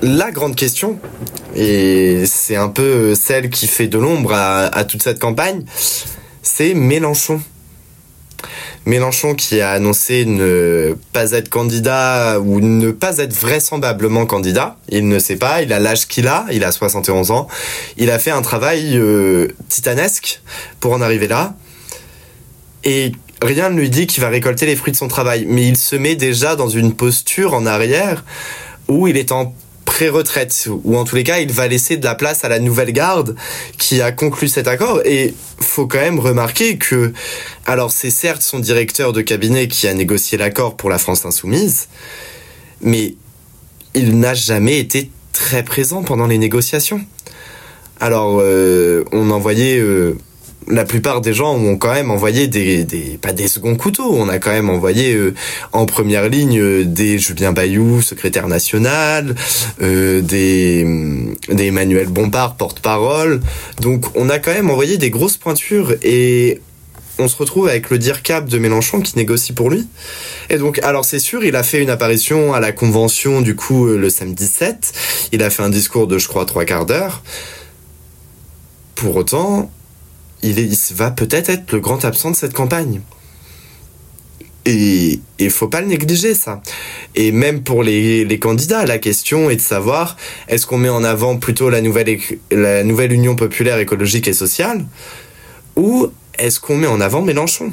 la 0.02 0.30
grande 0.30 0.54
question, 0.54 0.98
et 1.56 2.24
c'est 2.26 2.56
un 2.56 2.68
peu 2.68 3.14
celle 3.14 3.50
qui 3.50 3.66
fait 3.66 3.88
de 3.88 3.98
l'ombre 3.98 4.32
à, 4.32 4.84
toute 4.84 5.02
cette 5.02 5.18
campagne, 5.18 5.64
c'est 6.42 6.74
Mélenchon. 6.74 7.40
Mélenchon 8.88 9.34
qui 9.34 9.60
a 9.60 9.72
annoncé 9.72 10.24
ne 10.24 10.96
pas 11.12 11.32
être 11.32 11.50
candidat 11.50 12.40
ou 12.40 12.60
ne 12.60 12.90
pas 12.90 13.18
être 13.18 13.34
vraisemblablement 13.34 14.24
candidat. 14.24 14.78
Il 14.88 15.08
ne 15.08 15.18
sait 15.18 15.36
pas, 15.36 15.60
il 15.60 15.74
a 15.74 15.78
l'âge 15.78 16.08
qu'il 16.08 16.26
a, 16.26 16.46
il 16.50 16.64
a 16.64 16.72
71 16.72 17.30
ans. 17.30 17.48
Il 17.98 18.10
a 18.10 18.18
fait 18.18 18.30
un 18.30 18.40
travail 18.40 18.96
euh, 18.96 19.48
titanesque 19.68 20.40
pour 20.80 20.94
en 20.94 21.02
arriver 21.02 21.28
là. 21.28 21.54
Et 22.82 23.12
rien 23.42 23.68
ne 23.68 23.78
lui 23.78 23.90
dit 23.90 24.06
qu'il 24.06 24.22
va 24.22 24.30
récolter 24.30 24.64
les 24.64 24.74
fruits 24.74 24.92
de 24.92 24.96
son 24.96 25.08
travail. 25.08 25.44
Mais 25.46 25.68
il 25.68 25.76
se 25.76 25.94
met 25.94 26.16
déjà 26.16 26.56
dans 26.56 26.70
une 26.70 26.94
posture 26.94 27.52
en 27.52 27.66
arrière 27.66 28.24
où 28.88 29.06
il 29.06 29.18
est 29.18 29.32
en 29.32 29.54
pré-retraite, 29.88 30.68
ou 30.84 30.98
en 30.98 31.04
tous 31.04 31.16
les 31.16 31.24
cas, 31.24 31.38
il 31.38 31.50
va 31.50 31.66
laisser 31.66 31.96
de 31.96 32.04
la 32.04 32.14
place 32.14 32.44
à 32.44 32.50
la 32.50 32.58
nouvelle 32.58 32.92
garde 32.92 33.34
qui 33.78 34.02
a 34.02 34.12
conclu 34.12 34.46
cet 34.46 34.68
accord. 34.68 35.00
Et 35.06 35.32
faut 35.60 35.86
quand 35.86 35.98
même 35.98 36.20
remarquer 36.20 36.76
que, 36.76 37.14
alors 37.64 37.90
c'est 37.90 38.10
certes 38.10 38.42
son 38.42 38.58
directeur 38.58 39.14
de 39.14 39.22
cabinet 39.22 39.66
qui 39.66 39.88
a 39.88 39.94
négocié 39.94 40.36
l'accord 40.36 40.76
pour 40.76 40.90
la 40.90 40.98
France 40.98 41.24
insoumise, 41.24 41.88
mais 42.82 43.14
il 43.94 44.18
n'a 44.18 44.34
jamais 44.34 44.78
été 44.78 45.10
très 45.32 45.62
présent 45.62 46.02
pendant 46.02 46.26
les 46.26 46.36
négociations. 46.36 47.00
Alors, 47.98 48.40
euh, 48.42 49.04
on 49.12 49.30
envoyait 49.30 49.78
euh, 49.78 50.18
la 50.70 50.84
plupart 50.84 51.20
des 51.20 51.34
gens 51.34 51.54
ont 51.54 51.76
quand 51.76 51.92
même 51.92 52.10
envoyé 52.10 52.48
des, 52.48 52.84
pas 53.20 53.32
des 53.32 53.48
seconds 53.48 53.76
couteaux, 53.76 54.12
on 54.12 54.28
a 54.28 54.38
quand 54.38 54.50
même 54.50 54.70
envoyé 54.70 55.14
euh, 55.14 55.34
en 55.72 55.86
première 55.86 56.28
ligne 56.28 56.58
euh, 56.60 56.84
des 56.84 57.18
Julien 57.18 57.52
Bayou, 57.52 58.02
secrétaire 58.02 58.48
national, 58.48 59.34
euh, 59.82 60.20
des, 60.20 60.86
des 61.48 61.66
Emmanuel 61.66 62.08
Bompard, 62.08 62.56
porte-parole. 62.56 63.40
Donc 63.80 64.06
on 64.14 64.28
a 64.28 64.38
quand 64.38 64.52
même 64.52 64.70
envoyé 64.70 64.98
des 64.98 65.10
grosses 65.10 65.36
pointures 65.36 65.94
et 66.02 66.60
on 67.18 67.26
se 67.26 67.36
retrouve 67.36 67.68
avec 67.68 67.90
le 67.90 67.98
DIRCAP 67.98 68.48
de 68.48 68.58
Mélenchon 68.58 69.00
qui 69.00 69.16
négocie 69.16 69.52
pour 69.52 69.70
lui. 69.70 69.88
Et 70.50 70.58
donc, 70.58 70.78
alors 70.84 71.04
c'est 71.04 71.18
sûr, 71.18 71.42
il 71.44 71.56
a 71.56 71.64
fait 71.64 71.82
une 71.82 71.90
apparition 71.90 72.54
à 72.54 72.60
la 72.60 72.70
convention 72.70 73.40
du 73.40 73.56
coup 73.56 73.86
le 73.86 74.08
samedi 74.08 74.46
7. 74.46 74.92
Il 75.32 75.42
a 75.42 75.50
fait 75.50 75.64
un 75.64 75.70
discours 75.70 76.06
de, 76.06 76.18
je 76.18 76.28
crois, 76.28 76.44
trois 76.44 76.64
quarts 76.64 76.86
d'heure. 76.86 77.24
Pour 78.94 79.16
autant, 79.16 79.70
il, 80.42 80.76
va 80.94 81.10
peut-être 81.10 81.50
être 81.50 81.72
le 81.72 81.80
grand 81.80 82.04
absent 82.04 82.30
de 82.30 82.36
cette 82.36 82.54
campagne. 82.54 83.00
Et 84.64 85.20
il 85.38 85.50
faut 85.50 85.68
pas 85.68 85.80
le 85.80 85.86
négliger 85.86 86.34
ça. 86.34 86.60
Et 87.14 87.32
même 87.32 87.62
pour 87.62 87.82
les, 87.82 88.38
candidats, 88.38 88.84
la 88.84 88.98
question 88.98 89.50
est 89.50 89.56
de 89.56 89.60
savoir 89.60 90.16
est-ce 90.48 90.66
qu'on 90.66 90.78
met 90.78 90.90
en 90.90 91.04
avant 91.04 91.38
plutôt 91.38 91.70
la 91.70 91.80
nouvelle, 91.80 92.18
la 92.50 92.84
nouvelle 92.84 93.12
Union 93.12 93.34
populaire 93.34 93.78
écologique 93.78 94.28
et 94.28 94.32
sociale 94.32 94.84
ou 95.76 96.08
est-ce 96.38 96.60
qu'on 96.60 96.76
met 96.76 96.86
en 96.86 97.00
avant 97.00 97.22
Mélenchon? 97.22 97.72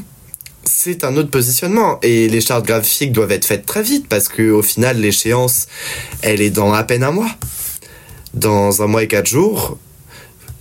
C'est 0.64 1.04
un 1.04 1.18
autre 1.18 1.30
positionnement 1.30 2.00
et 2.02 2.28
les 2.30 2.42
chartes 2.42 2.66
graphiques 2.66 3.12
doivent 3.12 3.32
être 3.32 3.46
faites 3.46 3.66
très 3.66 3.84
vite 3.84 4.08
parce 4.08 4.28
que 4.30 4.50
au 4.52 4.64
final 4.64 5.00
l'échéance 5.00 5.68
elle 6.22 6.42
est 6.42 6.50
dans 6.50 6.74
à 6.74 6.84
peine 6.84 7.04
un 7.04 7.12
mois. 7.12 7.32
Dans 8.34 8.82
un 8.82 8.88
mois 8.88 9.04
et 9.04 9.08
quatre 9.08 9.28
jours, 9.28 9.78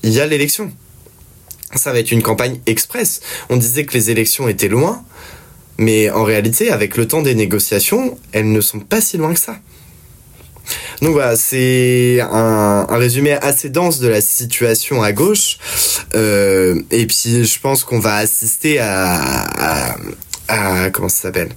il 0.02 0.10
y 0.10 0.20
a 0.20 0.26
l'élection 0.26 0.72
ça 1.76 1.92
va 1.92 1.98
être 1.98 2.10
une 2.10 2.22
campagne 2.22 2.58
express. 2.66 3.20
On 3.50 3.56
disait 3.56 3.84
que 3.84 3.94
les 3.94 4.10
élections 4.10 4.48
étaient 4.48 4.68
loin, 4.68 5.02
mais 5.78 6.10
en 6.10 6.24
réalité, 6.24 6.70
avec 6.70 6.96
le 6.96 7.06
temps 7.06 7.22
des 7.22 7.34
négociations, 7.34 8.18
elles 8.32 8.50
ne 8.50 8.60
sont 8.60 8.80
pas 8.80 9.00
si 9.00 9.16
loin 9.16 9.34
que 9.34 9.40
ça. 9.40 9.56
Donc 11.02 11.12
voilà, 11.12 11.36
c'est 11.36 12.20
un, 12.20 12.86
résumé 12.88 13.32
assez 13.32 13.68
dense 13.68 13.98
de 13.98 14.08
la 14.08 14.20
situation 14.20 15.02
à 15.02 15.12
gauche. 15.12 15.58
Euh, 16.14 16.80
et 16.90 17.06
puis 17.06 17.44
je 17.44 17.60
pense 17.60 17.84
qu'on 17.84 17.98
va 17.98 18.16
assister 18.16 18.78
à, 18.78 19.96
à 20.48 20.90
comment 20.90 21.08
ça 21.08 21.22
s'appelle? 21.22 21.50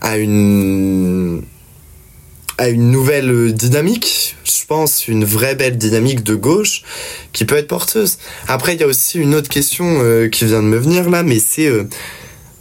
À 0.00 0.16
une 0.16 1.42
une 2.68 2.90
nouvelle 2.90 3.52
dynamique, 3.52 4.36
je 4.44 4.64
pense, 4.66 5.08
une 5.08 5.24
vraie 5.24 5.54
belle 5.54 5.78
dynamique 5.78 6.22
de 6.22 6.34
gauche 6.34 6.82
qui 7.32 7.44
peut 7.44 7.56
être 7.56 7.68
porteuse. 7.68 8.18
Après, 8.48 8.74
il 8.74 8.80
y 8.80 8.84
a 8.84 8.86
aussi 8.86 9.18
une 9.18 9.34
autre 9.34 9.48
question 9.48 9.98
euh, 10.00 10.28
qui 10.28 10.44
vient 10.44 10.62
de 10.62 10.66
me 10.68 10.78
venir 10.78 11.10
là, 11.10 11.22
mais 11.22 11.38
c'est 11.38 11.66
euh, 11.66 11.88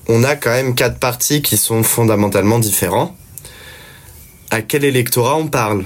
on 0.08 0.24
a 0.24 0.36
quand 0.36 0.52
même 0.52 0.76
quatre 0.76 0.98
partis 1.00 1.42
qui 1.42 1.58
sont 1.58 1.84
fondamentalement 1.84 2.60
différents. 2.60 3.16
À 4.50 4.62
quel 4.62 4.84
électorat 4.84 5.38
on 5.38 5.48
parle? 5.48 5.86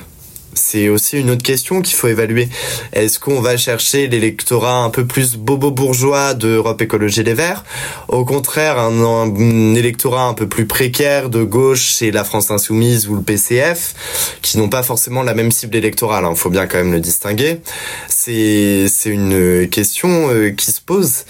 C'est 0.55 0.89
aussi 0.89 1.19
une 1.19 1.29
autre 1.29 1.43
question 1.43 1.81
qu'il 1.81 1.95
faut 1.95 2.07
évaluer. 2.07 2.49
Est-ce 2.93 3.19
qu'on 3.19 3.41
va 3.41 3.57
chercher 3.57 4.07
l'électorat 4.07 4.83
un 4.83 4.89
peu 4.89 5.05
plus 5.05 5.35
bobo-bourgeois 5.35 6.33
d'Europe 6.33 6.81
Écologie 6.81 7.23
Les 7.23 7.33
Verts? 7.33 7.63
Au 8.07 8.25
contraire, 8.25 8.79
un, 8.79 9.75
électorat 9.75 10.27
un 10.27 10.33
peu 10.33 10.47
plus 10.47 10.65
précaire 10.65 11.29
de 11.29 11.43
gauche 11.43 11.95
chez 11.97 12.11
la 12.11 12.23
France 12.23 12.51
Insoumise 12.51 13.07
ou 13.07 13.15
le 13.15 13.21
PCF, 13.21 14.39
qui 14.41 14.57
n'ont 14.57 14.69
pas 14.69 14.83
forcément 14.83 15.23
la 15.23 15.33
même 15.33 15.51
cible 15.51 15.75
électorale, 15.75 16.23
il 16.25 16.31
hein, 16.31 16.35
faut 16.35 16.49
bien 16.49 16.67
quand 16.67 16.77
même 16.77 16.93
le 16.93 16.99
distinguer. 16.99 17.61
C'est 18.07 18.89
une 19.05 19.67
question 19.69 20.29
euh, 20.29 20.49
qui 20.51 20.71
se 20.71 20.81
pose, 20.81 21.25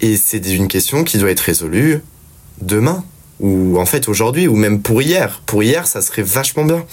et 0.00 0.16
c'est 0.16 0.46
une 0.46 0.68
question 0.68 1.04
qui 1.04 1.18
doit 1.18 1.30
être 1.30 1.40
résolue 1.40 2.00
demain, 2.60 3.04
ou 3.40 3.78
en 3.78 3.86
fait 3.86 4.08
aujourd'hui, 4.08 4.48
ou 4.48 4.56
même 4.56 4.80
pour 4.80 5.02
hier. 5.02 5.42
Pour 5.46 5.62
hier, 5.62 5.86
ça 5.86 6.00
serait 6.00 6.22
vachement 6.22 6.64
bien 6.64 6.84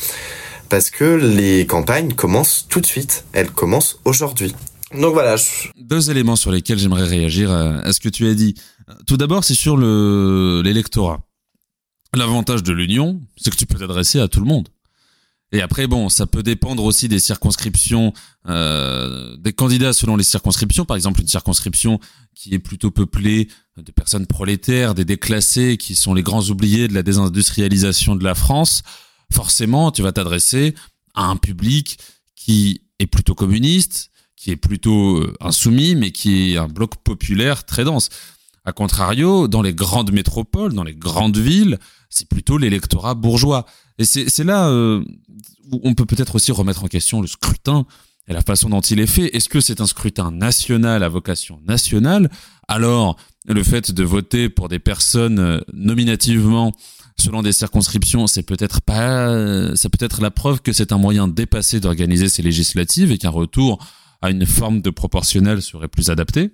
parce 0.69 0.89
que 0.89 1.03
les 1.03 1.65
campagnes 1.65 2.13
commencent 2.13 2.65
tout 2.69 2.81
de 2.81 2.85
suite. 2.85 3.25
Elles 3.33 3.51
commencent 3.51 3.99
aujourd'hui. 4.05 4.53
Donc 4.93 5.13
voilà. 5.13 5.35
Deux 5.77 6.11
éléments 6.11 6.35
sur 6.35 6.51
lesquels 6.51 6.79
j'aimerais 6.79 7.07
réagir 7.07 7.51
à 7.51 7.91
ce 7.91 7.99
que 7.99 8.09
tu 8.09 8.27
as 8.27 8.33
dit. 8.33 8.55
Tout 9.07 9.17
d'abord, 9.17 9.43
c'est 9.43 9.55
sur 9.55 9.77
l'électorat. 9.77 11.21
L'avantage 12.15 12.63
de 12.63 12.71
l'union, 12.71 13.19
c'est 13.37 13.49
que 13.49 13.57
tu 13.57 13.65
peux 13.65 13.77
t'adresser 13.77 14.19
à 14.19 14.27
tout 14.27 14.39
le 14.39 14.45
monde. 14.45 14.69
Et 15.51 15.61
après, 15.61 15.87
bon, 15.87 16.09
ça 16.09 16.25
peut 16.25 16.43
dépendre 16.43 16.83
aussi 16.83 17.07
des 17.07 17.19
circonscriptions, 17.19 18.13
euh, 18.47 19.37
des 19.37 19.53
candidats 19.53 19.93
selon 19.93 20.15
les 20.15 20.23
circonscriptions. 20.23 20.85
Par 20.85 20.97
exemple, 20.97 21.21
une 21.21 21.27
circonscription 21.27 21.99
qui 22.33 22.53
est 22.53 22.59
plutôt 22.59 22.91
peuplée 22.91 23.49
de 23.77 23.91
personnes 23.91 24.27
prolétaires, 24.27 24.95
des 24.95 25.05
déclassés, 25.05 25.77
qui 25.77 25.95
sont 25.95 26.13
les 26.13 26.23
grands 26.23 26.43
oubliés 26.49 26.87
de 26.87 26.93
la 26.93 27.03
désindustrialisation 27.03 28.15
de 28.15 28.23
la 28.23 28.35
France 28.35 28.83
forcément, 29.31 29.91
tu 29.91 30.01
vas 30.01 30.11
t'adresser 30.11 30.75
à 31.13 31.25
un 31.25 31.35
public 31.35 31.97
qui 32.35 32.81
est 32.99 33.07
plutôt 33.07 33.35
communiste, 33.35 34.11
qui 34.35 34.51
est 34.51 34.55
plutôt 34.55 35.17
euh, 35.17 35.33
insoumis, 35.39 35.95
mais 35.95 36.11
qui 36.11 36.53
est 36.53 36.57
un 36.57 36.67
bloc 36.67 36.97
populaire 36.97 37.65
très 37.65 37.83
dense. 37.83 38.09
A 38.65 38.73
contrario, 38.73 39.47
dans 39.47 39.61
les 39.61 39.73
grandes 39.73 40.11
métropoles, 40.11 40.73
dans 40.73 40.83
les 40.83 40.95
grandes 40.95 41.37
villes, 41.37 41.79
c'est 42.09 42.27
plutôt 42.27 42.57
l'électorat 42.57 43.13
bourgeois. 43.13 43.65
Et 43.97 44.05
c'est 44.05 44.43
là 44.43 44.69
euh, 44.69 45.03
où 45.71 45.79
on 45.83 45.93
peut 45.93 46.05
peut-être 46.05 46.35
aussi 46.35 46.51
remettre 46.51 46.83
en 46.83 46.87
question 46.87 47.21
le 47.21 47.27
scrutin 47.27 47.85
et 48.27 48.33
la 48.33 48.41
façon 48.41 48.69
dont 48.69 48.81
il 48.81 48.99
est 48.99 49.07
fait. 49.07 49.35
Est-ce 49.35 49.49
que 49.49 49.61
c'est 49.61 49.81
un 49.81 49.85
scrutin 49.85 50.31
national 50.31 51.03
à 51.03 51.09
vocation 51.09 51.59
nationale? 51.67 52.29
Alors, 52.67 53.17
le 53.47 53.63
fait 53.63 53.91
de 53.91 54.03
voter 54.03 54.49
pour 54.49 54.67
des 54.67 54.79
personnes 54.79 55.39
euh, 55.39 55.59
nominativement 55.73 56.71
selon 57.17 57.41
des 57.41 57.51
circonscriptions, 57.51 58.27
c'est 58.27 58.43
peut-être 58.43 58.81
pas, 58.81 59.75
ça 59.75 59.89
peut 59.89 60.03
être 60.03 60.21
la 60.21 60.31
preuve 60.31 60.61
que 60.61 60.73
c'est 60.73 60.91
un 60.91 60.97
moyen 60.97 61.27
dépassé 61.27 61.79
d'organiser 61.79 62.29
ces 62.29 62.41
législatives 62.41 63.11
et 63.11 63.17
qu'un 63.17 63.29
retour 63.29 63.85
à 64.21 64.31
une 64.31 64.45
forme 64.45 64.81
de 64.81 64.89
proportionnel 64.89 65.61
serait 65.61 65.87
plus 65.87 66.09
adapté. 66.09 66.51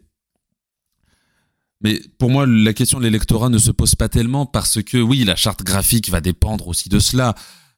Mais 1.84 2.00
pour 2.20 2.30
moi, 2.30 2.46
la 2.46 2.74
question 2.74 3.00
de 3.00 3.04
l'électorat 3.04 3.50
ne 3.50 3.58
se 3.58 3.72
pose 3.72 3.96
pas 3.96 4.08
tellement 4.08 4.46
parce 4.46 4.84
que 4.84 4.98
oui, 4.98 5.24
la 5.24 5.36
charte 5.36 5.64
graphique 5.64 6.10
va 6.10 6.22
dépendre 6.22 6.68
aussi 6.68 6.90
de 6.90 7.00
cela. 7.00 7.34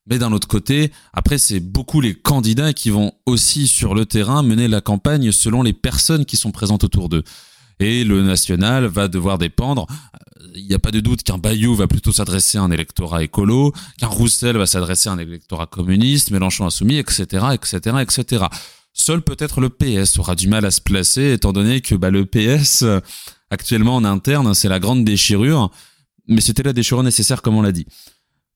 Mais 0.08 0.20
d'un 0.20 0.34
autre 0.34 0.50
côté, 0.50 0.92
après, 1.14 1.38
c'est 1.38 1.62
beaucoup 1.62 2.02
les 2.02 2.14
candidats 2.14 2.74
qui 2.74 2.90
vont 2.90 3.14
aussi 3.26 3.68
sur 3.68 3.96
le 3.96 4.06
terrain 4.06 4.44
mener 4.44 4.68
la 4.68 4.82
campagne 4.82 5.32
selon 5.32 5.64
les 5.64 5.72
personnes 5.72 6.26
qui 6.26 6.36
sont 6.36 6.52
présentes 6.52 6.84
autour 6.84 7.08
d'eux. 7.08 7.24
Et 7.80 8.04
le 8.04 8.22
national 8.24 8.86
va 8.86 9.08
devoir 9.08 9.38
dépendre 9.38 9.88
il 10.56 10.68
n'y 10.68 10.74
a 10.74 10.80
pas 10.80 10.92
de 10.92 11.00
doute 11.00 11.24
qu'un 11.24 11.38
Bayou 11.38 11.76
va 11.76 11.88
plutôt 11.88 12.12
s'adresser 12.12 12.58
à 12.58 12.62
un 12.62 12.72
électorat 12.72 13.24
écolo, 13.24 13.74
qu'un 13.98 14.08
Roussel 14.08 14.58
va 14.58 14.66
s'adresser 14.66 15.10
à 15.10 15.14
un 15.14 15.20
électorat 15.20 15.68
communiste, 15.68 16.32
Mélenchon 16.32 16.66
insoumis, 16.66 16.98
etc., 16.98 17.46
etc., 17.54 17.98
etc. 18.02 18.46
Seul 18.94 19.22
peut-être 19.22 19.60
le 19.60 19.70
PS 19.70 20.20
aura 20.20 20.36
du 20.36 20.48
mal 20.48 20.66
à 20.66 20.72
se 20.72 20.82
placer, 20.82 21.34
étant 21.34 21.54
donné 21.54 21.82
que 21.82 21.96
bah, 21.96 22.12
le 22.12 22.26
PS, 22.26 22.86
actuellement 23.50 23.96
en 23.96 24.04
interne, 24.04 24.54
c'est 24.54 24.70
la 24.70 24.80
grande 24.80 25.04
déchirure, 25.06 25.72
mais 26.28 26.42
c'était 26.42 26.64
la 26.64 26.74
déchirure 26.74 27.04
nécessaire, 27.04 27.42
comme 27.42 27.56
on 27.56 27.62
l'a 27.62 27.72
dit. 27.72 27.86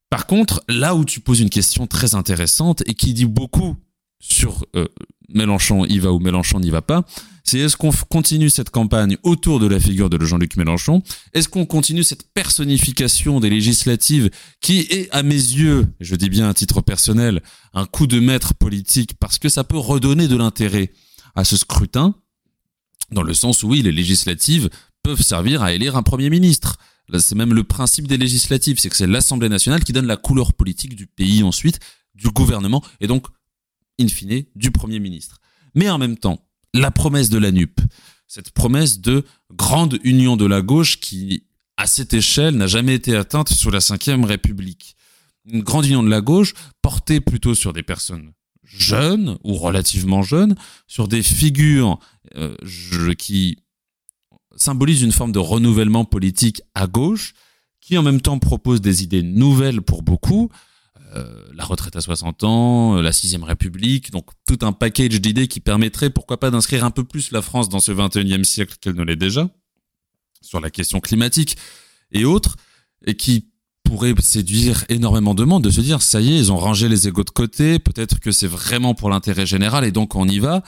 Par 0.10 0.26
contre, 0.26 0.64
là 0.70 0.96
où 0.96 1.06
tu 1.06 1.20
poses 1.20 1.40
une 1.40 1.50
question 1.50 1.88
très 1.88 2.16
intéressante 2.16 2.82
et 2.86 2.94
qui 2.94 3.14
dit 3.14 3.26
beaucoup 3.26 3.76
sur 4.20 4.66
euh, 4.76 4.88
Mélenchon 5.30 5.86
y 5.86 6.00
va 6.00 6.12
ou 6.12 6.20
Mélenchon 6.20 6.60
n'y 6.60 6.70
va 6.70 6.82
pas, 6.82 7.04
c'est 7.48 7.60
est-ce 7.60 7.78
qu'on 7.78 7.92
continue 8.10 8.50
cette 8.50 8.72
campagne 8.72 9.18
autour 9.24 9.62
de 9.62 9.68
la 9.68 9.80
figure 9.80 10.10
de 10.10 10.24
Jean-Luc 10.24 10.58
Mélenchon? 10.58 11.02
Est-ce 11.34 11.48
qu'on 11.48 11.66
continue 11.66 12.04
cette 12.04 12.32
personnification 12.34 13.40
des 13.40 13.50
législatives 13.50 14.30
qui 14.60 14.80
est, 14.80 15.10
à 15.12 15.24
mes 15.24 15.36
yeux, 15.36 15.88
je 16.02 16.16
dis 16.16 16.30
bien 16.30 16.50
à 16.50 16.54
titre 16.54 16.82
personnel, 16.82 17.42
un 17.74 17.86
coup 17.86 18.06
de 18.06 18.20
maître 18.20 18.54
politique 18.54 19.14
parce 19.18 19.40
que 19.40 19.48
ça 19.48 19.64
peut 19.64 19.78
redonner 19.78 20.28
de 20.28 20.36
l'intérêt 20.36 20.92
à 21.36 21.46
ce 21.46 21.56
scrutin, 21.56 22.16
dans 23.12 23.24
le 23.24 23.34
sens 23.34 23.64
où 23.64 23.70
oui, 23.70 23.82
les 23.82 23.94
législatives 23.94 24.70
peuvent 25.02 25.22
servir 25.22 25.64
à 25.64 25.72
élire 25.72 25.96
un 25.96 26.04
Premier 26.04 26.30
ministre. 26.30 26.78
C'est 27.18 27.36
même 27.36 27.54
le 27.54 27.64
principe 27.64 28.08
des 28.08 28.18
législatives, 28.18 28.78
c'est 28.78 28.90
que 28.90 28.98
c'est 28.98 29.08
l'Assemblée 29.08 29.48
nationale 29.48 29.86
qui 29.86 29.94
donne 29.94 30.08
la 30.08 30.18
couleur 30.18 30.54
politique 30.54 30.96
du 30.96 31.08
pays 31.08 31.44
ensuite, 31.44 31.80
du 32.14 32.28
gouvernement, 32.28 32.84
et 33.00 33.08
donc 33.08 33.28
in 34.02 34.10
fine, 34.10 34.44
du 34.56 34.72
Premier 34.72 35.00
ministre. 35.00 35.40
Mais 35.76 35.90
en 35.90 35.98
même 35.98 36.18
temps, 36.18 36.47
la 36.80 36.92
promesse 36.92 37.30
de 37.30 37.38
la 37.38 37.52
NUP, 37.52 37.80
cette 38.28 38.52
promesse 38.52 39.00
de 39.00 39.24
grande 39.54 40.00
union 40.04 40.38
de 40.38 40.46
la 40.46 40.62
gauche 40.62 41.00
qui, 41.00 41.44
à 41.78 41.88
cette 41.88 42.14
échelle, 42.14 42.56
n'a 42.56 42.68
jamais 42.68 42.96
été 42.96 43.16
atteinte 43.16 43.50
sous 43.50 43.70
la 43.70 43.80
Ve 43.80 44.26
République. 44.26 44.96
Une 45.46 45.62
grande 45.62 45.86
union 45.86 46.04
de 46.04 46.10
la 46.10 46.22
gauche 46.22 46.54
portée 46.82 47.22
plutôt 47.22 47.56
sur 47.56 47.72
des 47.74 47.84
personnes 47.84 48.34
jeunes 48.64 49.38
ou 49.44 49.54
relativement 49.56 50.22
jeunes, 50.22 50.56
sur 50.88 51.08
des 51.08 51.24
figures 51.24 52.00
euh, 52.36 52.56
qui 53.18 53.58
symbolisent 54.56 55.04
une 55.04 55.12
forme 55.12 55.32
de 55.32 55.40
renouvellement 55.40 56.04
politique 56.04 56.62
à 56.76 56.88
gauche, 56.88 57.34
qui 57.80 57.98
en 57.98 58.04
même 58.04 58.22
temps 58.22 58.40
proposent 58.40 58.82
des 58.82 59.04
idées 59.04 59.24
nouvelles 59.24 59.82
pour 59.82 60.04
beaucoup, 60.04 60.50
la 61.54 61.64
retraite 61.64 61.96
à 61.96 62.02
60 62.02 62.44
ans, 62.44 62.98
euh, 62.98 63.02
la 63.02 63.12
sixième 63.12 63.44
République, 63.44 64.12
donc 64.12 64.26
tout 64.48 64.60
un 64.62 64.72
package 64.72 65.20
d'idées 65.22 65.48
qui 65.48 65.60
permettrait, 65.60 66.10
pourquoi 66.10 66.40
pas, 66.40 66.52
d'inscrire 66.52 66.84
un 66.84 66.92
peu 66.92 67.04
plus 67.04 67.32
la 67.32 67.42
France 67.42 67.70
dans 67.70 67.80
ce 67.80 67.92
21e 67.92 68.44
siècle 68.44 68.76
qu'elle 68.80 68.96
ne 68.96 69.04
l'est 69.04 69.16
déjà, 69.16 69.50
sur 70.42 70.60
la 70.60 70.70
question 70.70 71.00
climatique 71.00 71.58
et 72.12 72.26
autres, 72.26 72.56
et 73.06 73.16
qui 73.16 73.50
pourrait 73.84 74.14
séduire 74.20 74.84
énormément 74.90 75.34
de 75.34 75.44
monde, 75.44 75.64
de 75.64 75.70
se 75.70 75.82
dire, 75.82 76.02
ça 76.02 76.20
y 76.20 76.34
est, 76.34 76.38
ils 76.38 76.52
ont 76.52 76.58
rangé 76.58 76.90
les 76.90 77.08
égaux 77.08 77.24
de 77.24 77.30
côté, 77.30 77.80
peut-être 77.80 78.20
que 78.20 78.32
c'est 78.32 78.48
vraiment 78.48 78.94
pour 78.94 79.10
l'intérêt 79.10 79.46
général, 79.46 79.86
et 79.86 79.92
donc 79.92 80.16
on 80.16 80.28
y 80.28 80.40
va. 80.40 80.62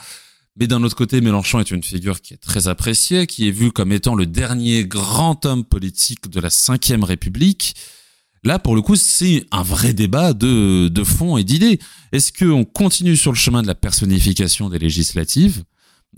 Mais 0.56 0.66
d'un 0.66 0.82
autre 0.82 0.96
côté, 0.96 1.20
Mélenchon 1.20 1.60
est 1.60 1.70
une 1.70 1.82
figure 1.82 2.20
qui 2.20 2.34
est 2.34 2.38
très 2.38 2.66
appréciée, 2.66 3.26
qui 3.26 3.48
est 3.48 3.52
vue 3.52 3.72
comme 3.72 3.92
étant 3.92 4.14
le 4.14 4.26
dernier 4.26 4.84
grand 4.84 5.46
homme 5.46 5.64
politique 5.64 6.28
de 6.28 6.40
la 6.40 6.48
Ve 6.48 7.04
République, 7.04 7.76
Là, 8.42 8.58
pour 8.58 8.74
le 8.74 8.80
coup, 8.80 8.96
c'est 8.96 9.44
un 9.50 9.62
vrai 9.62 9.92
débat 9.92 10.32
de, 10.32 10.88
de 10.88 11.04
fond 11.04 11.36
et 11.36 11.44
d'idées. 11.44 11.78
Est-ce 12.12 12.32
qu'on 12.32 12.64
continue 12.64 13.16
sur 13.16 13.32
le 13.32 13.36
chemin 13.36 13.60
de 13.60 13.66
la 13.66 13.74
personnification 13.74 14.70
des 14.70 14.78
législatives 14.78 15.62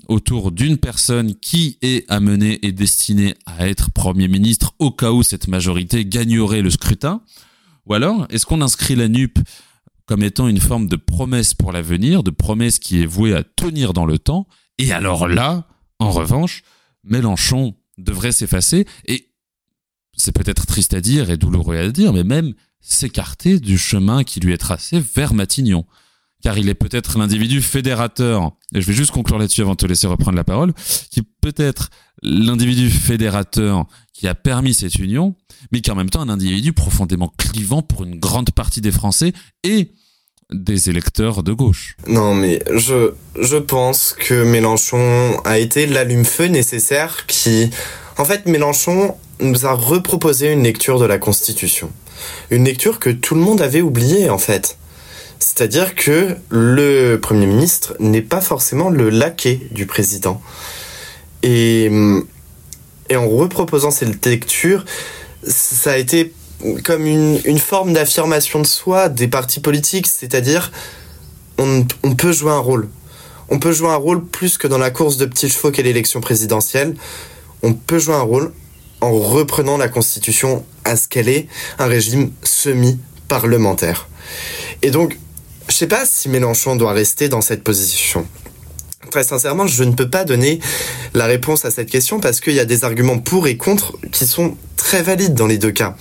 autour 0.08 0.52
d'une 0.52 0.78
personne 0.78 1.34
qui 1.34 1.78
est 1.82 2.10
amenée 2.10 2.64
et 2.64 2.72
destinée 2.72 3.34
à 3.46 3.68
être 3.68 3.90
Premier 3.90 4.28
ministre 4.28 4.74
au 4.78 4.90
cas 4.90 5.10
où 5.10 5.22
cette 5.22 5.48
majorité 5.48 6.04
gagnerait 6.04 6.62
le 6.62 6.70
scrutin? 6.70 7.22
Ou 7.86 7.94
alors, 7.94 8.26
est-ce 8.30 8.46
qu'on 8.46 8.62
inscrit 8.62 8.94
la 8.94 9.08
NUP 9.08 9.38
comme 10.06 10.22
étant 10.22 10.46
une 10.46 10.60
forme 10.60 10.86
de 10.86 10.96
promesse 10.96 11.54
pour 11.54 11.72
l'avenir, 11.72 12.22
de 12.22 12.30
promesse 12.30 12.78
qui 12.78 13.02
est 13.02 13.06
vouée 13.06 13.34
à 13.34 13.42
tenir 13.42 13.92
dans 13.92 14.06
le 14.06 14.18
temps? 14.18 14.46
Et 14.78 14.92
alors 14.92 15.26
là, 15.26 15.66
en 15.98 16.10
revanche, 16.10 16.62
Mélenchon 17.02 17.74
devrait 17.98 18.32
s'effacer 18.32 18.86
et 19.06 19.31
c'est 20.22 20.32
peut-être 20.32 20.66
triste 20.66 20.94
à 20.94 21.00
dire 21.00 21.30
et 21.30 21.36
douloureux 21.36 21.76
à 21.76 21.90
dire, 21.90 22.12
mais 22.12 22.22
même 22.22 22.54
s'écarter 22.80 23.58
du 23.58 23.76
chemin 23.76 24.22
qui 24.22 24.38
lui 24.38 24.52
est 24.52 24.58
tracé 24.58 25.02
vers 25.16 25.34
Matignon. 25.34 25.84
Car 26.42 26.58
il 26.58 26.68
est 26.68 26.74
peut-être 26.74 27.18
l'individu 27.18 27.60
fédérateur, 27.60 28.52
et 28.72 28.80
je 28.80 28.86
vais 28.86 28.92
juste 28.92 29.10
conclure 29.10 29.38
là-dessus 29.38 29.62
avant 29.62 29.72
de 29.72 29.76
te 29.76 29.86
laisser 29.86 30.06
reprendre 30.06 30.36
la 30.36 30.44
parole, 30.44 30.72
qui 31.10 31.22
peut 31.22 31.54
être 31.56 31.90
l'individu 32.22 32.88
fédérateur 32.88 33.86
qui 34.12 34.28
a 34.28 34.36
permis 34.36 34.74
cette 34.74 34.96
union, 34.96 35.34
mais 35.72 35.80
qui 35.80 35.90
est 35.90 35.92
en 35.92 35.96
même 35.96 36.10
temps 36.10 36.20
un 36.20 36.28
individu 36.28 36.72
profondément 36.72 37.32
clivant 37.36 37.82
pour 37.82 38.04
une 38.04 38.20
grande 38.20 38.52
partie 38.52 38.80
des 38.80 38.92
Français 38.92 39.32
et 39.64 39.90
des 40.52 40.88
électeurs 40.88 41.42
de 41.42 41.52
gauche. 41.52 41.96
Non, 42.06 42.34
mais 42.34 42.62
je, 42.76 43.12
je 43.40 43.56
pense 43.56 44.12
que 44.12 44.44
Mélenchon 44.44 45.40
a 45.44 45.58
été 45.58 45.86
l'allume-feu 45.86 46.46
nécessaire 46.46 47.26
qui, 47.26 47.70
en 48.18 48.24
fait, 48.24 48.46
Mélenchon 48.46 49.16
nous 49.42 49.66
a 49.66 49.72
reproposé 49.72 50.52
une 50.52 50.62
lecture 50.62 50.98
de 50.98 51.04
la 51.04 51.18
Constitution. 51.18 51.90
Une 52.50 52.64
lecture 52.64 52.98
que 52.98 53.10
tout 53.10 53.34
le 53.34 53.40
monde 53.40 53.60
avait 53.60 53.82
oubliée 53.82 54.30
en 54.30 54.38
fait. 54.38 54.78
C'est-à-dire 55.38 55.94
que 55.94 56.36
le 56.50 57.16
Premier 57.16 57.46
ministre 57.46 57.94
n'est 57.98 58.22
pas 58.22 58.40
forcément 58.40 58.90
le 58.90 59.10
laquais 59.10 59.60
du 59.72 59.86
président. 59.86 60.40
Et, 61.42 61.90
en 63.12 63.28
reproposant 63.28 63.90
cette 63.90 64.24
lecture, 64.24 64.84
ça 65.46 65.92
a 65.92 65.96
été 65.96 66.32
comme 66.84 67.06
une, 67.06 67.40
une 67.44 67.58
forme 67.58 67.92
d'affirmation 67.92 68.60
de 68.60 68.66
soi 68.66 69.08
des 69.08 69.28
partis 69.28 69.60
politiques, 69.60 70.06
c'est-à-dire 70.06 70.70
on, 71.58 71.84
on 72.04 72.14
peut 72.14 72.32
jouer 72.32 72.52
un 72.52 72.58
rôle. 72.58 72.88
On 73.50 73.58
peut 73.58 73.72
jouer 73.72 73.90
un 73.90 73.96
rôle 73.96 74.24
plus 74.24 74.56
que 74.56 74.68
dans 74.68 74.78
la 74.78 74.90
course 74.90 75.16
de 75.18 75.26
petits 75.26 75.50
chevaux 75.50 75.72
qu'est 75.72 75.82
l'élection 75.82 76.20
présidentielle. 76.20 76.94
On 77.62 77.74
peut 77.74 77.98
jouer 77.98 78.14
un 78.14 78.22
rôle 78.22 78.52
en 79.02 79.12
reprenant 79.12 79.76
la 79.76 79.88
Constitution 79.88 80.64
à 80.84 80.96
ce 80.96 81.08
qu'elle 81.08 81.28
est, 81.28 81.48
un 81.78 81.86
régime 81.86 82.32
semi-parlementaire. 82.42 84.08
Et 84.80 84.90
donc, 84.90 85.18
je 85.68 85.74
sais 85.74 85.86
pas 85.86 86.06
si 86.06 86.28
Mélenchon 86.28 86.76
doit 86.76 86.92
rester 86.92 87.28
dans 87.28 87.40
cette 87.40 87.62
position. 87.62 88.26
Très 89.12 89.24
sincèrement, 89.24 89.66
je 89.66 89.84
ne 89.84 89.92
peux 89.92 90.08
pas 90.08 90.24
donner 90.24 90.58
la 91.12 91.26
réponse 91.26 91.66
à 91.66 91.70
cette 91.70 91.90
question 91.90 92.18
parce 92.18 92.40
qu'il 92.40 92.54
y 92.54 92.60
a 92.60 92.64
des 92.64 92.82
arguments 92.82 93.18
pour 93.18 93.46
et 93.46 93.58
contre 93.58 93.92
qui 94.10 94.26
sont 94.26 94.56
très 94.78 95.02
valides 95.02 95.34
dans 95.34 95.46
les 95.46 95.58
deux 95.58 95.70
cas. 95.70 95.96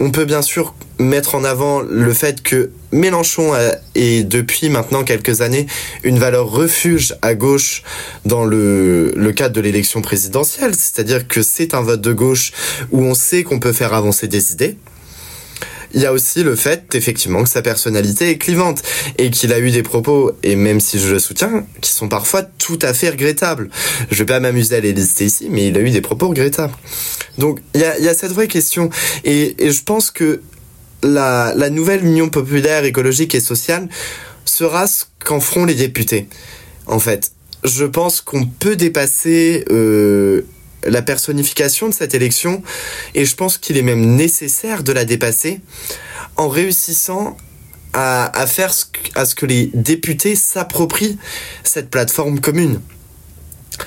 On 0.00 0.10
peut 0.10 0.24
bien 0.24 0.40
sûr 0.40 0.74
mettre 0.98 1.34
en 1.34 1.44
avant 1.44 1.82
le 1.82 2.14
fait 2.14 2.42
que 2.42 2.70
Mélenchon 2.90 3.52
est 3.94 4.26
depuis 4.26 4.70
maintenant 4.70 5.04
quelques 5.04 5.42
années 5.42 5.66
une 6.04 6.18
valeur 6.18 6.50
refuge 6.50 7.14
à 7.20 7.34
gauche 7.34 7.82
dans 8.24 8.46
le, 8.46 9.12
cadre 9.36 9.54
de 9.54 9.60
l'élection 9.60 10.00
présidentielle, 10.00 10.74
c'est-à-dire 10.74 11.28
que 11.28 11.42
c'est 11.42 11.74
un 11.74 11.82
vote 11.82 12.00
de 12.00 12.14
gauche 12.14 12.52
où 12.92 13.02
on 13.02 13.12
sait 13.12 13.42
qu'on 13.42 13.60
peut 13.60 13.74
faire 13.74 13.92
avancer 13.92 14.26
des 14.26 14.52
idées. 14.52 14.78
Il 15.94 16.00
y 16.00 16.06
a 16.06 16.12
aussi 16.12 16.42
le 16.42 16.56
fait, 16.56 16.94
effectivement, 16.94 17.42
que 17.42 17.48
sa 17.48 17.62
personnalité 17.62 18.30
est 18.30 18.38
clivante 18.38 18.82
et 19.18 19.30
qu'il 19.30 19.52
a 19.52 19.58
eu 19.58 19.70
des 19.70 19.82
propos, 19.82 20.32
et 20.42 20.56
même 20.56 20.80
si 20.80 20.98
je 20.98 21.12
le 21.12 21.18
soutiens, 21.18 21.66
qui 21.80 21.92
sont 21.92 22.08
parfois 22.08 22.42
tout 22.42 22.78
à 22.82 22.94
fait 22.94 23.10
regrettables. 23.10 23.68
Je 24.10 24.18
vais 24.18 24.26
pas 24.26 24.40
m'amuser 24.40 24.76
à 24.76 24.80
les 24.80 24.92
lister 24.92 25.26
ici, 25.26 25.48
mais 25.50 25.68
il 25.68 25.76
a 25.76 25.80
eu 25.80 25.90
des 25.90 26.00
propos 26.00 26.28
regrettables. 26.28 26.74
Donc, 27.38 27.60
il 27.74 27.80
y 27.80 27.84
a, 27.84 28.14
cette 28.14 28.32
vraie 28.32 28.48
question. 28.48 28.90
Et, 29.24 29.54
je 29.58 29.82
pense 29.82 30.10
que 30.10 30.40
la, 31.02 31.52
la 31.56 31.70
nouvelle 31.70 32.04
Union 32.04 32.28
populaire, 32.28 32.84
écologique 32.84 33.34
et 33.34 33.40
sociale 33.40 33.88
sera 34.44 34.86
ce 34.86 35.04
qu'en 35.24 35.40
feront 35.40 35.64
les 35.64 35.74
députés. 35.74 36.28
En 36.86 36.98
fait, 36.98 37.32
je 37.64 37.84
pense 37.84 38.20
qu'on 38.20 38.44
peut 38.44 38.76
dépasser 38.76 39.64
euh, 39.70 40.42
la 40.86 41.02
personnification 41.02 41.88
de 41.88 41.94
cette 41.94 42.14
élection 42.14 42.62
et 43.14 43.24
je 43.24 43.34
pense 43.34 43.58
qu'il 43.58 43.76
est 43.76 43.82
même 43.82 44.16
nécessaire 44.16 44.82
de 44.82 44.92
la 44.92 45.04
dépasser 45.04 45.60
en 46.36 46.48
réussissant 46.48 47.36
à, 47.94 48.46
faire 48.46 48.72
ce, 48.72 48.86
à 49.14 49.26
ce 49.26 49.34
que 49.34 49.46
les 49.46 49.70
députés 49.74 50.34
s'approprient 50.34 51.18
cette 51.62 51.90
plateforme 51.90 52.40
commune. 52.40 52.80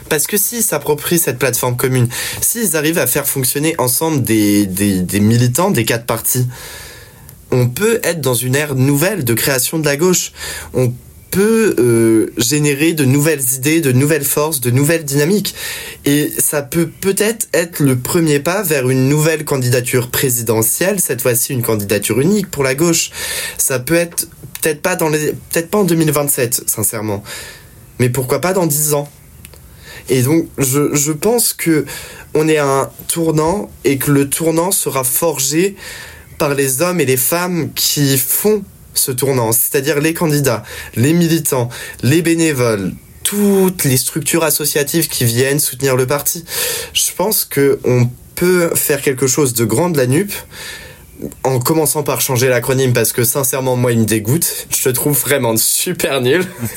Parce 0.10 0.28
que 0.28 0.38
s'ils 0.38 0.64
s'approprient 0.64 1.20
cette 1.20 1.40
plateforme 1.40 1.76
commune, 1.76 2.08
s'ils 2.42 2.76
arrivent 2.76 2.98
à 2.98 3.08
faire 3.08 3.28
fonctionner 3.28 3.76
ensemble 3.78 4.24
des, 4.24 4.66
des, 4.66 5.20
militants 5.20 5.72
des 5.72 5.86
quatre 5.86 6.06
partis, 6.06 6.48
on 7.52 7.68
peut 7.68 8.00
être 8.04 8.22
dans 8.22 8.34
une 8.34 8.56
ère 8.56 8.76
nouvelle 8.76 9.24
de 9.24 9.34
création 9.34 9.80
de 9.80 9.86
la 9.86 9.98
gauche. 9.98 10.34
Peut 11.36 11.76
euh, 11.80 12.32
générer 12.38 12.94
de 12.94 13.04
nouvelles 13.04 13.44
idées, 13.56 13.82
de 13.82 13.92
nouvelles 13.92 14.24
forces, 14.24 14.62
de 14.62 14.72
nouvelles 14.72 15.04
dynamiques. 15.04 15.54
Et 16.06 16.32
ça 16.40 16.62
peut 16.62 16.88
peut-être 16.88 17.50
être 17.54 17.82
le 17.82 17.98
premier 17.98 18.40
pas 18.40 18.64
vers 18.64 18.90
une 18.90 19.10
nouvelle 19.10 19.44
candidature 19.44 20.10
présidentielle, 20.12 21.02
cette 21.02 21.22
fois-ci 21.22 21.52
une 21.52 21.62
candidature 21.62 22.22
unique 22.22 22.50
pour 22.50 22.64
la 22.64 22.74
gauche. 22.74 23.12
Ça 23.58 23.80
peut 23.80 23.96
être 23.96 24.30
peut-être 24.62 24.82
pas 24.82 24.96
dans 24.96 25.10
les, 25.10 25.34
peut-être 25.52 25.70
pas 25.70 25.80
en 25.80 25.84
2027, 25.84 26.70
sincèrement. 26.70 27.22
Mais 28.00 28.08
pourquoi 28.08 28.40
pas 28.40 28.54
dans 28.54 28.66
10 28.66 28.94
ans? 28.94 29.10
Et 30.08 30.22
donc, 30.22 30.48
je, 30.58 30.96
je 30.96 31.12
pense 31.12 31.54
que 31.54 31.86
on 32.34 32.48
est 32.48 32.58
à 32.58 32.66
un 32.66 32.90
tournant 33.10 33.70
et 33.84 33.98
que 33.98 34.10
le 34.10 34.30
tournant 34.30 34.72
sera 34.72 35.04
forgé 35.04 35.76
par 36.38 36.54
les 36.54 36.82
hommes 36.82 37.02
et 37.02 37.06
les 37.06 37.18
femmes 37.18 37.74
qui 37.74 38.18
font 38.18 38.64
ce 38.96 39.12
tournant, 39.12 39.52
c'est-à-dire 39.52 40.00
les 40.00 40.14
candidats, 40.14 40.64
les 40.96 41.14
militants, 41.14 41.70
les 42.04 42.22
bénévoles, 42.22 42.94
toutes 43.24 43.84
les 43.84 43.98
structures 43.98 44.44
associatives 44.44 45.08
qui 45.08 45.26
viennent 45.26 45.60
soutenir 45.60 45.96
le 45.96 46.06
parti. 46.06 46.46
Je 46.94 47.12
pense 47.16 47.46
que 47.46 47.80
on 47.84 48.10
peut 48.36 48.70
faire 48.76 49.02
quelque 49.02 49.28
chose 49.28 49.54
de 49.54 49.66
grand 49.66 49.90
de 49.90 49.98
la 49.98 50.08
NUP 50.08 50.32
en 51.44 51.60
commençant 51.60 52.04
par 52.04 52.20
changer 52.20 52.50
l'acronyme 52.50 52.92
parce 52.94 53.14
que 53.14 53.24
sincèrement 53.24 53.76
moi 53.76 53.94
il 53.94 54.00
me 54.00 54.06
dégoûte. 54.06 54.68
Je 54.70 54.90
le 54.90 54.94
trouve 54.94 55.18
vraiment 55.20 55.56
super 55.58 56.22
nul. 56.22 56.46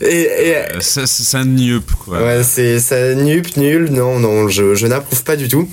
et, 0.00 0.10
et 0.10 0.56
ça, 0.80 1.06
ça 1.06 1.44
nup 1.44 1.90
quoi. 2.04 2.22
Ouais, 2.22 2.42
c'est 2.42 2.80
ça 2.80 3.14
nup 3.14 3.56
nul. 3.56 3.90
Non 3.90 4.18
non, 4.18 4.48
je, 4.48 4.74
je 4.74 4.86
n'approuve 4.86 5.22
pas 5.22 5.36
du 5.36 5.48
tout. 5.48 5.68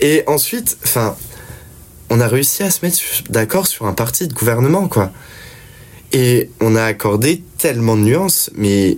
Et 0.00 0.22
ensuite, 0.26 0.78
enfin, 0.84 1.16
on 2.10 2.20
a 2.20 2.28
réussi 2.28 2.62
à 2.62 2.70
se 2.70 2.84
mettre 2.84 2.98
d'accord 3.30 3.66
sur 3.66 3.86
un 3.86 3.92
parti 3.92 4.28
de 4.28 4.34
gouvernement 4.34 4.88
quoi. 4.88 5.12
Et 6.12 6.50
on 6.60 6.74
a 6.74 6.84
accordé 6.84 7.42
tellement 7.58 7.96
de 7.96 8.02
nuances, 8.02 8.50
mais 8.54 8.96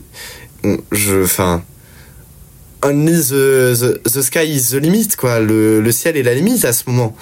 je, 0.93 1.25
enfin, 1.25 1.65
only 2.85 3.21
the, 3.21 4.01
the, 4.05 4.23
sky 4.23 4.47
is 4.47 4.71
the 4.71 4.75
limit 4.75 5.09
quoi. 5.19 5.41
Le, 5.41 5.81
le 5.81 5.93
ciel 5.93 6.17
est 6.17 6.23
la 6.23 6.35
limite 6.35 6.65
à 6.65 6.73
ce 6.73 6.85
moment 6.87 7.17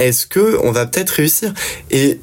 est-ce 0.00 0.26
que 0.26 0.58
on 0.64 0.72
va 0.72 0.86
peut-être 0.86 1.10
réussir? 1.10 1.52
Et 1.90 2.20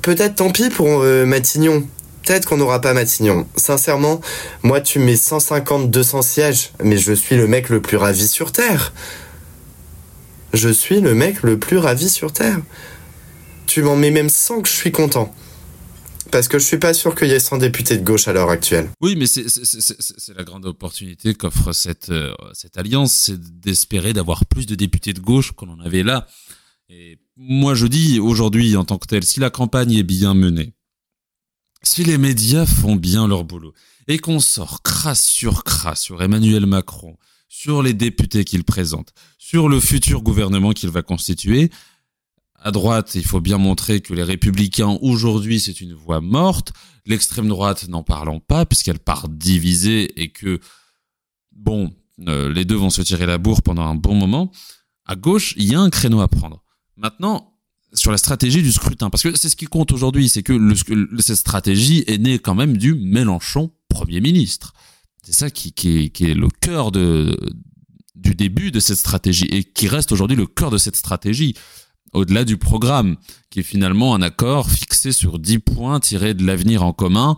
peut-être 0.00 0.36
tant 0.36 0.50
pis 0.50 0.70
pour 0.70 1.02
euh, 1.02 1.26
Matignon. 1.26 1.86
Peut-être 2.24 2.48
qu'on 2.48 2.56
n'aura 2.56 2.80
pas 2.80 2.94
Matignon. 2.94 3.46
Sincèrement, 3.56 4.20
moi 4.62 4.80
tu 4.80 5.00
mets 5.00 5.16
150, 5.16 5.90
200 5.90 6.22
sièges, 6.22 6.70
mais 6.82 6.96
je 6.96 7.12
suis 7.12 7.36
le 7.36 7.48
mec 7.48 7.68
le 7.68 7.82
plus 7.82 7.96
ravi 7.96 8.28
sur 8.28 8.52
Terre. 8.52 8.92
Je 10.52 10.68
suis 10.68 11.00
le 11.00 11.14
mec 11.14 11.42
le 11.42 11.58
plus 11.58 11.78
ravi 11.78 12.08
sur 12.08 12.32
Terre. 12.32 12.60
Tu 13.66 13.82
m'en 13.82 13.96
mets 13.96 14.10
même 14.10 14.28
100 14.28 14.62
que 14.62 14.68
je 14.68 14.74
suis 14.74 14.92
content. 14.92 15.34
Parce 16.30 16.48
que 16.48 16.58
je 16.58 16.64
suis 16.64 16.78
pas 16.78 16.94
sûr 16.94 17.14
qu'il 17.14 17.28
y 17.28 17.32
ait 17.32 17.40
100 17.40 17.58
députés 17.58 17.96
de 17.96 18.04
gauche 18.04 18.28
à 18.28 18.32
l'heure 18.32 18.50
actuelle. 18.50 18.90
Oui, 19.00 19.16
mais 19.16 19.26
c'est 19.26 20.34
la 20.34 20.44
grande 20.44 20.66
opportunité 20.66 21.34
qu'offre 21.34 21.72
cette, 21.72 22.10
euh, 22.10 22.34
cette 22.54 22.78
alliance, 22.78 23.12
c'est 23.12 23.60
d'espérer 23.60 24.12
d'avoir 24.12 24.46
plus 24.46 24.66
de 24.66 24.74
députés 24.74 25.12
de 25.12 25.20
gauche 25.20 25.52
qu'on 25.52 25.68
en 25.68 25.80
avait 25.80 26.02
là. 26.02 26.26
Et 26.88 27.18
moi, 27.36 27.74
je 27.74 27.86
dis 27.86 28.18
aujourd'hui, 28.20 28.76
en 28.76 28.84
tant 28.84 28.98
que 28.98 29.06
tel, 29.06 29.24
si 29.24 29.40
la 29.40 29.50
campagne 29.50 29.92
est 29.92 30.02
bien 30.02 30.34
menée, 30.34 30.74
si 31.82 32.04
les 32.04 32.18
médias 32.18 32.66
font 32.66 32.96
bien 32.96 33.26
leur 33.26 33.44
boulot, 33.44 33.72
et 34.08 34.18
qu'on 34.18 34.40
sort 34.40 34.82
crasse 34.82 35.24
sur 35.24 35.64
crasse 35.64 36.00
sur 36.00 36.22
Emmanuel 36.22 36.66
Macron, 36.66 37.16
sur 37.62 37.80
les 37.80 37.94
députés 37.94 38.44
qu'il 38.44 38.64
présente, 38.64 39.14
sur 39.38 39.68
le 39.68 39.78
futur 39.78 40.22
gouvernement 40.22 40.72
qu'il 40.72 40.90
va 40.90 41.02
constituer, 41.02 41.70
à 42.56 42.72
droite, 42.72 43.14
il 43.14 43.24
faut 43.24 43.40
bien 43.40 43.56
montrer 43.56 44.00
que 44.00 44.14
les 44.14 44.24
républicains 44.24 44.98
aujourd'hui, 45.00 45.60
c'est 45.60 45.80
une 45.80 45.94
voie 45.94 46.20
morte. 46.20 46.72
L'extrême 47.06 47.46
droite, 47.46 47.88
n'en 47.88 48.02
parlons 48.02 48.40
pas, 48.40 48.66
puisqu'elle 48.66 48.98
part 48.98 49.28
divisée 49.28 50.20
et 50.20 50.32
que, 50.32 50.58
bon, 51.52 51.92
euh, 52.26 52.52
les 52.52 52.64
deux 52.64 52.74
vont 52.74 52.90
se 52.90 53.02
tirer 53.02 53.26
la 53.26 53.38
bourre 53.38 53.62
pendant 53.62 53.82
un 53.82 53.94
bon 53.94 54.16
moment. 54.16 54.50
À 55.06 55.14
gauche, 55.14 55.54
il 55.56 55.70
y 55.70 55.76
a 55.76 55.80
un 55.80 55.90
créneau 55.90 56.20
à 56.20 56.26
prendre. 56.26 56.64
Maintenant, 56.96 57.52
sur 57.92 58.10
la 58.10 58.18
stratégie 58.18 58.62
du 58.62 58.72
scrutin, 58.72 59.08
parce 59.08 59.22
que 59.22 59.36
c'est 59.36 59.48
ce 59.48 59.56
qui 59.56 59.66
compte 59.66 59.92
aujourd'hui, 59.92 60.28
c'est 60.28 60.42
que 60.42 60.58
cette 61.20 61.36
stratégie 61.36 62.02
est 62.08 62.18
née 62.18 62.40
quand 62.40 62.56
même 62.56 62.76
du 62.76 62.94
Mélenchon 62.94 63.70
Premier 63.88 64.20
ministre. 64.20 64.72
C'est 65.22 65.34
ça 65.34 65.50
qui, 65.50 65.68
est, 65.68 66.34
le 66.34 66.48
cœur 66.48 66.90
de, 66.90 67.38
du 68.16 68.34
début 68.34 68.72
de 68.72 68.80
cette 68.80 68.98
stratégie 68.98 69.46
et 69.46 69.62
qui 69.62 69.86
reste 69.86 70.12
aujourd'hui 70.12 70.36
le 70.36 70.46
cœur 70.46 70.70
de 70.70 70.78
cette 70.78 70.96
stratégie, 70.96 71.54
au-delà 72.12 72.44
du 72.44 72.56
programme, 72.56 73.16
qui 73.50 73.60
est 73.60 73.64
finalement 73.64 74.14
un 74.14 74.22
accord 74.22 74.70
fixé 74.70 75.12
sur 75.12 75.38
10 75.38 75.60
points 75.60 76.00
tirés 76.00 76.34
de 76.34 76.44
l'avenir 76.44 76.82
en 76.82 76.92
commun. 76.92 77.36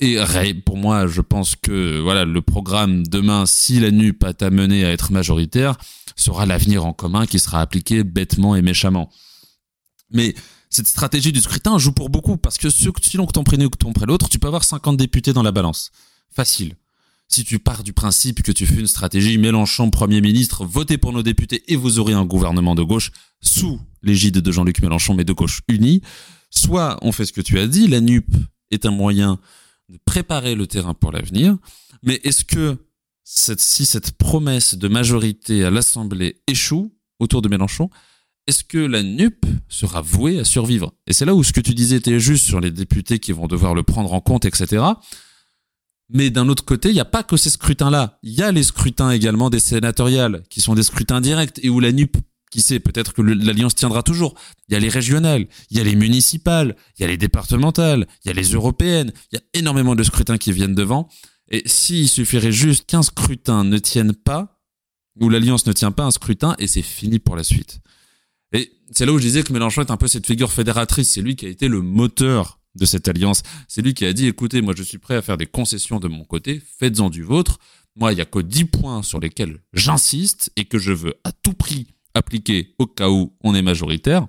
Et 0.00 0.16
pour 0.64 0.76
moi, 0.76 1.06
je 1.08 1.20
pense 1.20 1.56
que 1.56 1.98
voilà 1.98 2.24
le 2.24 2.40
programme 2.42 3.04
demain, 3.06 3.46
si 3.46 3.80
la 3.80 3.90
NUP 3.90 4.22
a 4.22 4.32
amené 4.44 4.84
à 4.84 4.92
être 4.92 5.10
majoritaire, 5.10 5.76
sera 6.14 6.46
l'avenir 6.46 6.86
en 6.86 6.92
commun 6.92 7.26
qui 7.26 7.38
sera 7.38 7.60
appliqué 7.60 8.04
bêtement 8.04 8.54
et 8.54 8.62
méchamment. 8.62 9.10
Mais 10.10 10.34
cette 10.70 10.86
stratégie 10.86 11.32
du 11.32 11.40
scrutin 11.40 11.78
joue 11.78 11.92
pour 11.92 12.10
beaucoup 12.10 12.36
parce 12.36 12.58
que 12.58 12.70
si 12.70 12.86
que 12.86 13.32
t'en 13.32 13.44
prenais 13.44 13.64
ou 13.64 13.70
que 13.70 13.78
t'en 13.78 13.92
l'autre, 14.06 14.28
tu 14.28 14.38
peux 14.38 14.46
avoir 14.46 14.64
50 14.64 14.96
députés 14.96 15.32
dans 15.32 15.42
la 15.42 15.52
balance. 15.52 15.90
Facile. 16.30 16.76
Si 17.30 17.44
tu 17.44 17.58
pars 17.58 17.82
du 17.82 17.92
principe 17.92 18.42
que 18.42 18.52
tu 18.52 18.66
fais 18.66 18.80
une 18.80 18.86
stratégie 18.86 19.36
Mélenchon 19.36 19.90
Premier 19.90 20.22
ministre, 20.22 20.64
votez 20.64 20.96
pour 20.96 21.12
nos 21.12 21.22
députés 21.22 21.62
et 21.68 21.76
vous 21.76 21.98
aurez 21.98 22.14
un 22.14 22.24
gouvernement 22.24 22.74
de 22.74 22.82
gauche 22.82 23.10
sous 23.42 23.78
l'égide 24.02 24.38
de 24.38 24.52
Jean-Luc 24.52 24.80
Mélenchon, 24.80 25.14
mais 25.14 25.24
de 25.24 25.34
gauche 25.34 25.60
unie. 25.68 26.00
Soit 26.50 26.98
on 27.02 27.12
fait 27.12 27.26
ce 27.26 27.34
que 27.34 27.42
tu 27.42 27.58
as 27.58 27.66
dit, 27.66 27.86
la 27.86 28.00
NUP 28.00 28.26
est 28.70 28.86
un 28.86 28.90
moyen 28.90 29.38
de 29.90 29.98
préparer 30.06 30.54
le 30.54 30.66
terrain 30.66 30.94
pour 30.94 31.12
l'avenir, 31.12 31.56
mais 32.02 32.18
est-ce 32.24 32.44
que 32.44 32.78
si 33.24 33.84
cette 33.84 34.12
promesse 34.12 34.74
de 34.74 34.88
majorité 34.88 35.64
à 35.64 35.70
l'Assemblée 35.70 36.40
échoue 36.46 36.94
autour 37.18 37.42
de 37.42 37.48
Mélenchon, 37.48 37.90
est-ce 38.46 38.64
que 38.64 38.78
la 38.78 39.02
NUP 39.02 39.44
sera 39.68 40.00
vouée 40.00 40.38
à 40.38 40.44
survivre? 40.44 40.94
Et 41.06 41.12
c'est 41.12 41.26
là 41.26 41.34
où 41.34 41.44
ce 41.44 41.52
que 41.52 41.60
tu 41.60 41.74
disais 41.74 41.96
était 41.96 42.18
juste 42.18 42.46
sur 42.46 42.60
les 42.60 42.70
députés 42.70 43.18
qui 43.18 43.32
vont 43.32 43.46
devoir 43.46 43.74
le 43.74 43.82
prendre 43.82 44.14
en 44.14 44.22
compte, 44.22 44.46
etc. 44.46 44.82
Mais 46.10 46.30
d'un 46.30 46.48
autre 46.48 46.64
côté, 46.64 46.88
il 46.88 46.94
n'y 46.94 47.00
a 47.00 47.04
pas 47.04 47.22
que 47.22 47.36
ces 47.36 47.50
scrutins-là. 47.50 48.18
Il 48.22 48.32
y 48.32 48.42
a 48.42 48.50
les 48.50 48.62
scrutins 48.62 49.10
également 49.10 49.50
des 49.50 49.60
sénatoriales, 49.60 50.42
qui 50.48 50.60
sont 50.60 50.74
des 50.74 50.82
scrutins 50.82 51.20
directs, 51.20 51.60
et 51.62 51.68
où 51.68 51.80
la 51.80 51.92
NUP, 51.92 52.16
qui 52.50 52.62
sait, 52.62 52.80
peut-être 52.80 53.12
que 53.12 53.20
l'alliance 53.20 53.74
tiendra 53.74 54.02
toujours. 54.02 54.34
Il 54.68 54.72
y 54.72 54.76
a 54.76 54.80
les 54.80 54.88
régionales, 54.88 55.46
il 55.70 55.76
y 55.76 55.80
a 55.80 55.84
les 55.84 55.96
municipales, 55.96 56.76
il 56.98 57.02
y 57.02 57.04
a 57.04 57.08
les 57.08 57.18
départementales, 57.18 58.06
il 58.24 58.28
y 58.28 58.30
a 58.30 58.34
les 58.34 58.52
européennes, 58.52 59.12
il 59.30 59.36
y 59.36 59.38
a 59.38 59.42
énormément 59.58 59.94
de 59.94 60.02
scrutins 60.02 60.38
qui 60.38 60.52
viennent 60.52 60.74
devant. 60.74 61.08
Et 61.50 61.62
s'il 61.66 62.08
suffirait 62.08 62.52
juste 62.52 62.86
qu'un 62.86 63.02
scrutin 63.02 63.64
ne 63.64 63.78
tienne 63.78 64.14
pas, 64.14 64.62
ou 65.20 65.28
l'alliance 65.28 65.66
ne 65.66 65.72
tient 65.72 65.92
pas 65.92 66.04
un 66.04 66.10
scrutin, 66.10 66.54
et 66.58 66.66
c'est 66.66 66.82
fini 66.82 67.18
pour 67.18 67.36
la 67.36 67.44
suite. 67.44 67.80
Et 68.52 68.72
c'est 68.92 69.04
là 69.04 69.12
où 69.12 69.18
je 69.18 69.24
disais 69.24 69.42
que 69.42 69.52
Mélenchon 69.52 69.82
est 69.82 69.90
un 69.90 69.96
peu 69.98 70.08
cette 70.08 70.26
figure 70.26 70.52
fédératrice. 70.52 71.12
C'est 71.12 71.20
lui 71.20 71.36
qui 71.36 71.44
a 71.44 71.50
été 71.50 71.68
le 71.68 71.82
moteur 71.82 72.57
de 72.78 72.86
cette 72.86 73.08
alliance. 73.08 73.42
C'est 73.68 73.82
lui 73.82 73.94
qui 73.94 74.04
a 74.04 74.12
dit, 74.12 74.26
écoutez, 74.26 74.62
moi 74.62 74.74
je 74.76 74.82
suis 74.82 74.98
prêt 74.98 75.16
à 75.16 75.22
faire 75.22 75.36
des 75.36 75.46
concessions 75.46 76.00
de 76.00 76.08
mon 76.08 76.24
côté, 76.24 76.62
faites-en 76.78 77.10
du 77.10 77.22
vôtre. 77.22 77.58
Moi, 77.96 78.12
il 78.12 78.14
n'y 78.14 78.20
a 78.20 78.26
que 78.26 78.38
10 78.38 78.66
points 78.66 79.02
sur 79.02 79.18
lesquels 79.18 79.60
j'insiste 79.72 80.52
et 80.56 80.66
que 80.66 80.78
je 80.78 80.92
veux 80.92 81.14
à 81.24 81.32
tout 81.32 81.54
prix 81.54 81.88
appliquer 82.14 82.74
au 82.78 82.86
cas 82.86 83.08
où 83.08 83.36
on 83.42 83.54
est 83.54 83.62
majoritaire. 83.62 84.28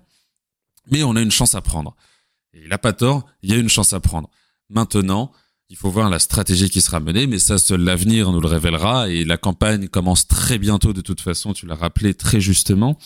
Mais 0.91 1.04
on 1.04 1.16
a 1.16 1.22
une 1.22 1.32
chance 1.32 1.54
à 1.54 1.62
prendre. 1.62 1.95
Il 2.54 2.70
n'a 2.70 2.80
pas 2.80 2.93
tort, 2.93 3.28
il 3.43 3.52
y 3.52 3.54
a 3.54 3.58
une 3.58 3.70
chance 3.70 3.93
à 3.93 4.00
prendre. 4.00 4.30
Maintenant, 4.70 5.32
il 5.70 5.78
faut 5.78 5.91
voir 5.91 6.10
la 6.10 6.18
stratégie 6.18 6.70
qui 6.70 6.82
sera 6.82 7.00
menée, 7.00 7.28
mais 7.28 7.38
ça, 7.38 7.60
seul 7.60 7.82
l'avenir 7.82 8.32
nous 8.32 8.41
le 8.41 8.47
révélera. 8.47 9.10
Et 9.10 9.24
la 9.24 9.38
campagne 9.38 9.88
commence 9.88 10.28
très 10.28 10.58
bientôt, 10.58 10.93
de 10.93 11.02
toute 11.02 11.22
façon, 11.22 11.54
tu 11.54 11.68
l'as 11.68 11.76
rappelé 11.76 12.16
très 12.16 12.41
justement. 12.41 12.97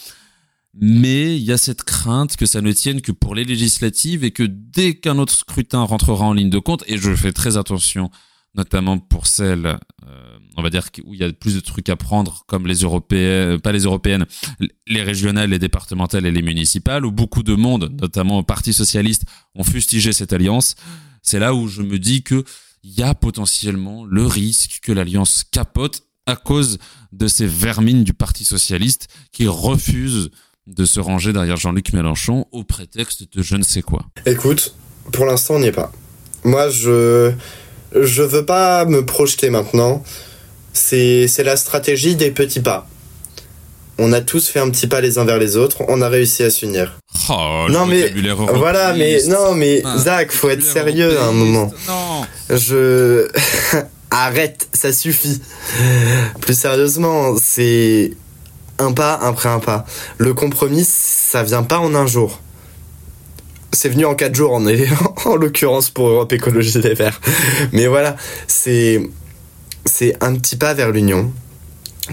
Mais 0.75 1.37
il 1.37 1.43
y 1.43 1.51
a 1.51 1.57
cette 1.57 1.83
crainte 1.83 2.35
que 2.35 2.45
ça 2.45 2.61
ne 2.61 2.71
tienne 2.71 3.01
que 3.01 3.11
pour 3.11 3.35
les 3.35 3.43
législatives 3.43 4.23
et 4.23 4.31
que 4.31 4.43
dès 4.43 4.95
qu'un 4.95 5.19
autre 5.19 5.33
scrutin 5.33 5.83
rentrera 5.83 6.25
en 6.25 6.33
ligne 6.33 6.49
de 6.49 6.59
compte, 6.59 6.83
et 6.87 6.97
je 6.97 7.13
fais 7.15 7.31
très 7.31 7.57
attention, 7.57 8.09
notamment 8.55 8.97
pour 8.97 9.27
celles, 9.27 9.77
euh, 10.07 10.37
on 10.57 10.63
va 10.63 10.71
dire, 10.71 10.87
où 11.05 11.13
il 11.13 11.19
y 11.19 11.23
a 11.23 11.31
plus 11.31 11.53
de 11.55 11.59
trucs 11.59 11.89
à 11.89 11.95
prendre, 11.95 12.43
comme 12.47 12.65
les 12.65 12.77
européennes, 12.77 13.59
pas 13.59 13.71
les 13.71 13.83
européennes, 13.83 14.25
les 14.87 15.03
régionales, 15.03 15.51
les 15.51 15.59
départementales 15.59 16.25
et 16.25 16.31
les 16.31 16.41
municipales, 16.41 17.05
où 17.05 17.11
beaucoup 17.11 17.43
de 17.43 17.53
monde, 17.53 17.95
notamment 18.01 18.39
au 18.39 18.43
Parti 18.43 18.73
Socialiste, 18.73 19.25
ont 19.53 19.63
fustigé 19.63 20.11
cette 20.11 20.33
alliance. 20.33 20.75
C'est 21.21 21.39
là 21.39 21.53
où 21.53 21.67
je 21.67 21.83
me 21.83 21.99
dis 21.99 22.23
que 22.23 22.43
il 22.83 22.91
y 22.91 23.03
a 23.03 23.15
potentiellement 23.15 24.03
le 24.05 24.25
risque 24.25 24.79
que 24.81 24.91
l'alliance 24.91 25.45
capote 25.49 26.03
à 26.25 26.35
cause 26.35 26.79
de 27.11 27.27
ces 27.27 27.47
vermines 27.47 28.03
du 28.03 28.13
Parti 28.13 28.43
socialiste 28.43 29.07
qui 29.31 29.47
refusent 29.47 30.31
de 30.67 30.85
se 30.85 30.99
ranger 30.99 31.33
derrière 31.33 31.57
Jean-Luc 31.57 31.93
Mélenchon 31.93 32.45
au 32.51 32.63
prétexte 32.63 33.35
de 33.35 33.41
je 33.41 33.55
ne 33.55 33.63
sais 33.63 33.81
quoi. 33.81 34.03
Écoute, 34.25 34.75
pour 35.11 35.25
l'instant 35.25 35.55
on 35.55 35.59
n'y 35.59 35.67
est 35.67 35.71
pas. 35.71 35.91
Moi 36.43 36.69
je 36.69 37.31
je 37.93 38.23
veux 38.23 38.45
pas 38.45 38.85
me 38.85 39.05
projeter 39.05 39.49
maintenant. 39.49 40.03
C'est 40.73 41.27
la 41.43 41.55
stratégie 41.55 42.15
des 42.15 42.31
petits 42.31 42.61
pas 42.61 42.87
on 43.97 44.11
a 44.11 44.21
tous 44.21 44.47
fait 44.47 44.59
un 44.59 44.69
petit 44.69 44.87
pas 44.87 45.01
les 45.01 45.17
uns 45.17 45.25
vers 45.25 45.37
les 45.37 45.55
autres, 45.55 45.83
on 45.87 46.01
a 46.01 46.09
réussi 46.09 46.43
à 46.43 46.49
s'unir. 46.49 46.99
Oh, 47.29 47.67
non 47.69 47.85
mais 47.85 48.11
voilà, 48.53 48.93
mais 48.93 49.23
non 49.27 49.53
mais 49.53 49.81
ah, 49.85 49.97
Zach, 49.97 50.31
faut 50.31 50.49
être 50.49 50.63
sérieux 50.63 51.19
à 51.19 51.25
un 51.25 51.31
moment. 51.31 51.71
Non. 51.87 52.25
Je 52.49 53.27
arrête, 54.11 54.67
ça 54.73 54.91
suffit. 54.91 55.41
Plus 56.41 56.57
sérieusement, 56.57 57.35
c'est 57.39 58.13
un 58.83 58.93
pas 58.93 59.13
après 59.13 59.49
un 59.49 59.59
pas. 59.59 59.85
Le 60.17 60.33
compromis, 60.33 60.85
ça 60.85 61.43
vient 61.43 61.63
pas 61.63 61.79
en 61.79 61.95
un 61.95 62.05
jour. 62.05 62.39
C'est 63.71 63.89
venu 63.89 64.05
en 64.05 64.13
quatre 64.13 64.35
jours, 64.35 64.53
en, 64.53 64.65
en 65.25 65.35
l'occurrence 65.35 65.89
pour 65.89 66.07
Europe 66.07 66.31
Écologie 66.31 66.79
des 66.79 66.93
Verts. 66.93 67.19
Mais 67.71 67.87
voilà, 67.87 68.15
c'est 68.47 69.09
c'est 69.85 70.15
un 70.23 70.35
petit 70.35 70.55
pas 70.55 70.73
vers 70.73 70.91
l'union 70.91 71.31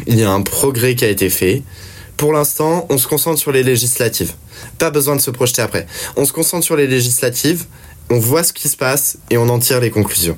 il 0.07 0.18
y 0.18 0.23
a 0.23 0.31
un 0.31 0.43
progrès 0.43 0.95
qui 0.95 1.05
a 1.05 1.09
été 1.09 1.31
fait. 1.31 1.62
Pour 2.16 2.33
l'instant, 2.33 2.87
on 2.91 2.99
se 2.99 3.09
concentre 3.09 3.39
sur 3.39 3.53
les 3.53 3.62
législatives. 3.62 4.35
Pas 4.79 4.91
besoin 4.91 5.16
de 5.16 5.21
se 5.21 5.31
projeter 5.31 5.62
après. 5.62 5.87
On 6.16 6.25
se 6.25 6.33
concentre 6.33 6.64
sur 6.64 6.77
les 6.77 6.87
législatives 6.87 7.64
on 8.11 8.18
voit 8.18 8.42
ce 8.42 8.52
qui 8.52 8.68
se 8.68 8.76
passe 8.76 9.18
et 9.30 9.38
on 9.38 9.48
en 9.48 9.58
tire 9.58 9.80
les 9.80 9.90
conclusions. 9.90 10.36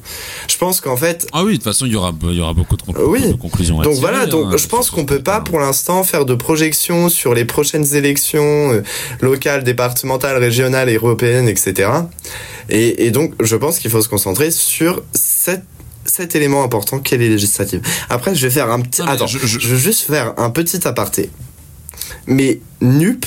Je 0.48 0.56
pense 0.58 0.80
qu'en 0.80 0.96
fait. 0.96 1.26
Ah 1.32 1.42
oui, 1.42 1.52
de 1.52 1.56
toute 1.56 1.64
façon, 1.64 1.86
il 1.86 1.92
y 1.92 1.96
aura, 1.96 2.12
il 2.22 2.34
y 2.34 2.40
aura 2.40 2.52
beaucoup 2.52 2.76
de, 2.76 2.82
conclusions. 2.82 3.80
donc 3.80 3.94
voilà, 3.96 4.26
donc 4.26 4.52
hein, 4.52 4.56
je 4.56 4.66
pense 4.66 4.90
qu'on 4.90 5.04
peut 5.04 5.22
pas 5.22 5.40
pour 5.40 5.58
l'instant 5.58 6.04
faire 6.04 6.24
de 6.24 6.34
projections 6.34 7.08
sur 7.08 7.34
les 7.34 7.44
prochaines 7.44 7.94
élections 7.94 8.72
euh, 8.72 8.82
locales, 9.20 9.64
départementales, 9.64 10.36
régionales, 10.36 10.94
européennes, 10.94 11.48
etc. 11.48 11.90
Et, 12.68 13.06
et 13.06 13.10
donc, 13.10 13.34
je 13.40 13.56
pense 13.56 13.78
qu'il 13.78 13.90
faut 13.90 14.02
se 14.02 14.08
concentrer 14.08 14.50
sur 14.50 15.02
cette 15.12 15.64
cet 16.04 16.34
élément 16.34 16.64
important 16.64 16.98
qu'est 16.98 17.16
les 17.16 17.28
législatives. 17.28 17.80
Après, 18.10 18.34
je 18.34 18.46
vais 18.46 18.52
faire 18.52 18.70
un 18.70 18.80
petit. 18.80 19.02
Attends, 19.02 19.28
je, 19.28 19.38
je... 19.38 19.58
je, 19.60 19.68
vais 19.68 19.78
juste 19.78 20.02
faire 20.02 20.34
un 20.36 20.50
petit 20.50 20.86
aparté. 20.86 21.30
Mais 22.26 22.60
NUP, 22.80 23.24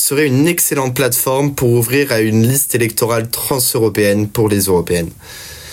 serait 0.00 0.26
une 0.26 0.48
excellente 0.48 0.94
plateforme 0.94 1.54
pour 1.54 1.70
ouvrir 1.70 2.12
à 2.12 2.20
une 2.20 2.46
liste 2.46 2.74
électorale 2.74 3.28
transeuropéenne 3.30 4.28
pour 4.28 4.48
les 4.48 4.64
européennes. 4.64 5.10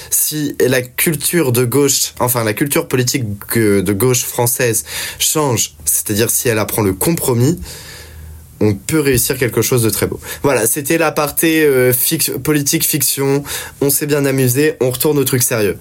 Si 0.09 0.55
la 0.59 0.82
culture 0.82 1.51
de 1.51 1.65
gauche, 1.65 2.13
enfin 2.19 2.43
la 2.43 2.53
culture 2.53 2.88
politique 2.88 3.25
de 3.55 3.93
gauche 3.93 4.23
française 4.23 4.86
change, 5.19 5.75
c'est-à-dire 5.86 6.30
si 6.30 6.49
elle 6.49 6.59
apprend 6.59 6.82
le 6.82 6.93
compromis, 6.93 7.59
on 8.59 8.73
peut 8.73 8.99
réussir 8.99 9.38
quelque 9.38 9.61
chose 9.61 9.84
de 9.84 9.89
très 9.89 10.07
beau. 10.07 10.19
Voilà, 10.43 10.65
c'était 10.65 10.97
l'aparté 10.97 11.63
euh, 11.63 11.93
politique 12.43 12.86
fiction. 12.86 13.43
On 13.82 13.89
s'est 13.89 14.07
bien 14.07 14.25
amusé, 14.25 14.75
on 14.82 14.89
retourne 14.89 15.19
au 15.19 15.23
truc 15.23 15.43
sérieux. 15.43 15.78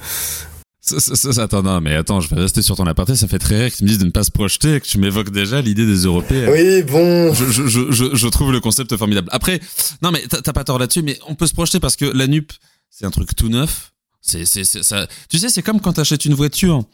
Ça, 0.87 1.43
attends, 1.43 1.65
non, 1.65 1.81
mais 1.81 1.97
attends, 1.97 2.21
je 2.21 2.33
vais 2.33 2.41
rester 2.41 2.63
sur 2.63 2.77
ton 2.77 2.87
aparté. 2.87 3.17
Ça 3.17 3.27
fait 3.27 3.41
très 3.41 3.63
rire 3.63 3.73
que 3.73 3.77
tu 3.77 3.83
me 3.83 3.89
dises 3.89 3.99
de 3.99 4.05
ne 4.05 4.11
pas 4.11 4.23
se 4.23 4.31
projeter 4.31 4.77
et 4.77 4.81
que 4.81 4.87
tu 4.87 4.99
m'évoques 4.99 5.31
déjà 5.31 5.61
l'idée 5.61 5.85
des 5.85 6.05
Européens. 6.05 6.49
Oui, 6.49 6.83
bon. 6.85 7.35
Je, 7.35 7.45
je, 7.51 7.91
je, 7.91 8.15
je, 8.15 8.29
trouve 8.29 8.53
le 8.53 8.61
concept 8.61 8.97
formidable. 8.97 9.29
Après, 9.33 9.61
non, 10.03 10.13
mais 10.13 10.25
t'as 10.29 10.53
pas 10.53 10.63
tort 10.63 10.79
là-dessus, 10.79 11.03
mais 11.03 11.19
on 11.27 11.35
peut 11.35 11.49
se 11.49 11.55
projeter 11.55 11.81
parce 11.81 11.97
que 11.97 12.05
la 12.05 12.29
NUP, 12.29 12.53
c'est 12.89 13.05
un 13.05 13.11
truc 13.11 13.35
tout 13.35 13.49
neuf. 13.49 13.93
C'est, 14.21 14.45
c'est, 14.45 14.65
ça. 14.65 15.09
Tu 15.29 15.39
sais, 15.39 15.49
c'est 15.49 15.63
comme 15.63 15.81
quand 15.81 15.95
t'achètes 15.95 16.25
une 16.25 16.35
voiture. 16.35 16.85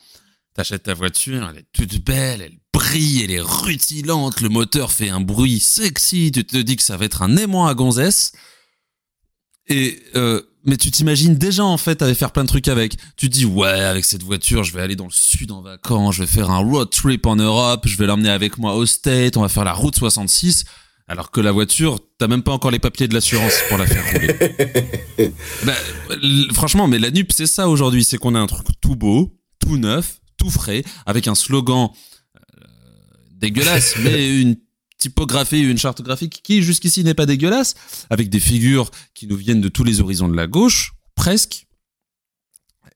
T'achètes 0.55 0.85
ta 0.85 0.95
voiture, 0.95 1.49
elle 1.51 1.61
est 1.61 1.67
toute 1.73 2.05
belle, 2.05 2.43
elle 2.43 2.59
brille, 2.75 3.23
elle 3.25 3.31
est 3.31 3.41
rutilante, 3.41 4.41
le 4.41 4.51
moteur 4.51 4.93
fait 4.93 5.09
un 5.09 5.21
bruit 5.21 5.61
sexy, 5.61 6.31
tu 6.33 6.45
te 6.45 6.59
dis 6.59 6.77
que 6.77 6.83
ça 6.83 6.99
va 6.99 7.07
être 7.07 7.23
un 7.23 7.37
aimant 7.37 7.67
à 7.67 7.75
gonzesse. 7.75 8.33
Et 9.69 10.03
euh, 10.15 10.43
mais 10.65 10.77
tu 10.77 10.91
t'imagines 10.91 11.35
déjà 11.35 11.65
en 11.65 11.77
fait 11.77 12.03
aller 12.03 12.15
faire 12.15 12.33
plein 12.33 12.45
de 12.45 12.49
trucs 12.49 12.69
avec. 12.69 12.97
Tu 13.17 13.29
te 13.29 13.35
dis 13.35 13.45
ouais 13.45 13.69
avec 13.69 14.05
cette 14.05 14.23
voiture 14.23 14.65
je 14.65 14.73
vais 14.73 14.81
aller 14.81 14.97
dans 14.97 15.07
le 15.07 15.13
sud 15.13 15.51
en 15.53 15.63
vacances, 15.63 16.17
je 16.17 16.21
vais 16.23 16.27
faire 16.27 16.51
un 16.51 16.59
road 16.59 16.91
trip 16.91 17.27
en 17.27 17.37
Europe, 17.37 17.87
je 17.87 17.97
vais 17.97 18.07
l'emmener 18.07 18.31
avec 18.31 18.59
moi 18.59 18.75
au 18.75 18.87
State, 18.87 19.37
on 19.37 19.43
va 19.43 19.49
faire 19.49 19.65
la 19.65 19.73
route 19.73 19.97
66. 19.97 20.65
Alors 21.09 21.31
que 21.31 21.41
la 21.41 21.53
voiture, 21.53 21.99
t'as 22.19 22.29
même 22.29 22.43
pas 22.43 22.53
encore 22.53 22.71
les 22.71 22.79
papiers 22.79 23.09
de 23.09 23.15
l'assurance 23.15 23.55
pour 23.69 23.77
la 23.77 23.87
faire 23.87 24.05
rouler. 24.13 25.33
bah, 25.65 25.75
franchement, 26.55 26.87
mais 26.87 26.99
la 26.99 27.11
NUP 27.11 27.33
c'est 27.33 27.47
ça 27.47 27.69
aujourd'hui, 27.69 28.05
c'est 28.05 28.19
qu'on 28.19 28.35
a 28.35 28.39
un 28.39 28.47
truc 28.47 28.67
tout 28.81 28.97
beau, 28.97 29.37
tout 29.59 29.77
neuf, 29.77 30.21
tout 30.37 30.49
frais, 30.51 30.85
avec 31.05 31.29
un 31.29 31.35
slogan 31.35 31.89
euh, 32.37 32.65
dégueulasse, 33.33 33.97
mais 34.03 34.41
une 34.41 34.57
typographie, 35.03 35.61
une 35.61 35.79
charte 35.79 36.01
graphique 36.03 36.41
qui 36.43 36.63
jusqu'ici 36.63 37.03
n'est 37.05 37.15
pas 37.15 37.27
dégueulasse, 37.27 37.75
avec 38.09 38.31
des 38.31 38.41
figures 38.41 38.91
qui 39.15 39.27
nous 39.27 39.37
viennent 39.37 39.61
de 39.61 39.69
tous 39.69 39.85
les 39.85 40.01
horizons 40.01 40.29
de 40.29 40.37
la 40.37 40.47
gauche, 40.47 40.93
presque. 41.15 41.67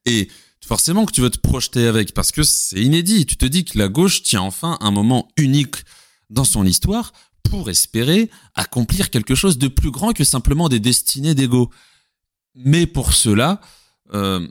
Et 0.05 0.29
forcément 0.65 1.05
que 1.05 1.13
tu 1.13 1.21
veux 1.21 1.31
te 1.31 1.39
projeter 1.39 1.87
avec, 1.87 2.15
parce 2.15 2.33
que 2.33 2.43
c'est 2.43 2.81
inédit. 2.81 3.27
Tu 3.27 3.37
te 3.37 3.47
dis 3.47 3.65
que 3.65 3.77
la 3.77 3.89
gauche 3.89 4.23
tient 4.23 4.43
enfin 4.43 4.79
un 4.81 4.91
moment 4.91 5.29
unique 5.37 5.77
dans 6.31 6.45
son 6.45 6.65
histoire 6.65 7.13
pour 7.43 7.71
espérer 7.71 8.31
accomplir 8.55 9.11
quelque 9.11 9.35
chose 9.35 9.59
de 9.59 9.69
plus 9.69 9.91
grand 9.91 10.13
que 10.13 10.25
simplement 10.25 10.69
des 10.69 10.81
destinées 10.81 11.35
d'ego. 11.35 11.71
Mais 12.55 12.87
pour 12.87 13.13
cela, 13.13 13.61
euh, 14.15 14.47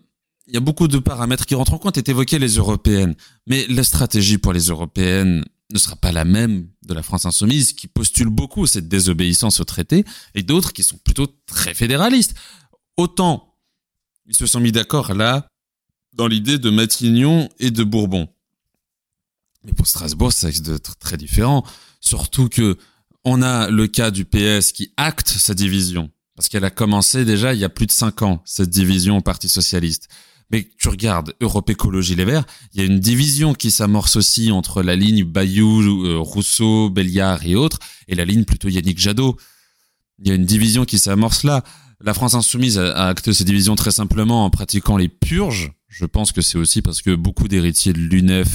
il 0.48 0.54
y 0.54 0.58
a 0.58 0.62
beaucoup 0.62 0.88
de 0.88 1.00
paramètres 1.00 1.46
qui 1.46 1.56
rentrent 1.56 1.74
en 1.74 1.80
compte. 1.80 1.98
Et 1.98 2.10
évoqué 2.10 2.38
les 2.38 2.56
européennes. 2.56 3.16
Mais 3.48 3.66
la 3.68 3.84
stratégie 3.84 4.38
pour 4.38 4.54
les 4.54 4.68
européennes, 4.68 5.44
ne 5.72 5.80
sera 5.80 5.96
pas 5.96 6.12
la 6.12 6.26
même 6.26 6.70
de 6.84 6.94
la 6.94 7.02
France 7.02 7.26
insoumise 7.26 7.74
qui 7.74 7.88
postule 7.88 8.30
beaucoup 8.30 8.68
cette 8.68 8.88
désobéissance 8.88 9.60
au 9.60 9.64
traité 9.64 10.06
et 10.36 10.44
d'autres 10.44 10.74
qui 10.74 10.84
sont 10.84 10.98
plutôt 10.98 11.28
très 11.48 11.74
fédéralistes. 11.74 12.36
Autant 12.98 13.56
ils 14.28 14.36
se 14.36 14.46
sont 14.46 14.60
mis 14.60 14.72
d'accord 14.72 15.14
là 15.14 15.48
dans 16.14 16.28
l'idée 16.28 16.58
de 16.58 16.70
Matignon 16.70 17.50
et 17.60 17.72
de 17.72 17.84
Bourbon. 17.84 18.28
Mais 19.64 19.74
pour 19.74 19.88
Strasbourg, 19.88 20.32
ça 20.32 20.48
risque 20.48 20.64
d'être 20.64 20.98
très 20.98 21.18
différent. 21.18 21.64
Surtout 22.00 22.50
que 22.50 22.78
on 23.24 23.42
a 23.42 23.70
le 23.70 23.88
cas 23.88 24.12
du 24.12 24.26
PS 24.26 24.72
qui 24.72 24.94
acte 24.98 25.30
sa 25.30 25.54
division. 25.54 26.12
Parce 26.36 26.50
qu'elle 26.50 26.66
a 26.66 26.70
commencé 26.70 27.26
déjà 27.26 27.54
il 27.54 27.60
y 27.60 27.64
a 27.64 27.70
plus 27.70 27.88
de 27.88 27.92
cinq 27.92 28.22
ans, 28.22 28.42
cette 28.46 28.70
division 28.70 29.18
au 29.18 29.22
Parti 29.22 29.48
Socialiste. 29.50 30.10
Mais 30.52 30.70
tu 30.78 30.90
regardes 30.90 31.34
Europe 31.42 31.70
Écologie 31.70 32.16
Les 32.16 32.26
Verts, 32.26 32.46
il 32.74 32.80
y 32.80 32.84
a 32.84 32.86
une 32.86 33.00
division 33.00 33.54
qui 33.54 33.72
s'amorce 33.72 34.16
aussi 34.16 34.52
entre 34.52 34.84
la 34.84 34.96
ligne 34.96 35.24
Bayou, 35.24 36.06
euh, 36.06 36.20
Rousseau, 36.20 36.90
Belliard 36.90 37.46
et 37.46 37.56
autres, 37.56 37.80
et 38.08 38.16
la 38.16 38.26
ligne 38.26 38.44
plutôt 38.44 38.70
Yannick 38.70 39.00
Jadot. 39.00 39.38
Il 40.20 40.28
y 40.28 40.32
a 40.32 40.36
une 40.36 40.46
division 40.46 40.86
qui 40.86 41.00
s'amorce 41.00 41.44
là. 41.44 41.64
La 42.02 42.14
France 42.14 42.36
insoumise 42.36 42.78
a 42.78 43.08
acté 43.08 43.34
ces 43.34 43.44
divisions 43.44 43.76
très 43.76 43.92
simplement 43.92 44.46
en 44.46 44.50
pratiquant 44.50 44.98
les 44.98 45.10
purges. 45.10 45.72
Je 45.88 46.06
pense 46.06 46.32
que 46.32 46.42
c'est 46.42 46.58
aussi 46.58 46.82
parce 46.82 47.02
que 47.02 47.16
beaucoup 47.16 47.48
d'héritiers 47.48 47.94
de 47.94 48.00
l'UNEF 48.00 48.50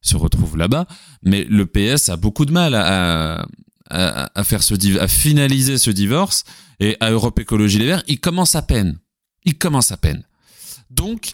se 0.00 0.16
retrouvent 0.16 0.56
là-bas. 0.56 0.86
Mais 1.22 1.44
le 1.44 1.66
PS 1.66 2.08
a 2.08 2.16
beaucoup 2.16 2.46
de 2.46 2.52
mal 2.52 2.74
à, 2.74 3.46
à, 3.90 4.30
à 4.34 4.44
faire 4.44 4.62
ce, 4.62 4.98
à 4.98 5.08
finaliser 5.08 5.78
ce 5.78 5.90
divorce. 5.90 6.44
Et 6.80 6.96
à 7.00 7.10
Europe 7.10 7.38
Écologie 7.38 7.78
Les 7.78 7.86
Verts, 7.86 8.04
il 8.06 8.20
commence 8.20 8.54
à 8.54 8.62
peine. 8.62 8.98
Il 9.44 9.58
commence 9.58 9.92
à 9.92 9.96
peine. 9.96 10.24
Donc, 10.90 11.32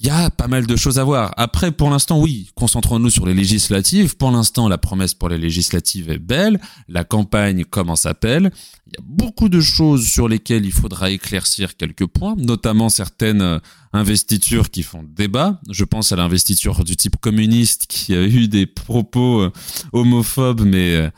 il 0.00 0.08
y 0.08 0.10
a 0.10 0.28
pas 0.28 0.48
mal 0.48 0.66
de 0.66 0.76
choses 0.76 0.98
à 0.98 1.04
voir. 1.04 1.32
Après, 1.36 1.70
pour 1.70 1.88
l'instant, 1.88 2.20
oui, 2.20 2.50
concentrons-nous 2.56 3.10
sur 3.10 3.26
les 3.26 3.32
législatives. 3.32 4.16
Pour 4.16 4.32
l'instant, 4.32 4.68
la 4.68 4.76
promesse 4.76 5.14
pour 5.14 5.28
les 5.28 5.38
législatives 5.38 6.10
est 6.10 6.18
belle. 6.18 6.60
La 6.88 7.04
campagne 7.04 7.64
commence 7.64 8.04
à 8.04 8.12
peine. 8.12 8.50
Il 8.88 8.92
y 8.94 8.96
a 8.96 9.04
beaucoup 9.04 9.48
de 9.48 9.60
choses 9.60 10.04
sur 10.06 10.28
lesquelles 10.28 10.66
il 10.66 10.72
faudra 10.72 11.10
éclaircir 11.10 11.76
quelques 11.76 12.06
points, 12.06 12.34
notamment 12.36 12.88
certaines 12.88 13.40
euh, 13.40 13.58
investitures 13.92 14.70
qui 14.70 14.82
font 14.82 15.04
débat. 15.08 15.60
Je 15.70 15.84
pense 15.84 16.10
à 16.10 16.16
l'investiture 16.16 16.82
du 16.82 16.96
type 16.96 17.16
communiste 17.16 17.86
qui 17.86 18.14
a 18.14 18.22
eu 18.22 18.48
des 18.48 18.66
propos 18.66 19.42
euh, 19.42 19.52
homophobes, 19.92 20.66
mais 20.66 20.96
euh, 20.96 21.10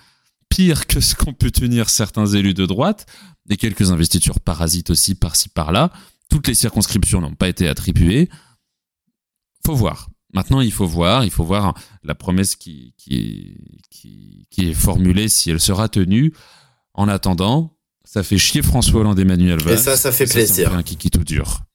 pire 0.51 0.87
que 0.87 1.01
ce 1.01 1.15
qu'ont 1.15 1.33
pu 1.33 1.51
tenir 1.51 1.89
certains 1.89 2.27
élus 2.27 2.55
de 2.55 2.67
droite. 2.67 3.07
Et 3.49 3.57
quelques 3.57 3.91
investitures 3.91 4.41
parasites 4.41 4.91
aussi 4.91 5.15
par-ci 5.15 5.49
par-là 5.49 5.91
toutes 6.31 6.49
les 6.49 6.55
circonscriptions 6.55 7.21
n'ont 7.21 7.35
pas 7.35 7.49
été 7.49 7.69
attribuées. 7.69 8.29
Faut 9.65 9.75
voir. 9.75 10.09
Maintenant, 10.33 10.61
il 10.61 10.73
faut 10.73 10.87
voir, 10.87 11.25
il 11.25 11.31
faut 11.31 11.45
voir 11.45 11.75
la 12.03 12.15
promesse 12.15 12.57
qui, 12.57 12.95
qui, 12.99 13.81
qui, 13.91 14.47
est 14.59 14.75
formulée, 14.75 15.29
si 15.29 15.51
elle 15.51 15.61
sera 15.61 15.89
tenue. 15.89 16.33
En 16.95 17.09
attendant, 17.09 17.77
ça 18.05 18.23
fait 18.23 18.39
chier 18.39 18.63
François 18.63 19.01
Hollande 19.01 19.19
et 19.19 19.23
Emmanuel 19.23 19.61
Valls. 19.61 19.75
Et 19.75 19.79
ça, 19.79 19.97
ça 19.97 20.13
fait 20.13 20.27
plaisir. 20.27 20.75
un 20.75 20.83
kiki 20.83 21.11
tout 21.11 21.25
dur. 21.25 21.66